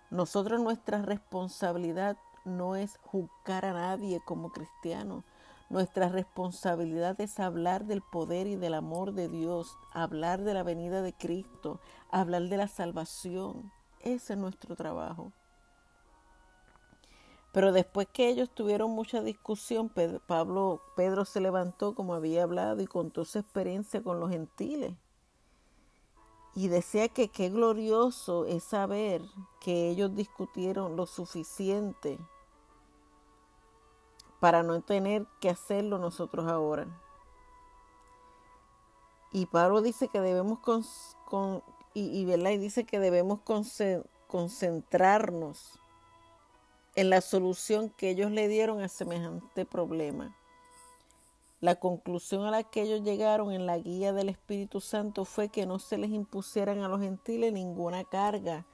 [0.10, 5.24] Nosotros nuestra responsabilidad no es juzgar a nadie como cristianos.
[5.70, 11.02] Nuestra responsabilidad es hablar del poder y del amor de Dios, hablar de la venida
[11.02, 11.80] de Cristo,
[12.10, 13.72] hablar de la salvación.
[14.04, 15.32] Ese es nuestro trabajo.
[17.52, 22.82] Pero después que ellos tuvieron mucha discusión, Pedro, Pablo, Pedro se levantó como había hablado
[22.82, 24.94] y contó su experiencia con los gentiles.
[26.54, 29.22] Y decía que qué glorioso es saber
[29.60, 32.18] que ellos discutieron lo suficiente
[34.40, 36.88] para no tener que hacerlo nosotros ahora.
[39.32, 43.42] Y Pablo dice que debemos con, y, y dice que debemos
[44.28, 45.80] concentrarnos
[46.96, 50.36] en la solución que ellos le dieron a semejante problema.
[51.60, 55.66] La conclusión a la que ellos llegaron en la guía del Espíritu Santo fue que
[55.66, 58.66] no se les impusieran a los gentiles ninguna carga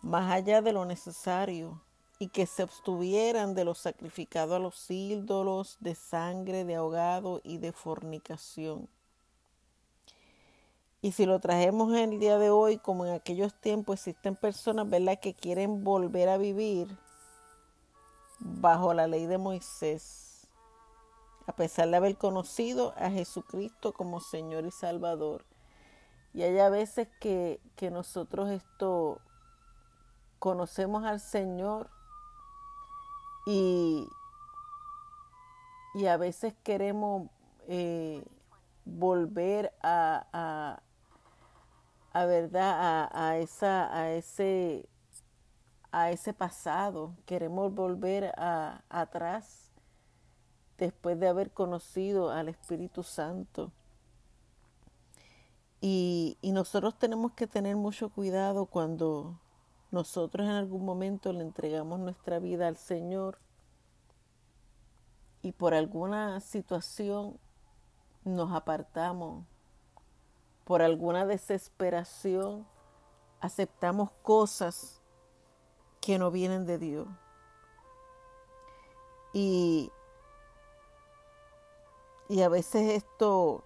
[0.00, 1.82] más allá de lo necesario
[2.18, 7.58] y que se abstuvieran de lo sacrificado a los ídolos, de sangre, de ahogado y
[7.58, 8.88] de fornicación.
[11.04, 14.88] Y si lo trajemos en el día de hoy, como en aquellos tiempos, existen personas,
[14.88, 16.96] ¿verdad?, que quieren volver a vivir
[18.40, 20.48] bajo la ley de Moisés,
[21.46, 25.44] a pesar de haber conocido a Jesucristo como Señor y Salvador.
[26.32, 29.20] Y hay a veces que, que nosotros esto
[30.38, 31.90] conocemos al Señor
[33.44, 34.08] y,
[35.96, 37.28] y a veces queremos
[37.68, 38.24] eh,
[38.86, 40.83] volver a, a
[42.26, 44.88] verdad a, esa a ese
[45.90, 47.14] a ese pasado.
[47.26, 49.72] Queremos volver a, atrás
[50.78, 53.72] después de haber conocido al Espíritu Santo.
[55.80, 59.40] Y, y nosotros tenemos que tener mucho cuidado cuando
[59.90, 63.38] nosotros en algún momento le entregamos nuestra vida al Señor
[65.42, 67.38] y por alguna situación
[68.24, 69.44] nos apartamos
[70.64, 72.66] por alguna desesperación,
[73.40, 75.00] aceptamos cosas
[76.00, 77.08] que no vienen de Dios.
[79.32, 79.90] Y,
[82.28, 83.64] y a veces esto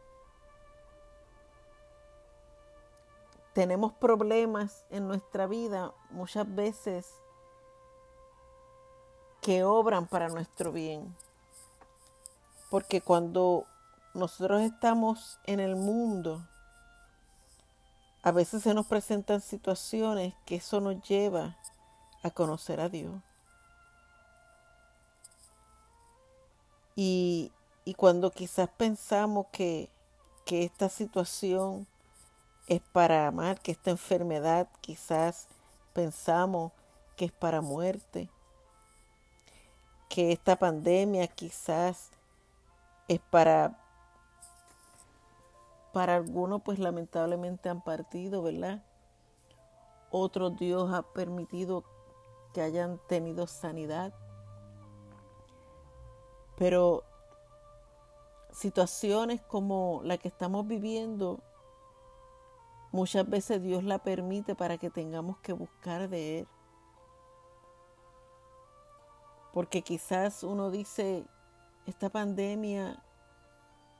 [3.52, 7.12] tenemos problemas en nuestra vida muchas veces
[9.40, 11.16] que obran para nuestro bien.
[12.70, 13.66] Porque cuando
[14.14, 16.46] nosotros estamos en el mundo,
[18.22, 21.56] a veces se nos presentan situaciones que eso nos lleva
[22.22, 23.14] a conocer a Dios.
[26.94, 27.52] Y,
[27.96, 29.88] cuando quizás pensamos que,
[30.44, 31.86] que esta situación
[32.66, 35.48] es para amar, que esta enfermedad quizás
[35.94, 36.72] pensamos
[37.16, 38.28] que es para muerte,
[40.08, 42.10] que esta pandemia quizás
[43.08, 43.78] es para
[45.92, 48.82] para algunos pues lamentablemente han partido, ¿verdad?
[50.10, 51.84] Otros Dios ha permitido
[52.52, 54.12] que hayan tenido sanidad.
[56.56, 57.04] Pero
[58.50, 61.40] situaciones como la que estamos viviendo,
[62.90, 66.48] muchas veces Dios la permite para que tengamos que buscar de Él.
[69.52, 71.24] Porque quizás uno dice,
[71.86, 73.02] esta pandemia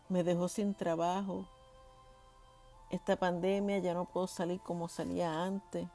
[0.09, 1.47] me dejó sin trabajo,
[2.91, 5.87] esta pandemia ya no puedo salir como salía antes.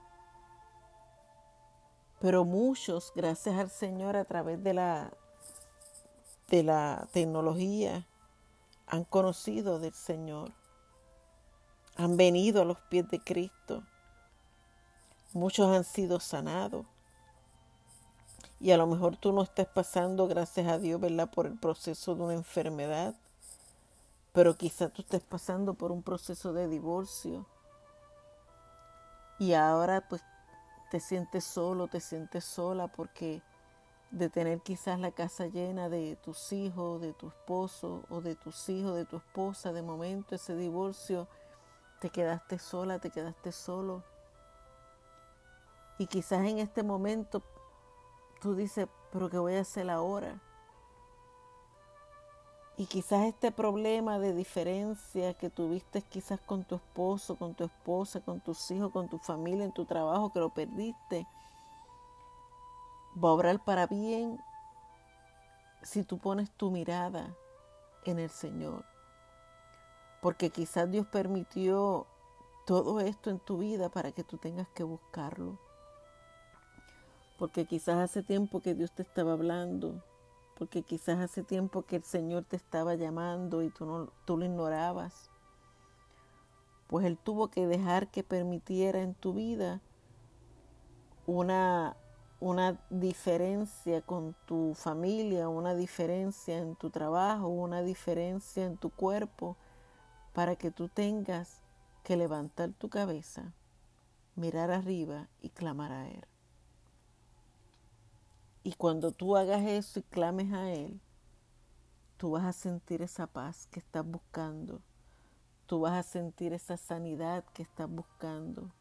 [2.20, 5.12] Pero muchos, gracias al Señor, a través de la,
[6.48, 8.08] de la tecnología,
[8.88, 10.52] han conocido del Señor.
[11.96, 13.84] Han venido a los pies de Cristo.
[15.34, 16.86] Muchos han sido sanados.
[18.60, 22.16] Y a lo mejor tú no estás pasando, gracias a Dios, ¿verdad?, por el proceso
[22.16, 23.16] de una enfermedad
[24.34, 27.46] pero quizá tú estés pasando por un proceso de divorcio
[29.40, 30.24] y ahora pues
[30.92, 33.42] te sientes solo, te sientes sola porque
[34.12, 38.70] de tener quizás la casa llena de tus hijos, de tu esposo o de tus
[38.70, 41.28] hijos, de tu esposa, de momento ese divorcio,
[42.00, 44.04] te quedaste sola, te quedaste solo.
[45.98, 47.42] Y quizás en este momento
[48.42, 50.40] tú dices, pero ¿qué voy a hacer ahora?
[52.76, 58.20] Y quizás este problema de diferencia que tuviste quizás con tu esposo, con tu esposa,
[58.22, 61.28] con tus hijos, con tu familia, en tu trabajo, que lo perdiste,
[63.24, 64.40] va a obrar para bien
[65.84, 67.36] si tú pones tu mirada
[68.06, 68.84] en el Señor.
[70.22, 72.08] Porque quizás Dios permitió
[72.66, 75.60] todo esto en tu vida para que tú tengas que buscarlo.
[77.38, 80.02] Porque quizás hace tiempo que Dios te estaba hablando
[80.58, 84.46] porque quizás hace tiempo que el Señor te estaba llamando y tú, no, tú lo
[84.46, 85.30] ignorabas.
[86.88, 89.82] Pues Él tuvo que dejar que permitiera en tu vida
[91.26, 91.98] una,
[92.40, 99.58] una diferencia con tu familia, una diferencia en tu trabajo, una diferencia en tu cuerpo,
[100.34, 101.62] para que tú tengas
[102.04, 103.54] que levantar tu cabeza,
[104.36, 106.33] mirar arriba y clamar a Él.
[108.64, 111.02] Y cuando tú hagas eso y clames a Él,
[112.18, 114.82] tú vas a sentir esa paz que estás buscando.
[115.66, 118.72] Tú vas a sentir esa sanidad que estás buscando.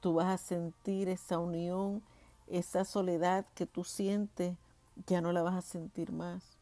[0.00, 2.02] Tú vas a sentir esa unión,
[2.46, 4.56] esa soledad que tú sientes,
[5.06, 6.56] ya no la vas a sentir más.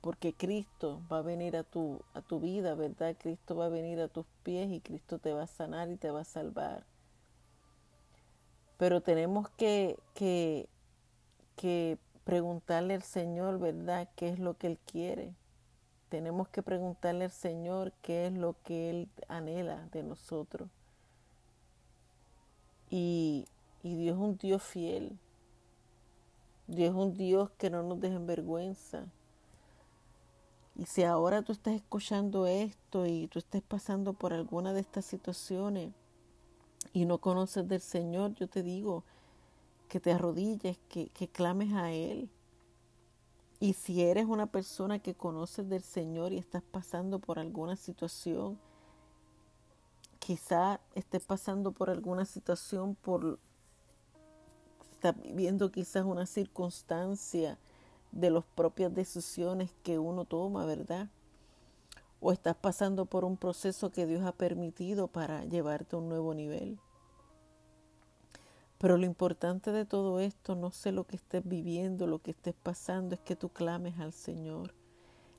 [0.00, 3.16] Porque Cristo va a venir a tu, a tu vida, ¿verdad?
[3.16, 6.10] Cristo va a venir a tus pies y Cristo te va a sanar y te
[6.10, 6.84] va a salvar.
[8.76, 10.68] Pero tenemos que, que
[11.56, 15.34] que preguntarle al Señor, ¿verdad?, qué es lo que Él quiere.
[16.08, 20.68] Tenemos que preguntarle al Señor qué es lo que Él anhela de nosotros.
[22.90, 23.46] Y,
[23.82, 25.18] y Dios es un Dios fiel.
[26.66, 29.06] Dios es un Dios que no nos deja en vergüenza.
[30.76, 35.04] Y si ahora tú estás escuchando esto y tú estás pasando por alguna de estas
[35.04, 35.92] situaciones
[36.92, 39.04] y no conoces del Señor, yo te digo,
[39.94, 42.28] que te arrodilles, que, que clames a Él.
[43.60, 48.58] Y si eres una persona que conoces del Señor y estás pasando por alguna situación,
[50.18, 53.38] quizá estés pasando por alguna situación, por
[54.90, 57.56] estás viviendo quizás una circunstancia
[58.10, 61.08] de las propias decisiones que uno toma, ¿verdad?
[62.18, 66.34] O estás pasando por un proceso que Dios ha permitido para llevarte a un nuevo
[66.34, 66.80] nivel.
[68.84, 72.54] Pero lo importante de todo esto, no sé lo que estés viviendo, lo que estés
[72.54, 74.74] pasando, es que tú clames al Señor.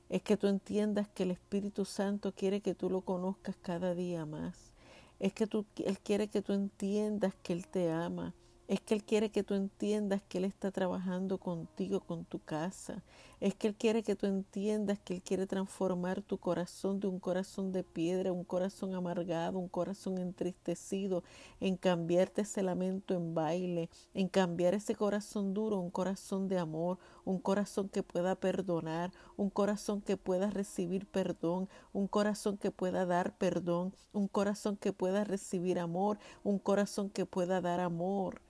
[0.08, 4.26] Es que tú entiendas que el Espíritu Santo quiere que tú lo conozcas cada día
[4.26, 4.72] más.
[5.20, 8.34] Es que tú, Él quiere que tú entiendas que Él te ama,
[8.68, 13.04] Es que Él quiere que tú entiendas que Él está trabajando contigo, con tu casa.
[13.38, 17.20] Es que Él quiere que tú entiendas que Él quiere transformar tu corazón de un
[17.20, 21.22] corazón de piedra, un corazón amargado, un corazón entristecido,
[21.60, 26.98] en cambiarte ese lamento en baile, en cambiar ese corazón duro, un corazón de amor,
[27.24, 33.06] un corazón que pueda perdonar, un corazón que pueda recibir perdón, un corazón que pueda
[33.06, 38.40] dar perdón, un corazón que pueda recibir amor, un corazón que pueda dar amor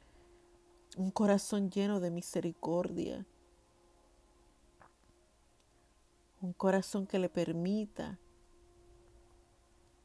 [0.96, 3.26] un corazón lleno de misericordia,
[6.40, 8.18] un corazón que le permita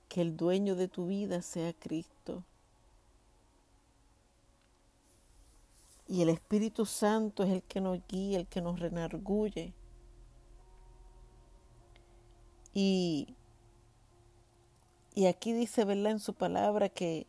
[0.10, 2.44] que el dueño de tu vida sea Cristo.
[6.10, 9.74] Y el Espíritu Santo es el que nos guía, el que nos renarguye.
[12.74, 13.38] Y,
[15.16, 16.12] y aquí dice, ¿verdad?
[16.12, 17.28] En su palabra que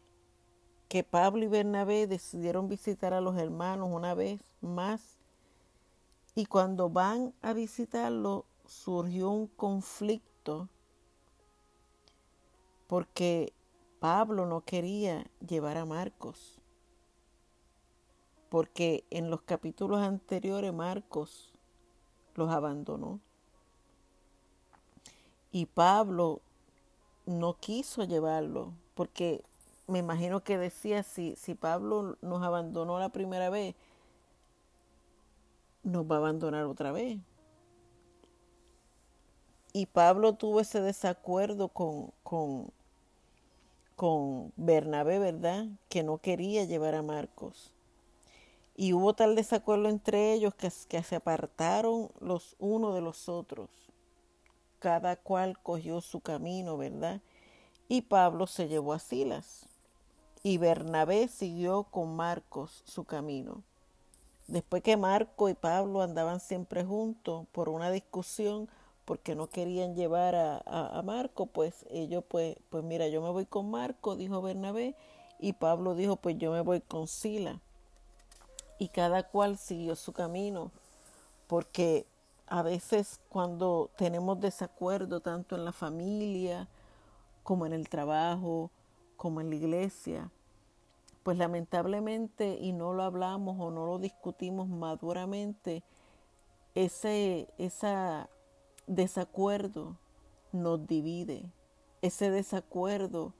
[0.93, 5.17] que Pablo y Bernabé decidieron visitar a los hermanos una vez más
[6.35, 10.69] y cuando van a visitarlo surgió un conflicto
[12.89, 13.55] porque
[14.01, 16.61] Pablo no quería llevar a Marcos
[18.51, 21.55] porque en los capítulos anteriores Marcos
[22.35, 23.19] los abandonó.
[25.53, 26.43] Y Pablo
[27.25, 29.43] no quiso llevarlo porque
[29.93, 33.75] me imagino que decía, si, si Pablo nos abandonó la primera vez,
[35.83, 37.19] nos va a abandonar otra vez.
[39.75, 42.71] Y Pablo tuvo ese desacuerdo con, con,
[43.95, 45.67] con Bernabé, ¿verdad?
[45.91, 47.71] Que no quería llevar a Marcos.
[48.75, 53.69] Y hubo tal desacuerdo entre ellos que, que se apartaron los unos de los otros.
[54.79, 57.21] Cada cual cogió su camino, ¿verdad?
[57.89, 59.69] Y Pablo se llevó a Silas
[60.43, 63.63] y Bernabé siguió con Marcos su camino.
[64.49, 68.69] Después que Marco y Pablo andaban siempre juntos por una discusión,
[69.05, 73.47] porque no querían llevar a, a, Marco, pues ellos, pues, pues mira, yo me voy
[73.47, 74.95] con Marco, dijo Bernabé,
[75.39, 77.61] y Pablo dijo, pues yo me voy con Sila.
[78.79, 80.71] Y cada cual siguió su camino,
[81.47, 82.07] porque
[82.47, 86.69] a veces cuando tenemos desacuerdo tanto en la familia
[87.43, 88.71] como en el trabajo,
[89.23, 90.33] como en la iglesia,
[91.23, 95.85] pues lamentablemente, y no lo hablamos o no lo discutimos maduramente,
[96.75, 98.29] ese esa
[98.89, 99.97] desacuerdo
[100.51, 101.53] nos divide.
[102.01, 103.33] Ese desacuerdo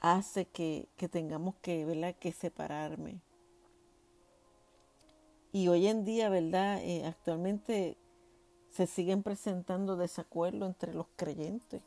[0.00, 2.16] hace que, que tengamos que, ¿verdad?
[2.16, 3.20] que separarme.
[5.52, 6.80] Y hoy en día, ¿verdad?
[6.82, 7.96] Eh, actualmente
[8.72, 11.82] se siguen presentando desacuerdos entre los creyentes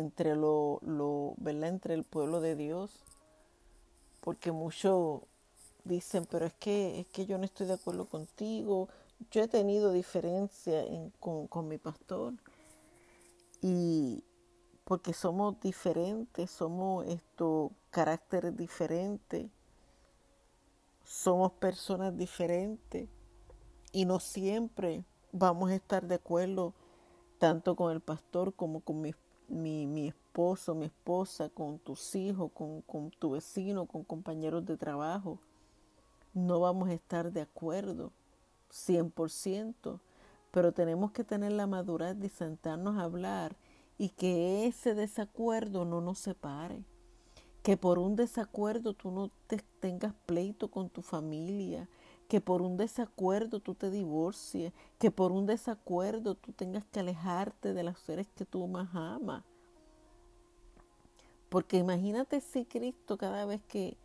[0.00, 3.04] entre lo, lo entre el pueblo de Dios
[4.20, 5.22] porque muchos
[5.84, 8.88] dicen pero es que es que yo no estoy de acuerdo contigo
[9.30, 10.84] yo he tenido diferencia
[11.20, 12.34] con, con mi pastor
[13.62, 14.24] y
[14.84, 19.50] porque somos diferentes somos estos caracteres diferentes
[21.04, 23.08] somos personas diferentes
[23.92, 26.74] y no siempre vamos a estar de acuerdo
[27.38, 29.12] tanto con el pastor como con mi
[29.50, 34.76] mi, mi esposo, mi esposa, con tus hijos, con, con tu vecino, con compañeros de
[34.76, 35.38] trabajo.
[36.32, 38.12] No vamos a estar de acuerdo
[38.70, 39.98] 100%,
[40.50, 43.56] pero tenemos que tener la madurez de sentarnos a hablar
[43.98, 46.84] y que ese desacuerdo no nos separe.
[47.62, 51.88] Que por un desacuerdo tú no te tengas pleito con tu familia,
[52.30, 57.74] que por un desacuerdo tú te divorcies, que por un desacuerdo tú tengas que alejarte
[57.74, 59.42] de los seres que tú más amas.
[61.48, 63.96] Porque imagínate si Cristo cada vez que,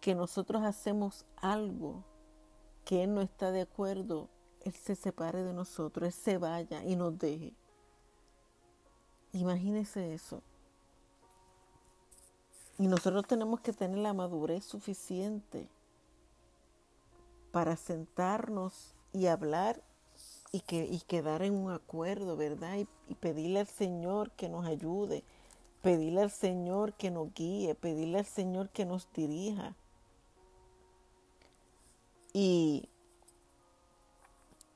[0.00, 2.02] que nosotros hacemos algo
[2.84, 4.28] que Él no está de acuerdo,
[4.64, 7.54] Él se separe de nosotros, Él se vaya y nos deje.
[9.32, 10.42] Imagínese eso.
[12.78, 15.68] Y nosotros tenemos que tener la madurez suficiente
[17.56, 19.82] para sentarnos y hablar
[20.52, 22.76] y, que, y quedar en un acuerdo, ¿verdad?
[23.08, 25.24] Y, pedirle al Señor que nos ayude,
[25.80, 29.74] pedirle al Señor que nos guíe, pedirle al Señor que nos dirija.
[32.34, 32.90] Y,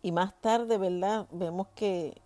[0.01, 1.29] y más tarde, ¿verdad?
[1.33, 2.23] Vemos que,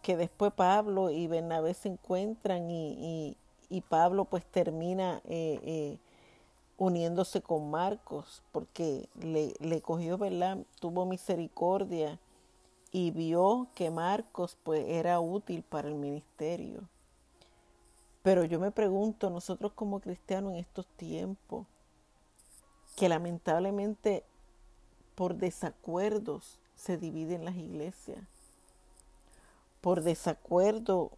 [0.00, 3.36] que después Pablo y Bernabé se encuentran y, y,
[3.68, 5.98] y Pablo pues termina eh, eh,
[6.78, 10.58] uniéndose con Marcos, porque le, le cogió, ¿verdad?
[10.80, 12.18] Tuvo misericordia
[12.90, 16.82] y vio que Marcos pues era útil para el ministerio.
[18.22, 21.66] Pero yo me pregunto, nosotros como cristianos en estos tiempos,
[22.96, 24.24] que lamentablemente
[25.14, 28.20] por desacuerdos se dividen las iglesias.
[29.80, 31.10] Por desacuerdo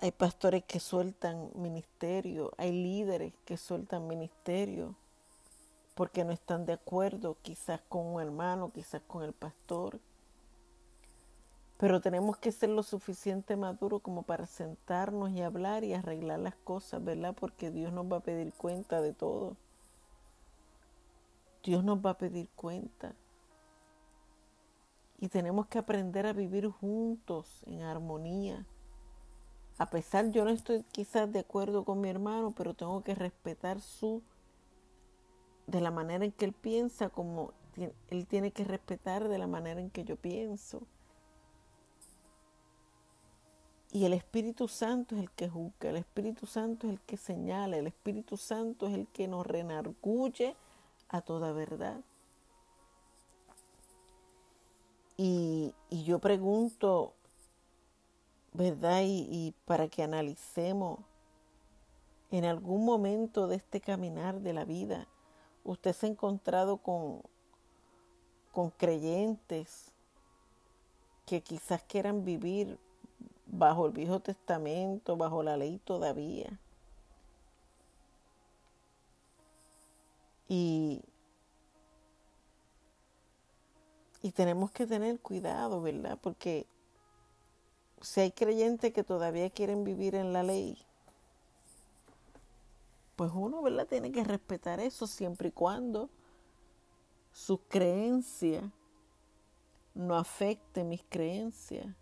[0.00, 4.94] hay pastores que sueltan ministerio, hay líderes que sueltan ministerio
[5.94, 10.00] porque no están de acuerdo quizás con un hermano, quizás con el pastor.
[11.76, 16.54] Pero tenemos que ser lo suficiente maduros como para sentarnos y hablar y arreglar las
[16.54, 17.34] cosas, ¿verdad?
[17.38, 19.56] Porque Dios nos va a pedir cuenta de todo.
[21.62, 23.14] Dios nos va a pedir cuenta.
[25.18, 28.64] Y tenemos que aprender a vivir juntos en armonía.
[29.80, 33.80] A pesar, yo no estoy quizás de acuerdo con mi hermano, pero tengo que respetar
[33.80, 34.20] su,
[35.66, 37.54] de la manera en que él piensa, como
[38.10, 40.82] él tiene que respetar de la manera en que yo pienso.
[43.90, 47.78] Y el Espíritu Santo es el que juzga, el Espíritu Santo es el que señala,
[47.78, 50.56] el Espíritu Santo es el que nos renarguye
[51.08, 52.02] a toda verdad.
[55.16, 57.14] Y, y yo pregunto,
[58.52, 59.02] ¿verdad?
[59.02, 61.00] Y, y para que analicemos
[62.30, 65.06] en algún momento de este caminar de la vida,
[65.64, 67.22] usted se ha encontrado con,
[68.52, 69.92] con creyentes
[71.26, 72.78] que quizás quieran vivir
[73.46, 76.58] bajo el Viejo Testamento, bajo la ley todavía.
[80.48, 81.02] Y,
[84.22, 86.18] y tenemos que tener cuidado, ¿verdad?
[86.20, 86.66] Porque
[88.00, 90.78] si hay creyentes que todavía quieren vivir en la ley,
[93.16, 93.86] pues uno, ¿verdad?
[93.86, 96.08] Tiene que respetar eso siempre y cuando
[97.32, 98.72] su creencia
[99.94, 101.94] no afecte mis creencias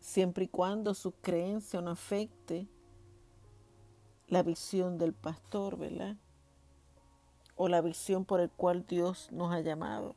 [0.00, 2.66] siempre y cuando su creencia no afecte
[4.26, 6.16] la visión del pastor, ¿verdad?
[7.56, 10.16] O la visión por el cual Dios nos ha llamado.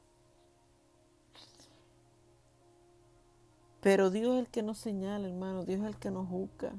[3.84, 6.72] Pero Dios es el que nos señala, hermano, Dios es el que nos juzga.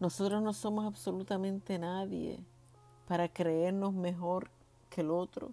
[0.00, 2.44] Nosotros no somos absolutamente nadie
[3.06, 4.50] para creernos mejor
[4.90, 5.52] que el otro,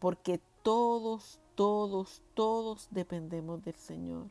[0.00, 4.26] porque todos, todos, todos dependemos del Señor.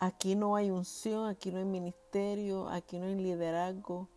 [0.00, 4.08] Aquí no hay unción, aquí no hay ministerio, aquí no hay liderazgo,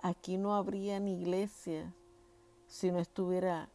[0.00, 1.94] aquí no habría ni iglesia
[2.66, 3.68] si no estuviera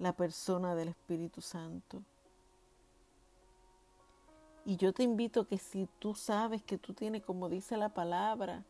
[0.00, 2.02] la persona del Espíritu Santo.
[4.64, 8.64] Y yo te invito que si tú sabes que tú tienes, como dice la palabra,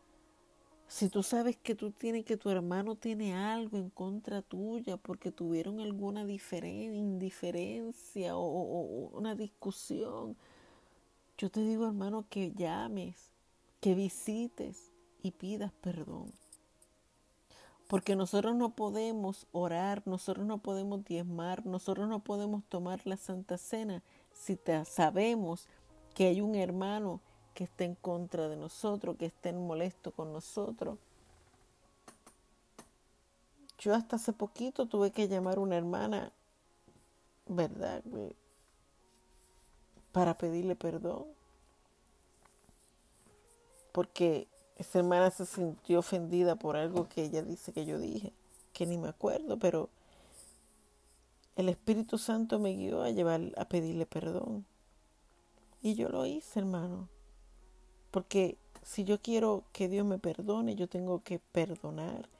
[0.89, 5.31] si tú sabes que tú tienes, que tu hermano tiene algo en contra tuya porque
[5.31, 10.36] tuvieron alguna indiferencia o, una discusión,
[11.39, 13.31] yo te digo, hermano, que llames,
[13.81, 14.90] que visites
[15.23, 16.32] y pidas perdón.
[17.91, 23.59] Porque nosotros no podemos orar, nosotros no podemos diezmar, nosotros no podemos tomar la Santa
[23.59, 24.01] Cena
[24.33, 25.67] si te sabemos
[26.15, 27.21] que hay un hermano
[27.53, 30.99] que esté en contra de nosotros, que estén molesto con nosotros.
[33.81, 36.31] Yo hasta hace poquito tuve que llamar a una hermana,
[37.49, 38.05] ¿verdad?
[40.12, 41.25] Para pedirle perdón.
[43.91, 44.47] Porque
[44.81, 48.32] esa hermana se sintió ofendida por algo que ella dice que yo dije,
[48.73, 49.90] que ni me acuerdo, pero
[51.57, 54.65] el Espíritu Santo me guió a llevar a pedirle perdón.
[55.82, 57.11] Y yo lo hice, hermano.
[58.11, 62.31] Porque si yo quiero que Dios me perdone, yo tengo que perdonar.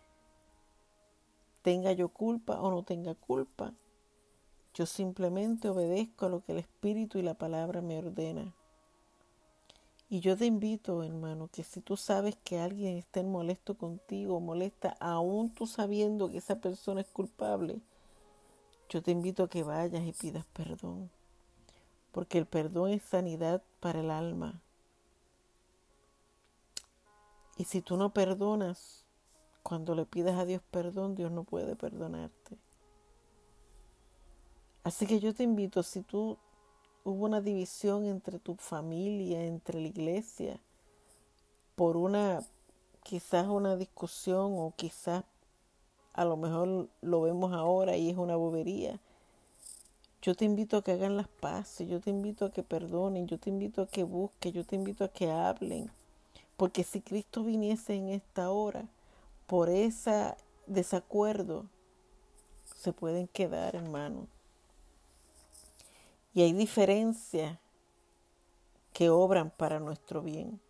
[1.61, 3.75] Tenga yo culpa o no tenga culpa.
[4.73, 8.55] Yo simplemente obedezco a lo que el Espíritu y la palabra me ordena.
[10.13, 14.97] Y yo te invito, hermano, que si tú sabes que alguien está molesto contigo, molesta,
[14.99, 17.81] aún tú sabiendo que esa persona es culpable,
[18.89, 21.13] yo te invito a que vayas y pidas perdón.
[22.11, 24.61] Porque el perdón es sanidad para el alma.
[27.57, 29.05] Y si tú no perdonas,
[29.63, 32.59] cuando le pides a Dios perdón, Dios no puede perdonarte.
[34.83, 36.37] Así que yo te invito, si tú
[37.05, 40.61] hubo una división entre tu familia, entre la iglesia,
[41.75, 42.41] por una,
[43.03, 45.25] quizás una discusión o quizás
[46.13, 49.01] a lo mejor lo vemos ahora y es una bobería.
[50.23, 53.39] Yo te invito a que hagan las paces, yo te invito a que perdonen, yo
[53.39, 55.91] te invito a que busquen, yo te invito a que hablen.
[56.59, 58.87] Porque si Cristo viniese en esta hora,
[59.47, 60.35] por ese
[60.67, 61.65] desacuerdo,
[62.77, 64.27] se pueden quedar, hermano.
[66.33, 67.59] Y hay diferencias
[68.93, 70.61] que obran para nuestro bien.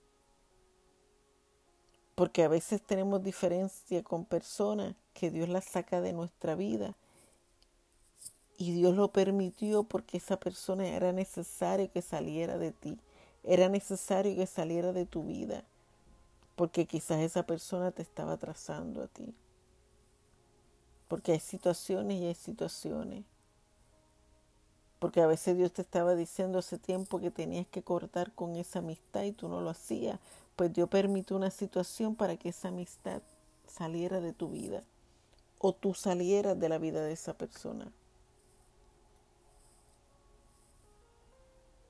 [2.15, 6.97] Porque a veces tenemos diferencia con personas que Dios las saca de nuestra vida.
[8.57, 12.99] Y Dios lo permitió porque esa persona era necesario que saliera de ti.
[13.43, 15.65] Era necesario que saliera de tu vida.
[16.57, 19.35] Porque quizás esa persona te estaba trazando a ti.
[21.09, 23.25] Porque hay situaciones y hay situaciones.
[25.01, 28.81] Porque a veces Dios te estaba diciendo hace tiempo que tenías que cortar con esa
[28.81, 30.21] amistad y tú no lo hacías.
[30.57, 33.23] Pues Dios permitió una situación para que esa amistad
[33.67, 34.85] saliera de tu vida.
[35.59, 37.91] O tú salieras de la vida de esa persona.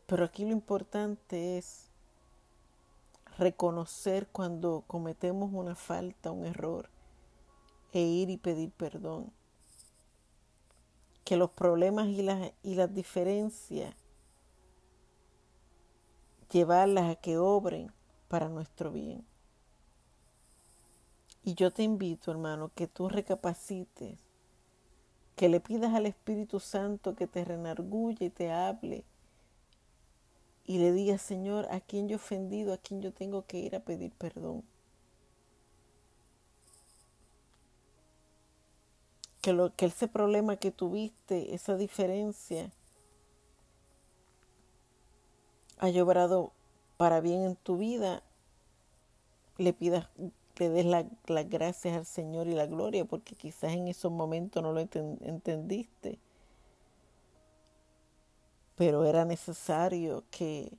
[0.06, 1.88] Pero aquí lo importante es
[3.38, 6.88] reconocer cuando cometemos una falta, un error,
[7.92, 9.32] e ir y pedir perdón
[11.30, 13.94] que los problemas y las, y las diferencias,
[16.50, 17.92] llevarlas a que obren
[18.26, 19.24] para nuestro bien.
[21.44, 24.18] Y yo te invito, hermano, que tú recapacites,
[25.36, 29.04] que le pidas al Espíritu Santo que te renargulle y te hable
[30.64, 33.76] y le digas, Señor, a quien yo he ofendido, a quien yo tengo que ir
[33.76, 34.64] a pedir perdón.
[39.40, 42.70] Que, lo, que ese problema que tuviste, esa diferencia,
[45.78, 46.52] haya obrado
[46.96, 48.22] para bien en tu vida,
[49.56, 50.08] le pidas,
[50.58, 54.72] le des las gracias al Señor y la gloria, porque quizás en esos momentos no
[54.72, 56.18] lo entendiste,
[58.76, 60.70] pero era necesario que,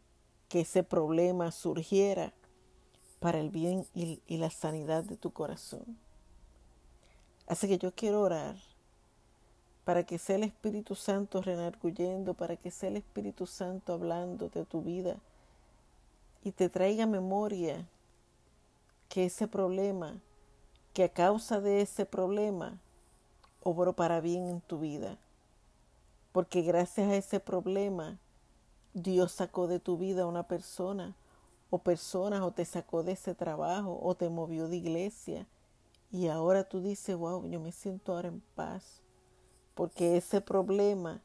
[0.50, 2.34] que ese problema surgiera
[3.20, 5.98] para el bien y, y la sanidad de tu corazón.
[7.48, 8.56] Así que yo quiero orar
[9.84, 14.66] para que sea el Espíritu Santo renarguyendo, para que sea el Espíritu Santo hablando de
[14.66, 15.18] tu vida
[16.44, 17.88] y te traiga memoria
[19.10, 20.20] que ese problema,
[20.94, 22.80] que a causa de ese problema,
[23.64, 25.18] obró para bien en tu vida.
[26.32, 28.18] Porque gracias a ese problema,
[28.94, 31.16] Dios sacó de tu vida a una persona
[31.70, 35.46] o personas o te sacó de ese trabajo o te movió de iglesia
[36.12, 39.02] y ahora tú dices, wow, yo me siento ahora en paz,
[39.74, 41.22] porque ese problema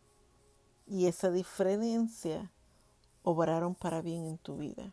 [0.87, 2.53] y esa diferencia
[3.23, 4.93] obraron para bien en tu vida.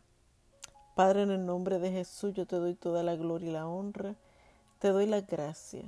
[0.95, 4.15] Padre, en el nombre de Jesús, yo te doy toda la gloria y la honra,
[4.80, 5.84] te doy la gracia,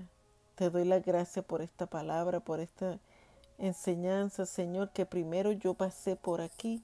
[0.53, 2.99] te doy la gracia por esta palabra, por esta
[3.57, 6.83] enseñanza, Señor, que primero yo pasé por aquí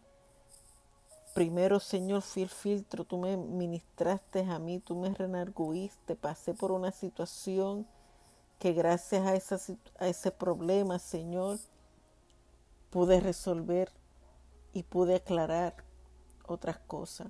[1.34, 6.72] Primero, Señor, fui el filtro, tú me ministraste a mí, tú me renarguiste, pasé por
[6.72, 7.88] una situación
[8.60, 11.58] que gracias a, ese problema, Señor,
[12.90, 13.90] pude resolver
[14.74, 15.74] y pude aclarar
[16.46, 17.30] otras cosas.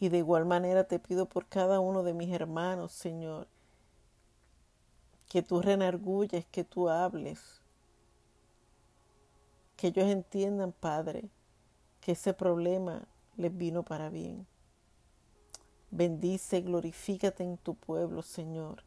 [0.00, 3.48] Y de igual manera te pido por cada uno de mis hermanos, Señor,
[5.28, 7.60] que tú renargulles, que tú hables,
[9.76, 11.28] que ellos entiendan, Padre,
[12.06, 13.02] que ese problema
[13.36, 14.46] les vino para bien.
[15.90, 18.84] Bendice y glorifícate en tu pueblo, Señor.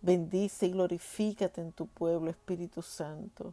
[0.00, 3.52] Bendice y glorifícate en tu pueblo, Espíritu Santo.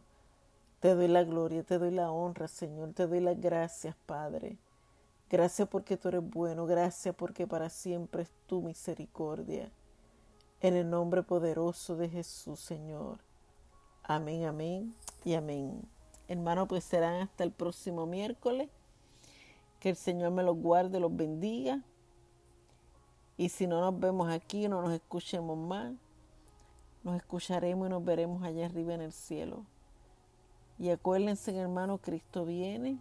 [0.78, 2.92] Te doy la gloria, te doy la honra, Señor.
[2.92, 4.58] Te doy las gracias, Padre.
[5.28, 6.64] Gracias porque tú eres bueno.
[6.64, 9.72] Gracias porque para siempre es tu misericordia.
[10.60, 13.18] En el nombre poderoso de Jesús, Señor.
[14.04, 14.94] Amén, amén
[15.24, 15.82] y amén.
[16.28, 18.68] Hermanos, pues serán hasta el próximo miércoles.
[19.80, 21.82] Que el Señor me los guarde, los bendiga.
[23.36, 25.92] Y si no nos vemos aquí, no nos escuchemos más,
[27.02, 29.64] nos escucharemos y nos veremos allá arriba en el cielo.
[30.78, 33.00] Y acuérdense, hermano, Cristo viene.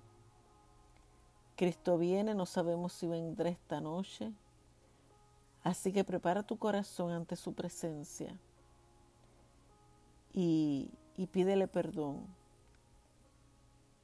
[1.55, 4.31] Cristo viene, no sabemos si vendrá esta noche.
[5.63, 8.35] Así que prepara tu corazón ante su presencia
[10.33, 12.25] y, y pídele perdón.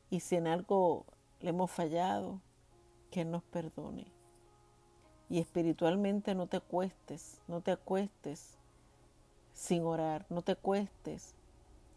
[0.10, 1.06] Y si en algo
[1.42, 2.42] le hemos fallado,
[3.12, 4.08] que nos perdone.
[5.30, 8.58] Y espiritualmente no te acuestes, no te acuestes
[9.54, 11.36] sin orar, no te acuestes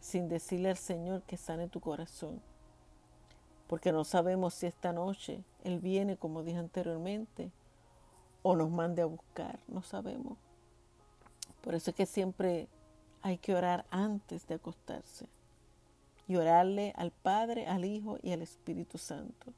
[0.00, 2.40] sin decirle al Señor que sane tu corazón.
[3.68, 7.52] Porque no sabemos si esta noche Él viene, como dije anteriormente,
[8.42, 10.38] o nos mande a buscar, no sabemos.
[11.60, 12.68] Por eso es que siempre
[13.22, 15.28] hay que orar antes de acostarse
[16.30, 19.52] y orarle al Padre, al Hijo y al Espíritu Santo.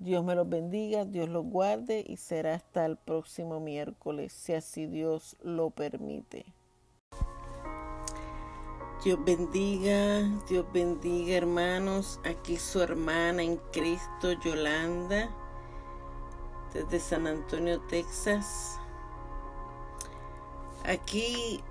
[0.00, 4.86] Dios me los bendiga, Dios los guarde y será hasta el próximo miércoles, si así
[4.86, 6.46] Dios lo permite.
[9.04, 15.30] Dios bendiga, Dios bendiga hermanos, aquí su hermana en Cristo, Yolanda,
[16.72, 18.80] desde San Antonio, Texas.
[20.82, 21.62] aquí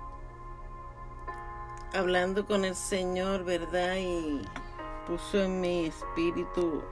[1.94, 3.96] hablando con el Señor, ¿verdad?
[3.96, 4.42] Y
[5.06, 6.82] puso en mi espíritu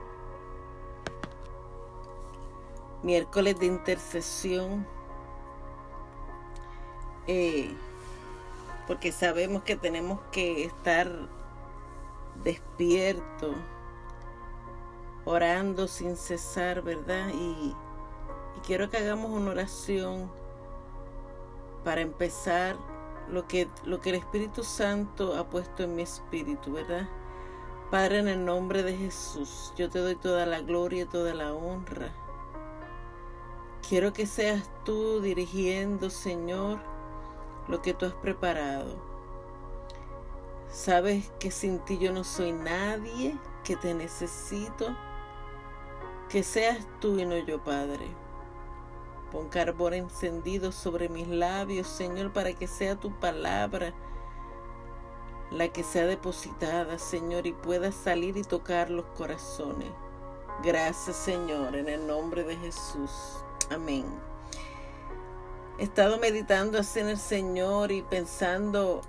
[3.03, 4.87] miércoles de intercesión.
[7.27, 7.75] Eh,
[8.87, 11.09] porque sabemos que tenemos que estar
[12.43, 13.55] despiertos,
[15.25, 17.29] orando sin cesar, ¿verdad?
[17.33, 17.75] Y,
[18.57, 20.31] y quiero que hagamos una oración
[21.83, 22.77] para empezar
[23.29, 27.07] lo que, lo que el Espíritu Santo ha puesto en mi espíritu, ¿verdad?
[27.91, 31.53] Padre, en el nombre de Jesús, yo te doy toda la gloria y toda la
[31.53, 32.11] honra.
[33.87, 36.79] Quiero que seas tú dirigiendo, Señor,
[37.67, 38.95] lo que tú has preparado.
[40.69, 44.95] Sabes que sin ti yo no soy nadie, que te necesito.
[46.29, 48.22] Que seas tú y no yo, Padre.
[49.33, 53.93] Pon carbón encendido sobre mis labios, Señor, para que sea tu palabra
[55.53, 59.89] la que sea depositada, Señor, y pueda salir y tocar los corazones.
[60.63, 63.11] Gracias, Señor, en el nombre de Jesús.
[63.69, 64.05] Amén.
[65.77, 69.01] He estado meditando así en el Señor y pensando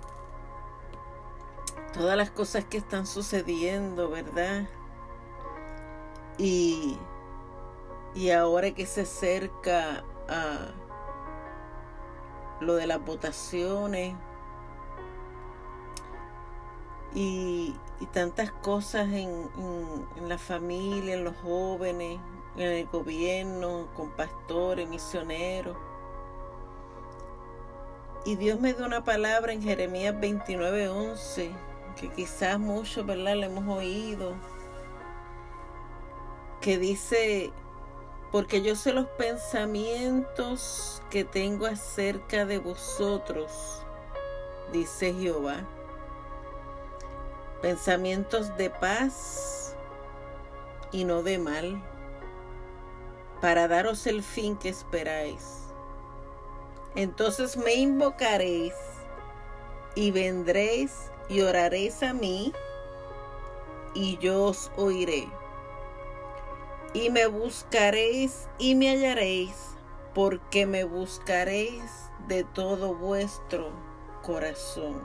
[1.93, 4.67] todas las cosas que están sucediendo, ¿verdad?
[6.37, 6.97] Y,
[8.13, 10.67] y ahora que se acerca a
[12.61, 14.15] lo de las votaciones
[17.13, 17.73] y,
[18.11, 19.49] tantas cosas en,
[20.27, 22.19] la familia, en los jóvenes,
[22.55, 25.75] en el gobierno, con pastores, misioneros.
[28.25, 31.51] Y Dios me dio una palabra en Jeremías 29:11,
[31.95, 34.33] que quizás muchos, ¿verdad?, le hemos oído,
[36.61, 37.51] que dice,
[38.35, 43.81] porque yo sé los pensamientos que tengo acerca de vosotros,
[44.73, 45.65] dice Jehová.
[47.61, 49.77] Pensamientos de paz
[50.91, 51.81] y no de mal,
[53.39, 55.69] para daros el fin que esperáis.
[56.93, 58.73] Entonces me invocaréis
[59.95, 62.51] y vendréis y oraréis a mí
[63.93, 65.25] y yo os oiré
[66.95, 69.75] y me buscaréis y me hallaréis,
[70.13, 71.83] porque me buscaréis
[72.29, 73.69] de todo vuestro
[74.23, 75.03] corazón.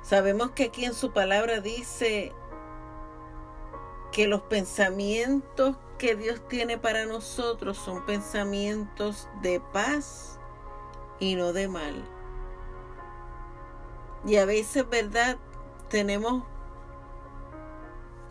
[0.00, 2.32] Sabemos que aquí en su palabra dice
[4.12, 10.38] que los pensamientos que Dios tiene para nosotros son pensamientos de paz
[11.18, 12.08] y no de mal.
[14.24, 15.36] Y a veces, ¿verdad?
[15.88, 16.44] Tenemos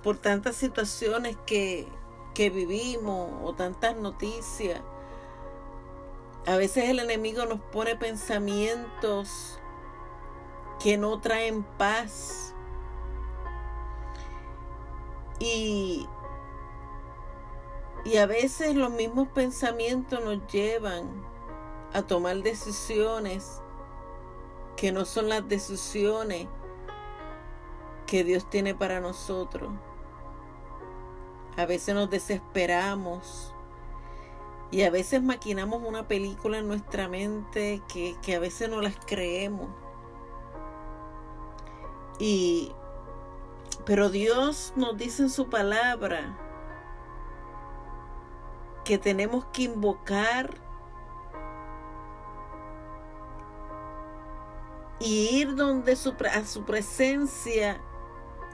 [0.07, 1.85] por tantas situaciones que,
[2.33, 4.79] que vivimos o tantas noticias.
[6.45, 9.59] A veces el enemigo nos pone pensamientos
[10.81, 12.55] que no traen paz.
[15.41, 16.07] Y,
[18.05, 21.21] y a veces los mismos pensamientos nos llevan
[21.91, 23.61] a tomar decisiones
[24.77, 26.47] que no son las decisiones
[28.05, 29.69] que Dios tiene para nosotros.
[31.57, 33.53] A veces nos desesperamos
[34.71, 38.95] y a veces maquinamos una película en nuestra mente que, que a veces no las
[39.05, 39.69] creemos.
[42.19, 42.71] Y
[43.85, 46.37] pero Dios nos dice en su palabra
[48.83, 50.53] que tenemos que invocar
[54.99, 57.81] y ir donde su, a su presencia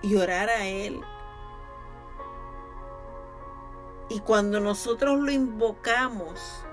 [0.03, 1.01] y orar a Él.
[4.09, 6.63] Y cuando nosotros lo invocamos,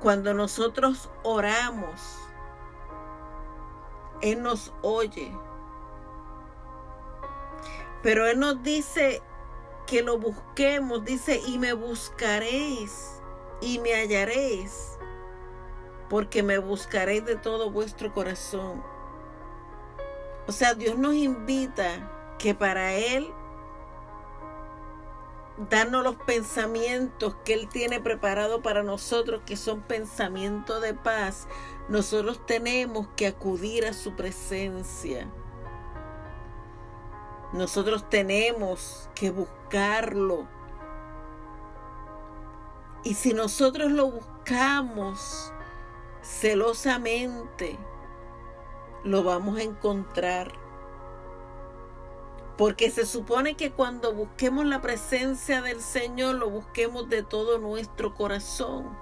[0.00, 2.18] cuando nosotros oramos,
[4.20, 5.36] Él nos oye.
[8.02, 9.22] Pero Él nos dice
[9.86, 13.22] que lo busquemos, dice, y me buscaréis
[13.60, 14.98] y me hallaréis,
[16.08, 18.82] porque me buscaréis de todo vuestro corazón.
[20.46, 23.32] O sea, Dios nos invita que para Él
[25.56, 31.46] darnos los pensamientos que Él tiene preparado para nosotros, que son pensamientos de paz,
[31.88, 35.28] nosotros tenemos que acudir a su presencia.
[37.52, 40.48] Nosotros tenemos que buscarlo.
[43.04, 45.52] Y si nosotros lo buscamos
[46.22, 47.78] celosamente,
[49.04, 50.63] lo vamos a encontrar.
[52.58, 58.14] Porque se supone que cuando busquemos la presencia del Señor, lo busquemos de todo nuestro
[58.14, 58.96] corazón.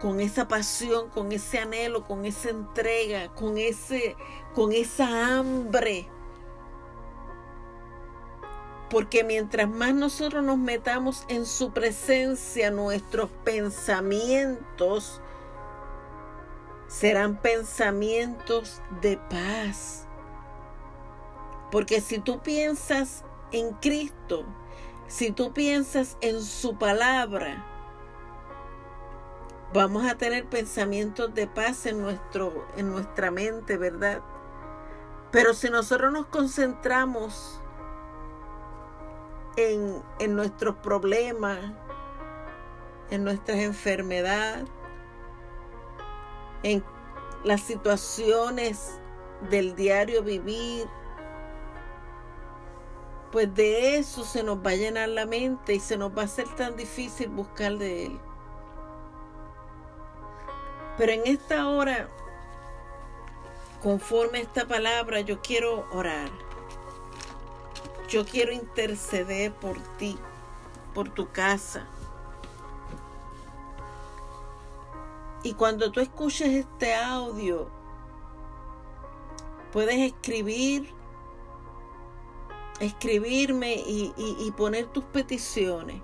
[0.00, 4.16] con esa pasión, con ese anhelo, con esa entrega, con ese
[4.54, 6.08] con esa hambre.
[8.90, 15.20] Porque mientras más nosotros nos metamos en su presencia, nuestros pensamientos
[16.88, 20.07] serán pensamientos de paz.
[21.70, 24.44] Porque si tú piensas en Cristo,
[25.06, 27.64] si tú piensas en su palabra,
[29.72, 34.22] vamos a tener pensamientos de paz en, nuestro, en nuestra mente, ¿verdad?
[35.30, 37.60] Pero si nosotros nos concentramos
[39.56, 41.58] en, en nuestros problemas,
[43.10, 44.64] en nuestras enfermedades,
[46.62, 46.82] en
[47.44, 49.00] las situaciones
[49.50, 50.88] del diario vivir,
[53.30, 56.24] pues de eso se nos va a llenar la mente y se nos va a
[56.24, 58.20] hacer tan difícil buscar de Él.
[60.96, 62.08] Pero en esta hora,
[63.82, 66.30] conforme a esta palabra, yo quiero orar.
[68.08, 70.18] Yo quiero interceder por ti,
[70.94, 71.86] por tu casa.
[75.42, 77.70] Y cuando tú escuches este audio,
[79.72, 80.92] puedes escribir,
[82.80, 86.02] escribirme y, poner tus peticiones.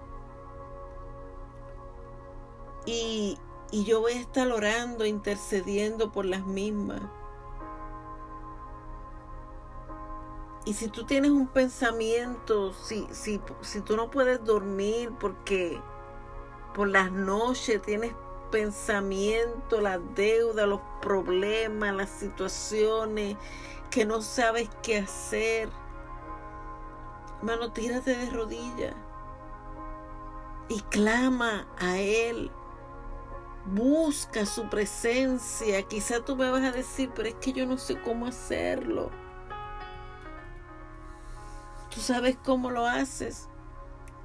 [2.86, 3.38] Y,
[3.70, 7.00] y yo voy a estar orando, intercediendo por las mismas.
[10.66, 15.78] Y si tú tienes un pensamiento, si, si, si tú no puedes dormir porque
[16.74, 18.14] por las noches tienes
[18.50, 23.36] pensamiento, la deuda, los problemas, las situaciones
[23.90, 25.68] que no sabes qué hacer,
[27.44, 28.94] hermano, tírate de rodillas
[30.68, 32.50] y clama a Él.
[33.66, 35.82] Busca su presencia.
[35.82, 39.10] Quizá tú me vas a decir, pero es que yo no sé cómo hacerlo.
[41.94, 43.48] Tú sabes cómo lo haces.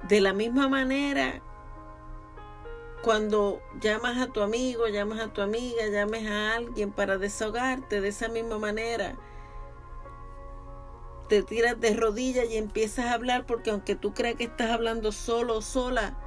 [0.08, 1.42] De la misma manera,
[3.02, 8.08] cuando llamas a tu amigo, llamas a tu amiga, llames a alguien para desahogarte de
[8.08, 9.16] esa misma manera,
[11.30, 15.12] te tiras de rodillas y empiezas a hablar porque aunque tú creas que estás hablando
[15.12, 16.18] solo o sola,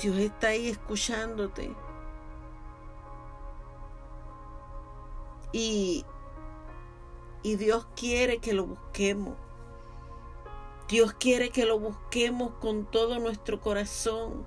[0.00, 1.76] Dios está ahí escuchándote.
[5.52, 6.06] Y,
[7.42, 9.36] y Dios quiere que lo busquemos.
[10.88, 14.46] Dios quiere que lo busquemos con todo nuestro corazón.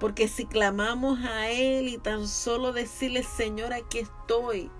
[0.00, 4.72] Porque si clamamos a Él y tan solo decirle, Señor, aquí estoy,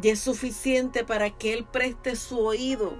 [0.00, 2.94] ya es suficiente para que Él preste su oído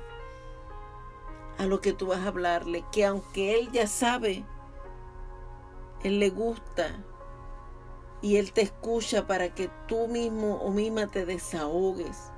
[1.58, 2.84] a lo que tú vas a hablarle.
[2.92, 4.44] Que aunque Él ya sabe,
[6.02, 7.04] Él le gusta
[8.20, 12.32] y Él te escucha para que tú mismo o misma te desahogues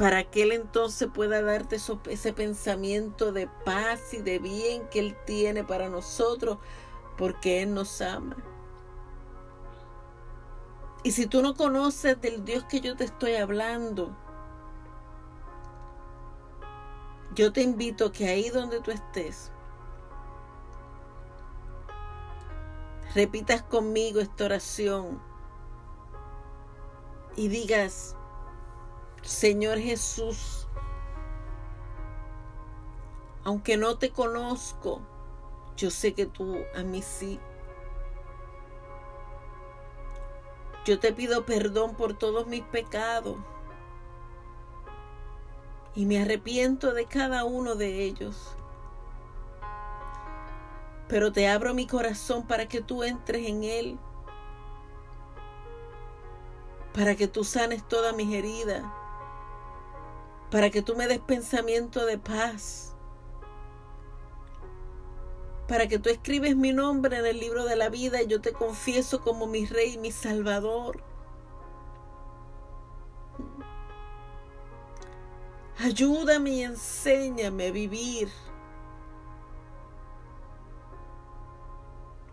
[0.00, 1.76] para que Él entonces pueda darte
[2.08, 6.56] ese pensamiento de paz y de bien que Él tiene para nosotros,
[7.18, 8.34] porque Él nos ama.
[11.02, 14.14] Y si tú no conoces del Dios que yo te estoy hablando,
[17.34, 19.50] yo te invito que ahí donde tú estés,
[23.14, 25.22] repitas conmigo esta oración
[27.36, 28.14] y digas,
[29.22, 30.68] Señor Jesús,
[33.44, 35.00] aunque no te conozco,
[35.76, 37.40] yo sé que tú a mí sí.
[40.84, 43.36] Yo te pido perdón por todos mis pecados
[45.94, 48.56] y me arrepiento de cada uno de ellos.
[51.08, 53.98] Pero te abro mi corazón para que tú entres en él,
[56.94, 58.84] para que tú sanes todas mis heridas
[60.50, 62.89] para que tú me des pensamiento de paz,
[65.70, 68.52] para que tú escribes mi nombre en el libro de la vida y yo te
[68.52, 71.00] confieso como mi rey mi salvador.
[75.78, 78.28] Ayúdame y enséñame a vivir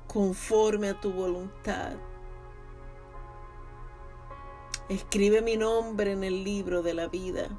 [0.07, 1.93] conforme a tu voluntad.
[4.89, 7.49] Escribe mi nombre en el libro de la vida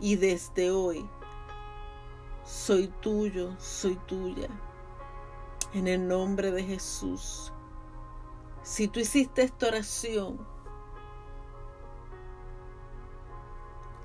[0.00, 1.08] y desde hoy
[2.44, 4.48] soy tuyo, soy tuya.
[5.72, 7.52] En el nombre de Jesús.
[8.62, 10.46] Si tú hiciste esta oración,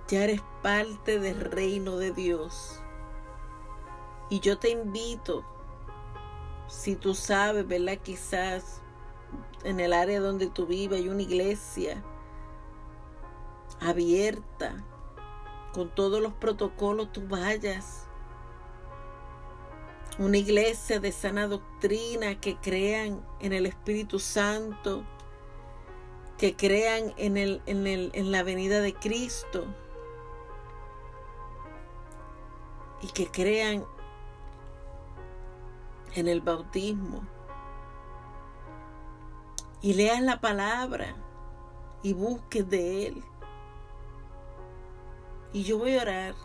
[0.08, 2.82] ya eres parte del reino de Dios.
[4.30, 5.46] Y yo te invito
[6.68, 8.00] Si tú sabes, ¿verdad?
[8.02, 8.82] Quizás
[9.64, 12.04] en el área donde tú vives hay una iglesia
[13.80, 14.84] abierta,
[15.74, 18.05] con todos los protocolos tú vayas.
[20.18, 25.04] Una iglesia de sana doctrina que crean en el Espíritu Santo,
[26.38, 29.66] que crean en, el, en, el, en la venida de Cristo
[33.02, 33.84] y que crean
[36.14, 37.28] en el bautismo.
[39.82, 41.14] Y leas la palabra
[42.04, 43.24] y busques de Él.
[45.52, 46.36] Y yo voy a orar,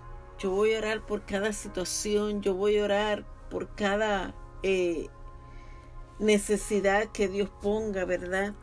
[0.41, 5.09] yo voy a orar por cada situación, yo voy a orar por cada eh,
[6.19, 8.55] necesidad que Dios ponga, ¿verdad?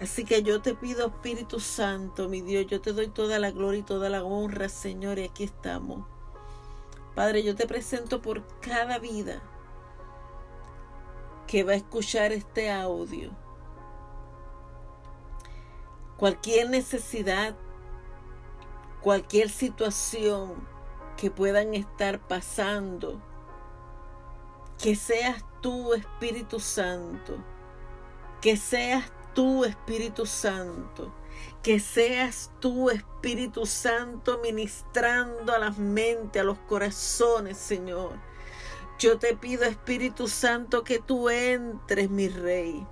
[0.00, 3.80] Así que yo te pido, Espíritu Santo, mi Dios, yo te doy toda la gloria
[3.80, 6.06] y toda la honra, Señor, y aquí estamos.
[7.16, 9.42] Padre, yo te presento por cada vida
[11.48, 13.32] que va a escuchar este audio.
[16.16, 17.56] Cualquier necesidad,
[19.00, 20.77] cualquier situación
[21.18, 23.20] que puedan estar pasando,
[24.80, 27.36] que seas tú, Espíritu Santo,
[28.40, 31.12] que seas tú, Espíritu Santo,
[31.60, 38.12] que seas tú, Espíritu Santo, ministrando a las mentes, a los corazones, Señor.
[39.00, 42.86] Yo te pido, Espíritu Santo, que tú entres, mi Rey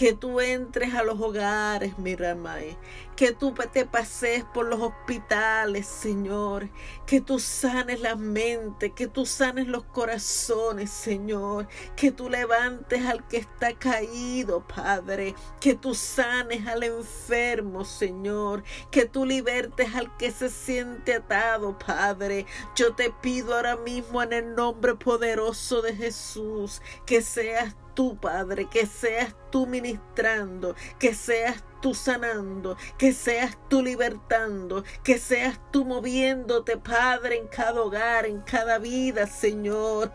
[0.00, 2.74] que tú entres a los hogares, mi Ramay,
[3.16, 6.70] que tú te pases por los hospitales, Señor,
[7.04, 13.28] que tú sanes la mente, que tú sanes los corazones, Señor, que tú levantes al
[13.28, 20.30] que está caído, Padre, que tú sanes al enfermo, Señor, que tú libertes al que
[20.30, 22.46] se siente atado, Padre.
[22.74, 27.76] Yo te pido ahora mismo en el nombre poderoso de Jesús que seas
[28.20, 35.60] Padre, que seas tú ministrando, que seas tú sanando, que seas tú libertando, que seas
[35.70, 40.12] tú moviéndote, Padre, en cada hogar, en cada vida, Señor.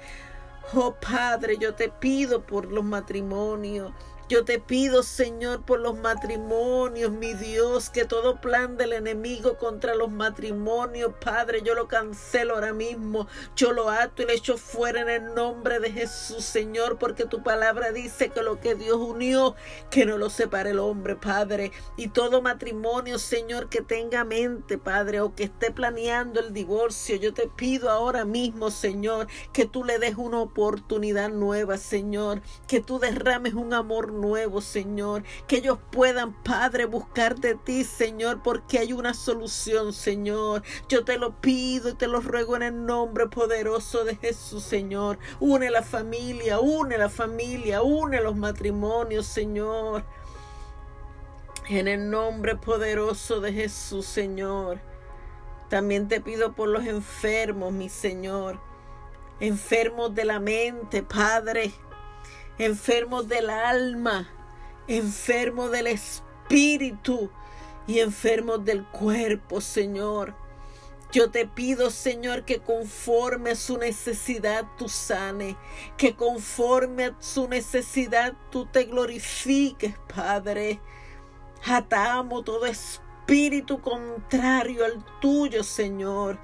[0.74, 3.94] Oh Padre, yo te pido por los matrimonios.
[4.28, 9.94] Yo te pido, Señor, por los matrimonios, mi Dios, que todo plan del enemigo contra
[9.94, 13.28] los matrimonios, Padre, yo lo cancelo ahora mismo.
[13.56, 17.44] Yo lo ato y le echo fuera en el nombre de Jesús, Señor, porque tu
[17.44, 19.54] palabra dice que lo que Dios unió,
[19.92, 21.72] que no lo separe el hombre, Padre.
[21.96, 27.32] Y todo matrimonio, Señor, que tenga mente, Padre, o que esté planeando el divorcio, yo
[27.32, 32.98] te pido ahora mismo, Señor, que tú le des una oportunidad nueva, Señor, que tú
[32.98, 35.24] derrames un amor nuevo, Señor.
[35.48, 40.64] Que ellos puedan, Padre, buscar de ti, Señor, porque hay una solución, Señor.
[40.90, 45.20] Yo te lo pido y te lo ruego en el nombre poderoso de Jesús, Señor.
[45.40, 50.04] Une la familia, une la familia, une los matrimonios, Señor.
[51.68, 54.80] En el nombre poderoso de Jesús, Señor.
[55.70, 58.60] También te pido por los enfermos, mi Señor.
[59.40, 61.74] Enfermos de la mente, Padre
[62.58, 64.30] enfermos del alma,
[64.88, 67.30] enfermos del espíritu
[67.88, 70.36] y enfermos del cuerpo, Señor.
[71.12, 75.56] Yo te pido, Señor, que conforme a su necesidad tú sane,
[75.98, 80.82] que conforme a su necesidad tú te glorifiques, Padre.
[81.66, 86.38] Atamos todo espíritu contrario al tuyo, Señor.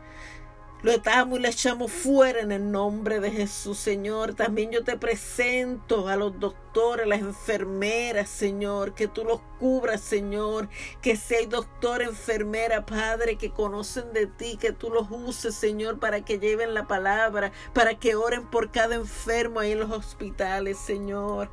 [0.84, 4.34] Lo atamos y le echamos fuera en el nombre de Jesús, Señor.
[4.34, 10.02] También yo te presento a los doctores, a las enfermeras, Señor, que tú los cubras,
[10.02, 10.70] Señor.
[11.00, 16.00] Que si hay doctor, enfermera, Padre, que conocen de ti, que tú los uses, Señor,
[16.00, 20.80] para que lleven la palabra, para que oren por cada enfermo ahí en los hospitales,
[20.80, 21.52] Señor.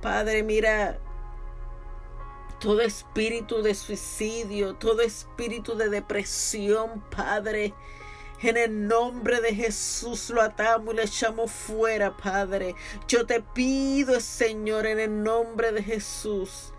[0.00, 0.98] Padre, mira,
[2.58, 7.74] todo espíritu de suicidio, todo espíritu de depresión, Padre.
[8.40, 12.74] En el nombre de Jesús lo atamos y le echamos fuera, Padre.
[13.08, 16.72] Yo te pido, Señor, en el nombre de Jesús,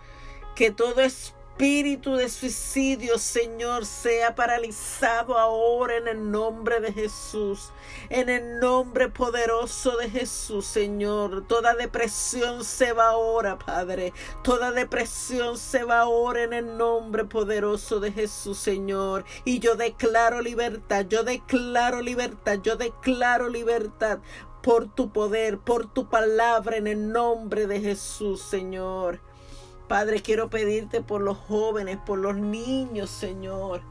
[0.55, 7.73] que todo espíritu espíritu de suicidio, Señor, sea paralizado ahora en el nombre de Jesús.
[8.09, 11.45] En el nombre poderoso de Jesús, Señor.
[11.47, 14.13] Toda depresión se va ahora, Padre.
[14.41, 19.25] Toda depresión se va ahora en el nombre poderoso de Jesús, Señor.
[19.43, 24.19] Y yo declaro libertad, yo declaro libertad, yo declaro libertad
[24.63, 29.28] por tu poder, por tu palabra en el nombre de Jesús, Señor.
[29.89, 33.81] Padre, quiero pedirte por los jóvenes, por los niños, Señor.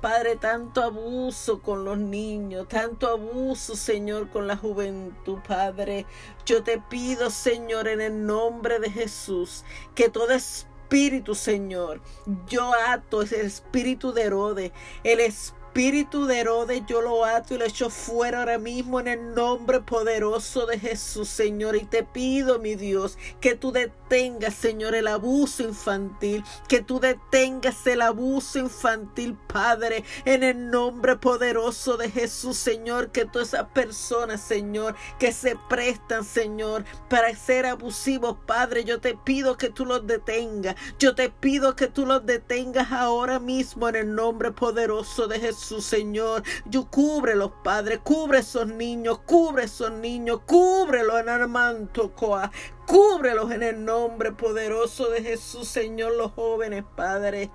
[0.00, 6.06] Padre, tanto abuso con los niños, tanto abuso, Señor, con la juventud, Padre.
[6.44, 12.00] Yo te pido, Señor, en el nombre de Jesús, que todo espíritu, Señor,
[12.48, 14.72] yo ato ese espíritu de Herodes,
[15.04, 19.34] el espíritu de Herodes yo lo ato y lo echo fuera ahora mismo en el
[19.34, 21.76] nombre poderoso de Jesús, Señor.
[21.76, 23.70] Y te pido, mi Dios, que tú
[24.08, 31.16] detengas, Señor, el abuso infantil, que tú detengas el abuso infantil, Padre, en el nombre
[31.16, 37.66] poderoso de Jesús, Señor, que todas esas personas, Señor, que se prestan, Señor, para ser
[37.66, 40.76] abusivos, Padre, yo te pido que tú los detengas.
[40.98, 45.84] Yo te pido que tú los detengas ahora mismo en el nombre poderoso de Jesús
[45.88, 46.42] Señor.
[46.66, 52.50] Yo cubre los padres, cubre esos niños, cubre esos niños, cúbrelos en Armando Coa.
[52.88, 57.50] Cúbrelos en el nombre poderoso de Jesús, Señor, los jóvenes, Padre.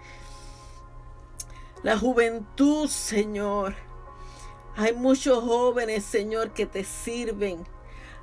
[1.81, 3.73] La juventud, Señor.
[4.75, 7.65] Hay muchos jóvenes, Señor, que te sirven.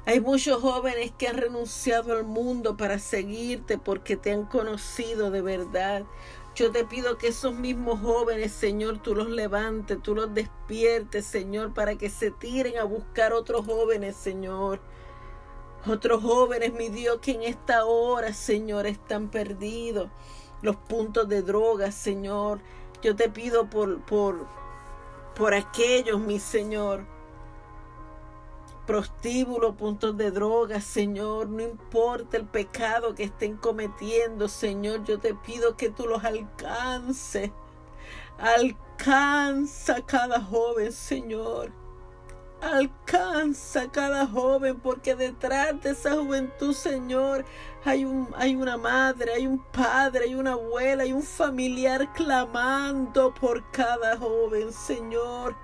[0.07, 5.43] Hay muchos jóvenes que han renunciado al mundo para seguirte porque te han conocido de
[5.43, 6.05] verdad.
[6.55, 11.75] Yo te pido que esos mismos jóvenes, Señor, tú los levantes, tú los despiertes, Señor,
[11.75, 14.81] para que se tiren a buscar otros jóvenes, Señor.
[15.87, 20.11] Otros jóvenes, mi Dios, que en esta hora, Señor, están perdidos.
[20.63, 22.61] Los puntos de drogas, Señor.
[23.03, 24.47] Yo te pido por, por,
[25.35, 27.07] por aquellos, mi Señor
[28.91, 35.33] prostíbulos, puntos de droga, Señor, no importa el pecado que estén cometiendo, Señor, yo te
[35.33, 37.53] pido que tú los alcances.
[38.37, 41.71] Alcanza cada joven, Señor.
[42.61, 47.45] Alcanza cada joven, porque detrás de esa juventud, Señor,
[47.85, 53.33] hay, un, hay una madre, hay un padre, hay una abuela, hay un familiar clamando
[53.33, 55.57] por cada joven, Señor.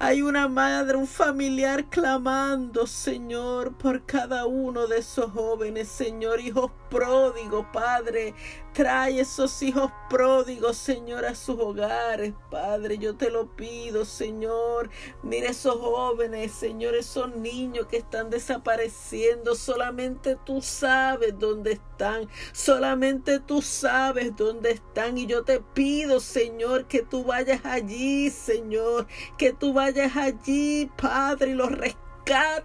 [0.00, 6.70] Hay una madre, un familiar clamando, Señor, por cada uno de esos jóvenes, Señor, hijos
[6.88, 8.32] pródigos, Padre.
[8.72, 12.98] Trae esos hijos pródigos, Señor, a sus hogares, Padre.
[12.98, 14.90] Yo te lo pido, Señor.
[15.22, 19.54] Mira esos jóvenes, Señor, esos niños que están desapareciendo.
[19.56, 22.28] Solamente tú sabes dónde están.
[22.52, 25.18] Solamente tú sabes dónde están.
[25.18, 29.06] Y yo te pido, Señor, que tú vayas allí, Señor.
[29.36, 32.07] Que tú vayas allí, Padre, y los rescates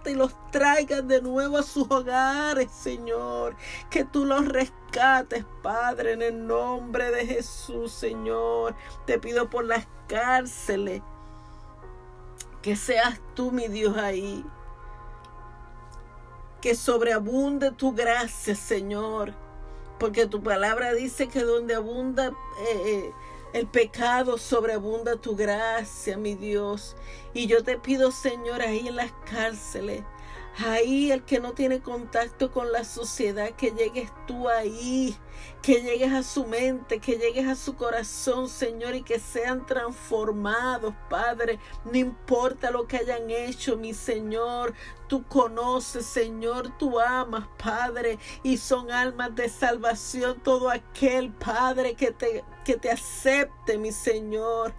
[0.06, 3.56] y los traigas de nuevo a sus hogares, Señor.
[3.88, 8.74] Que tú los rescates Padre, en el nombre de Jesús, Señor.
[9.06, 11.02] Te pido por las cárceles.
[12.60, 14.44] Que seas tú, mi Dios, ahí.
[16.60, 19.32] Que sobreabunde tu gracia, Señor.
[19.98, 22.32] Porque tu palabra dice que donde abunda eh,
[22.86, 23.12] eh,
[23.54, 26.96] el pecado, sobreabunda tu gracia, mi Dios.
[27.32, 30.02] Y yo te pido, Señor, ahí en las cárceles
[30.56, 35.16] Ahí el que no tiene contacto con la sociedad, que llegues tú ahí,
[35.60, 40.94] que llegues a su mente, que llegues a su corazón, Señor, y que sean transformados,
[41.10, 41.58] Padre.
[41.84, 44.74] No importa lo que hayan hecho, mi Señor.
[45.08, 52.12] Tú conoces, Señor, tú amas, Padre, y son almas de salvación todo aquel, Padre, que
[52.12, 54.74] te, que te acepte, mi Señor.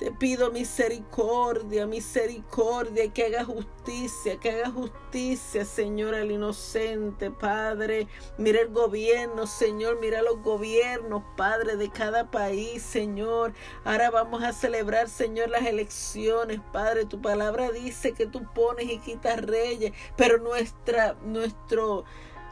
[0.00, 8.08] Te pido misericordia, misericordia, que haga justicia, que haga justicia, Señor, al inocente, Padre.
[8.38, 13.52] Mira el gobierno, Señor, mira los gobiernos, Padre, de cada país, Señor.
[13.84, 17.04] Ahora vamos a celebrar, Señor, las elecciones, Padre.
[17.04, 22.06] Tu palabra dice que tú pones y quitas reyes, pero nuestra, nuestro...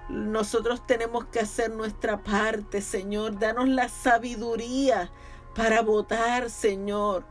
[0.08, 3.38] Nosotros tenemos que hacer nuestra parte, Señor.
[3.38, 5.10] Danos la sabiduría
[5.54, 7.24] para votar, Señor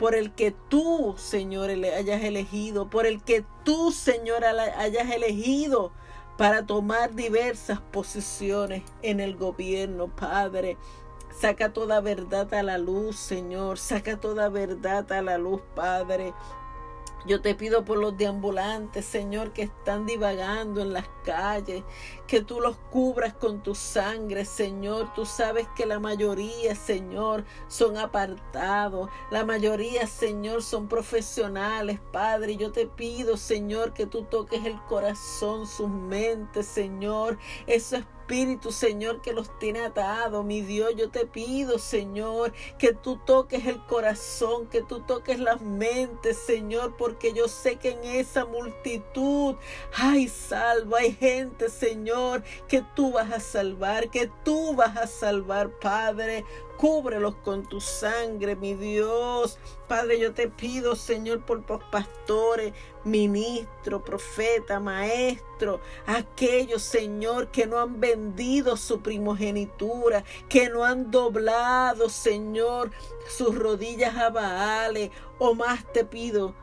[0.00, 5.92] por el que tú, Señor, hayas elegido, por el que tú, Señor, hayas elegido
[6.38, 10.78] para tomar diversas posiciones en el gobierno, Padre.
[11.38, 13.76] Saca toda verdad a la luz, Señor.
[13.78, 16.32] Saca toda verdad a la luz, Padre.
[17.26, 21.84] Yo te pido por los deambulantes, Señor, que están divagando en las calles,
[22.26, 25.12] que tú los cubras con tu sangre, Señor.
[25.14, 29.10] Tú sabes que la mayoría, Señor, son apartados.
[29.30, 32.56] La mayoría, Señor, son profesionales, Padre.
[32.56, 37.38] Yo te pido, Señor, que tú toques el corazón, sus mentes, Señor.
[37.66, 40.44] Eso es espíritu, Señor, que los tiene atados.
[40.44, 45.60] Mi Dios, yo te pido, Señor, que tú toques el corazón, que tú toques las
[45.60, 49.56] mentes, Señor, porque yo sé que en esa multitud
[49.96, 55.70] hay salvo, hay gente, Señor, que tú vas a salvar, que tú vas a salvar,
[55.80, 56.44] Padre.
[56.80, 59.58] Cúbrelos con tu sangre, mi Dios.
[59.86, 62.72] Padre, yo te pido, Señor, por los pastores,
[63.04, 72.08] ministro, profeta, maestro, aquellos, Señor, que no han vendido su primogenitura, que no han doblado,
[72.08, 72.92] Señor,
[73.28, 76.54] sus rodillas a Baales, o más te pido,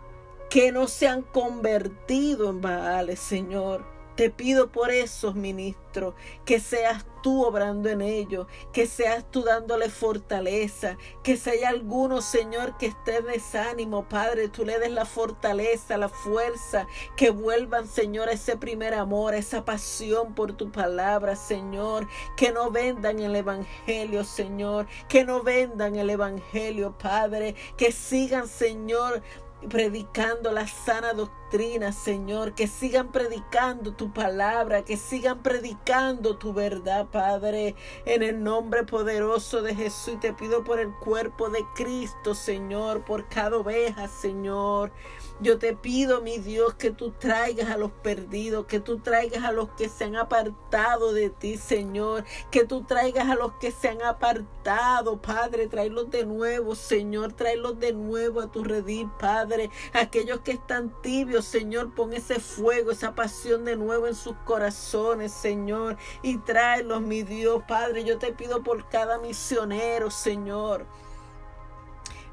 [0.50, 7.06] que no se han convertido en Baales, Señor te pido por esos ministros, que seas
[7.22, 12.88] tú obrando en ellos, que seas tú dándole fortaleza, que si hay alguno, Señor, que
[12.88, 18.32] esté en desánimo, Padre, tú le des la fortaleza, la fuerza, que vuelvan, Señor, a
[18.32, 22.08] ese primer amor, a esa pasión por tu palabra, Señor,
[22.38, 29.22] que no vendan el Evangelio, Señor, que no vendan el Evangelio, Padre, que sigan, Señor,
[29.70, 37.08] predicando la sana doctrina, Señor, que sigan predicando tu palabra, que sigan predicando tu verdad,
[37.08, 37.76] Padre,
[38.06, 40.16] en el nombre poderoso de Jesús.
[40.16, 44.92] Y te pido por el cuerpo de Cristo, Señor, por cada oveja, Señor.
[45.40, 49.52] Yo te pido, mi Dios, que tú traigas a los perdidos, que tú traigas a
[49.52, 53.90] los que se han apartado de ti, Señor, que tú traigas a los que se
[53.90, 59.70] han apartado, Padre, tráelos de nuevo, Señor, tráelos de nuevo a tu redil, Padre.
[59.94, 65.32] Aquellos que están tibios, Señor, pon ese fuego, esa pasión de nuevo en sus corazones,
[65.34, 68.04] Señor, y tráelos, mi Dios, Padre.
[68.04, 70.88] Yo te pido por cada misionero, Señor.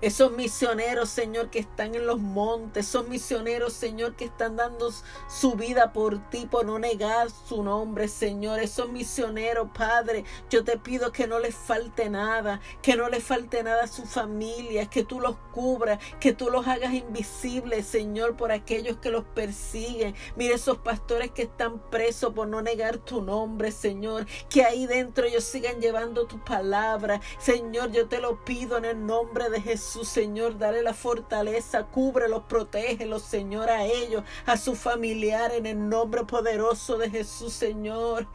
[0.01, 4.93] Esos misioneros, Señor, que están en los montes, esos misioneros, Señor, que están dando
[5.29, 8.59] su vida por ti, por no negar su nombre, Señor.
[8.59, 13.63] Esos misioneros, Padre, yo te pido que no les falte nada, que no les falte
[13.63, 18.53] nada a su familia, que tú los cubras, que tú los hagas invisibles, Señor, por
[18.53, 20.15] aquellos que los persiguen.
[20.37, 25.25] Mire esos pastores que están presos por no negar tu nombre, Señor, que ahí dentro
[25.25, 27.21] ellos sigan llevando tu palabra.
[27.39, 31.85] Señor, yo te lo pido en el nombre de Jesús su Señor, dale la fortaleza,
[31.85, 38.27] cúbrelos, protégelos, Señor, a ellos, a su familiar, en el nombre poderoso de Jesús, Señor.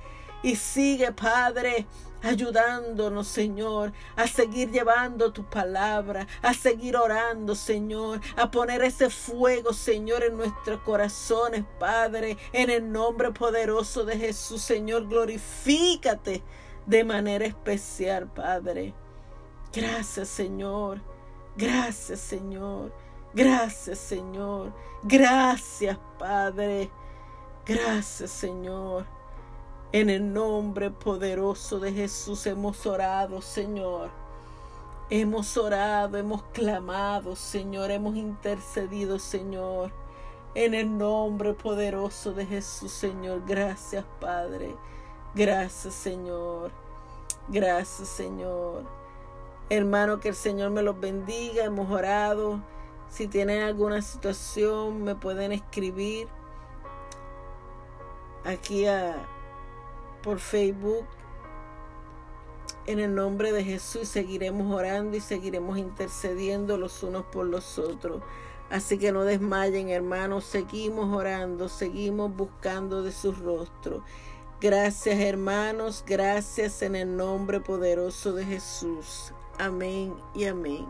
[0.41, 1.85] Y sigue, Padre,
[2.21, 9.73] ayudándonos, Señor, a seguir llevando tu palabra, a seguir orando, Señor, a poner ese fuego,
[9.73, 16.43] Señor, en nuestros corazones, Padre, en el nombre poderoso de Jesús, Señor, glorifícate
[16.85, 18.93] de manera especial, Padre.
[19.71, 21.01] Gracias, Señor.
[21.55, 22.91] Gracias Señor.
[23.33, 24.73] Gracias Señor.
[25.03, 26.89] Gracias Padre.
[27.65, 29.05] Gracias Señor.
[29.91, 34.11] En el nombre poderoso de Jesús hemos orado, Señor.
[35.09, 39.91] Hemos orado, hemos clamado, Señor, hemos intercedido, Señor.
[40.53, 43.41] En el nombre poderoso de Jesús, Señor.
[43.47, 44.75] Gracias, Padre.
[45.33, 46.71] Gracias, Señor.
[47.47, 48.98] Gracias, Señor.
[49.69, 51.65] Hermano, que el Señor me los bendiga.
[51.65, 52.61] Hemos orado.
[53.09, 56.27] Si tienen alguna situación, me pueden escribir
[58.43, 58.85] aquí
[60.23, 61.05] por Facebook.
[62.85, 68.23] En el nombre de Jesús seguiremos orando y seguiremos intercediendo los unos por los otros.
[68.71, 70.45] Así que no desmayen, hermanos.
[70.45, 74.03] Seguimos orando, seguimos buscando de su rostro.
[74.61, 76.03] Gracias, hermanos.
[76.05, 79.33] Gracias en el nombre poderoso de Jesús.
[79.59, 80.87] Amém e amém.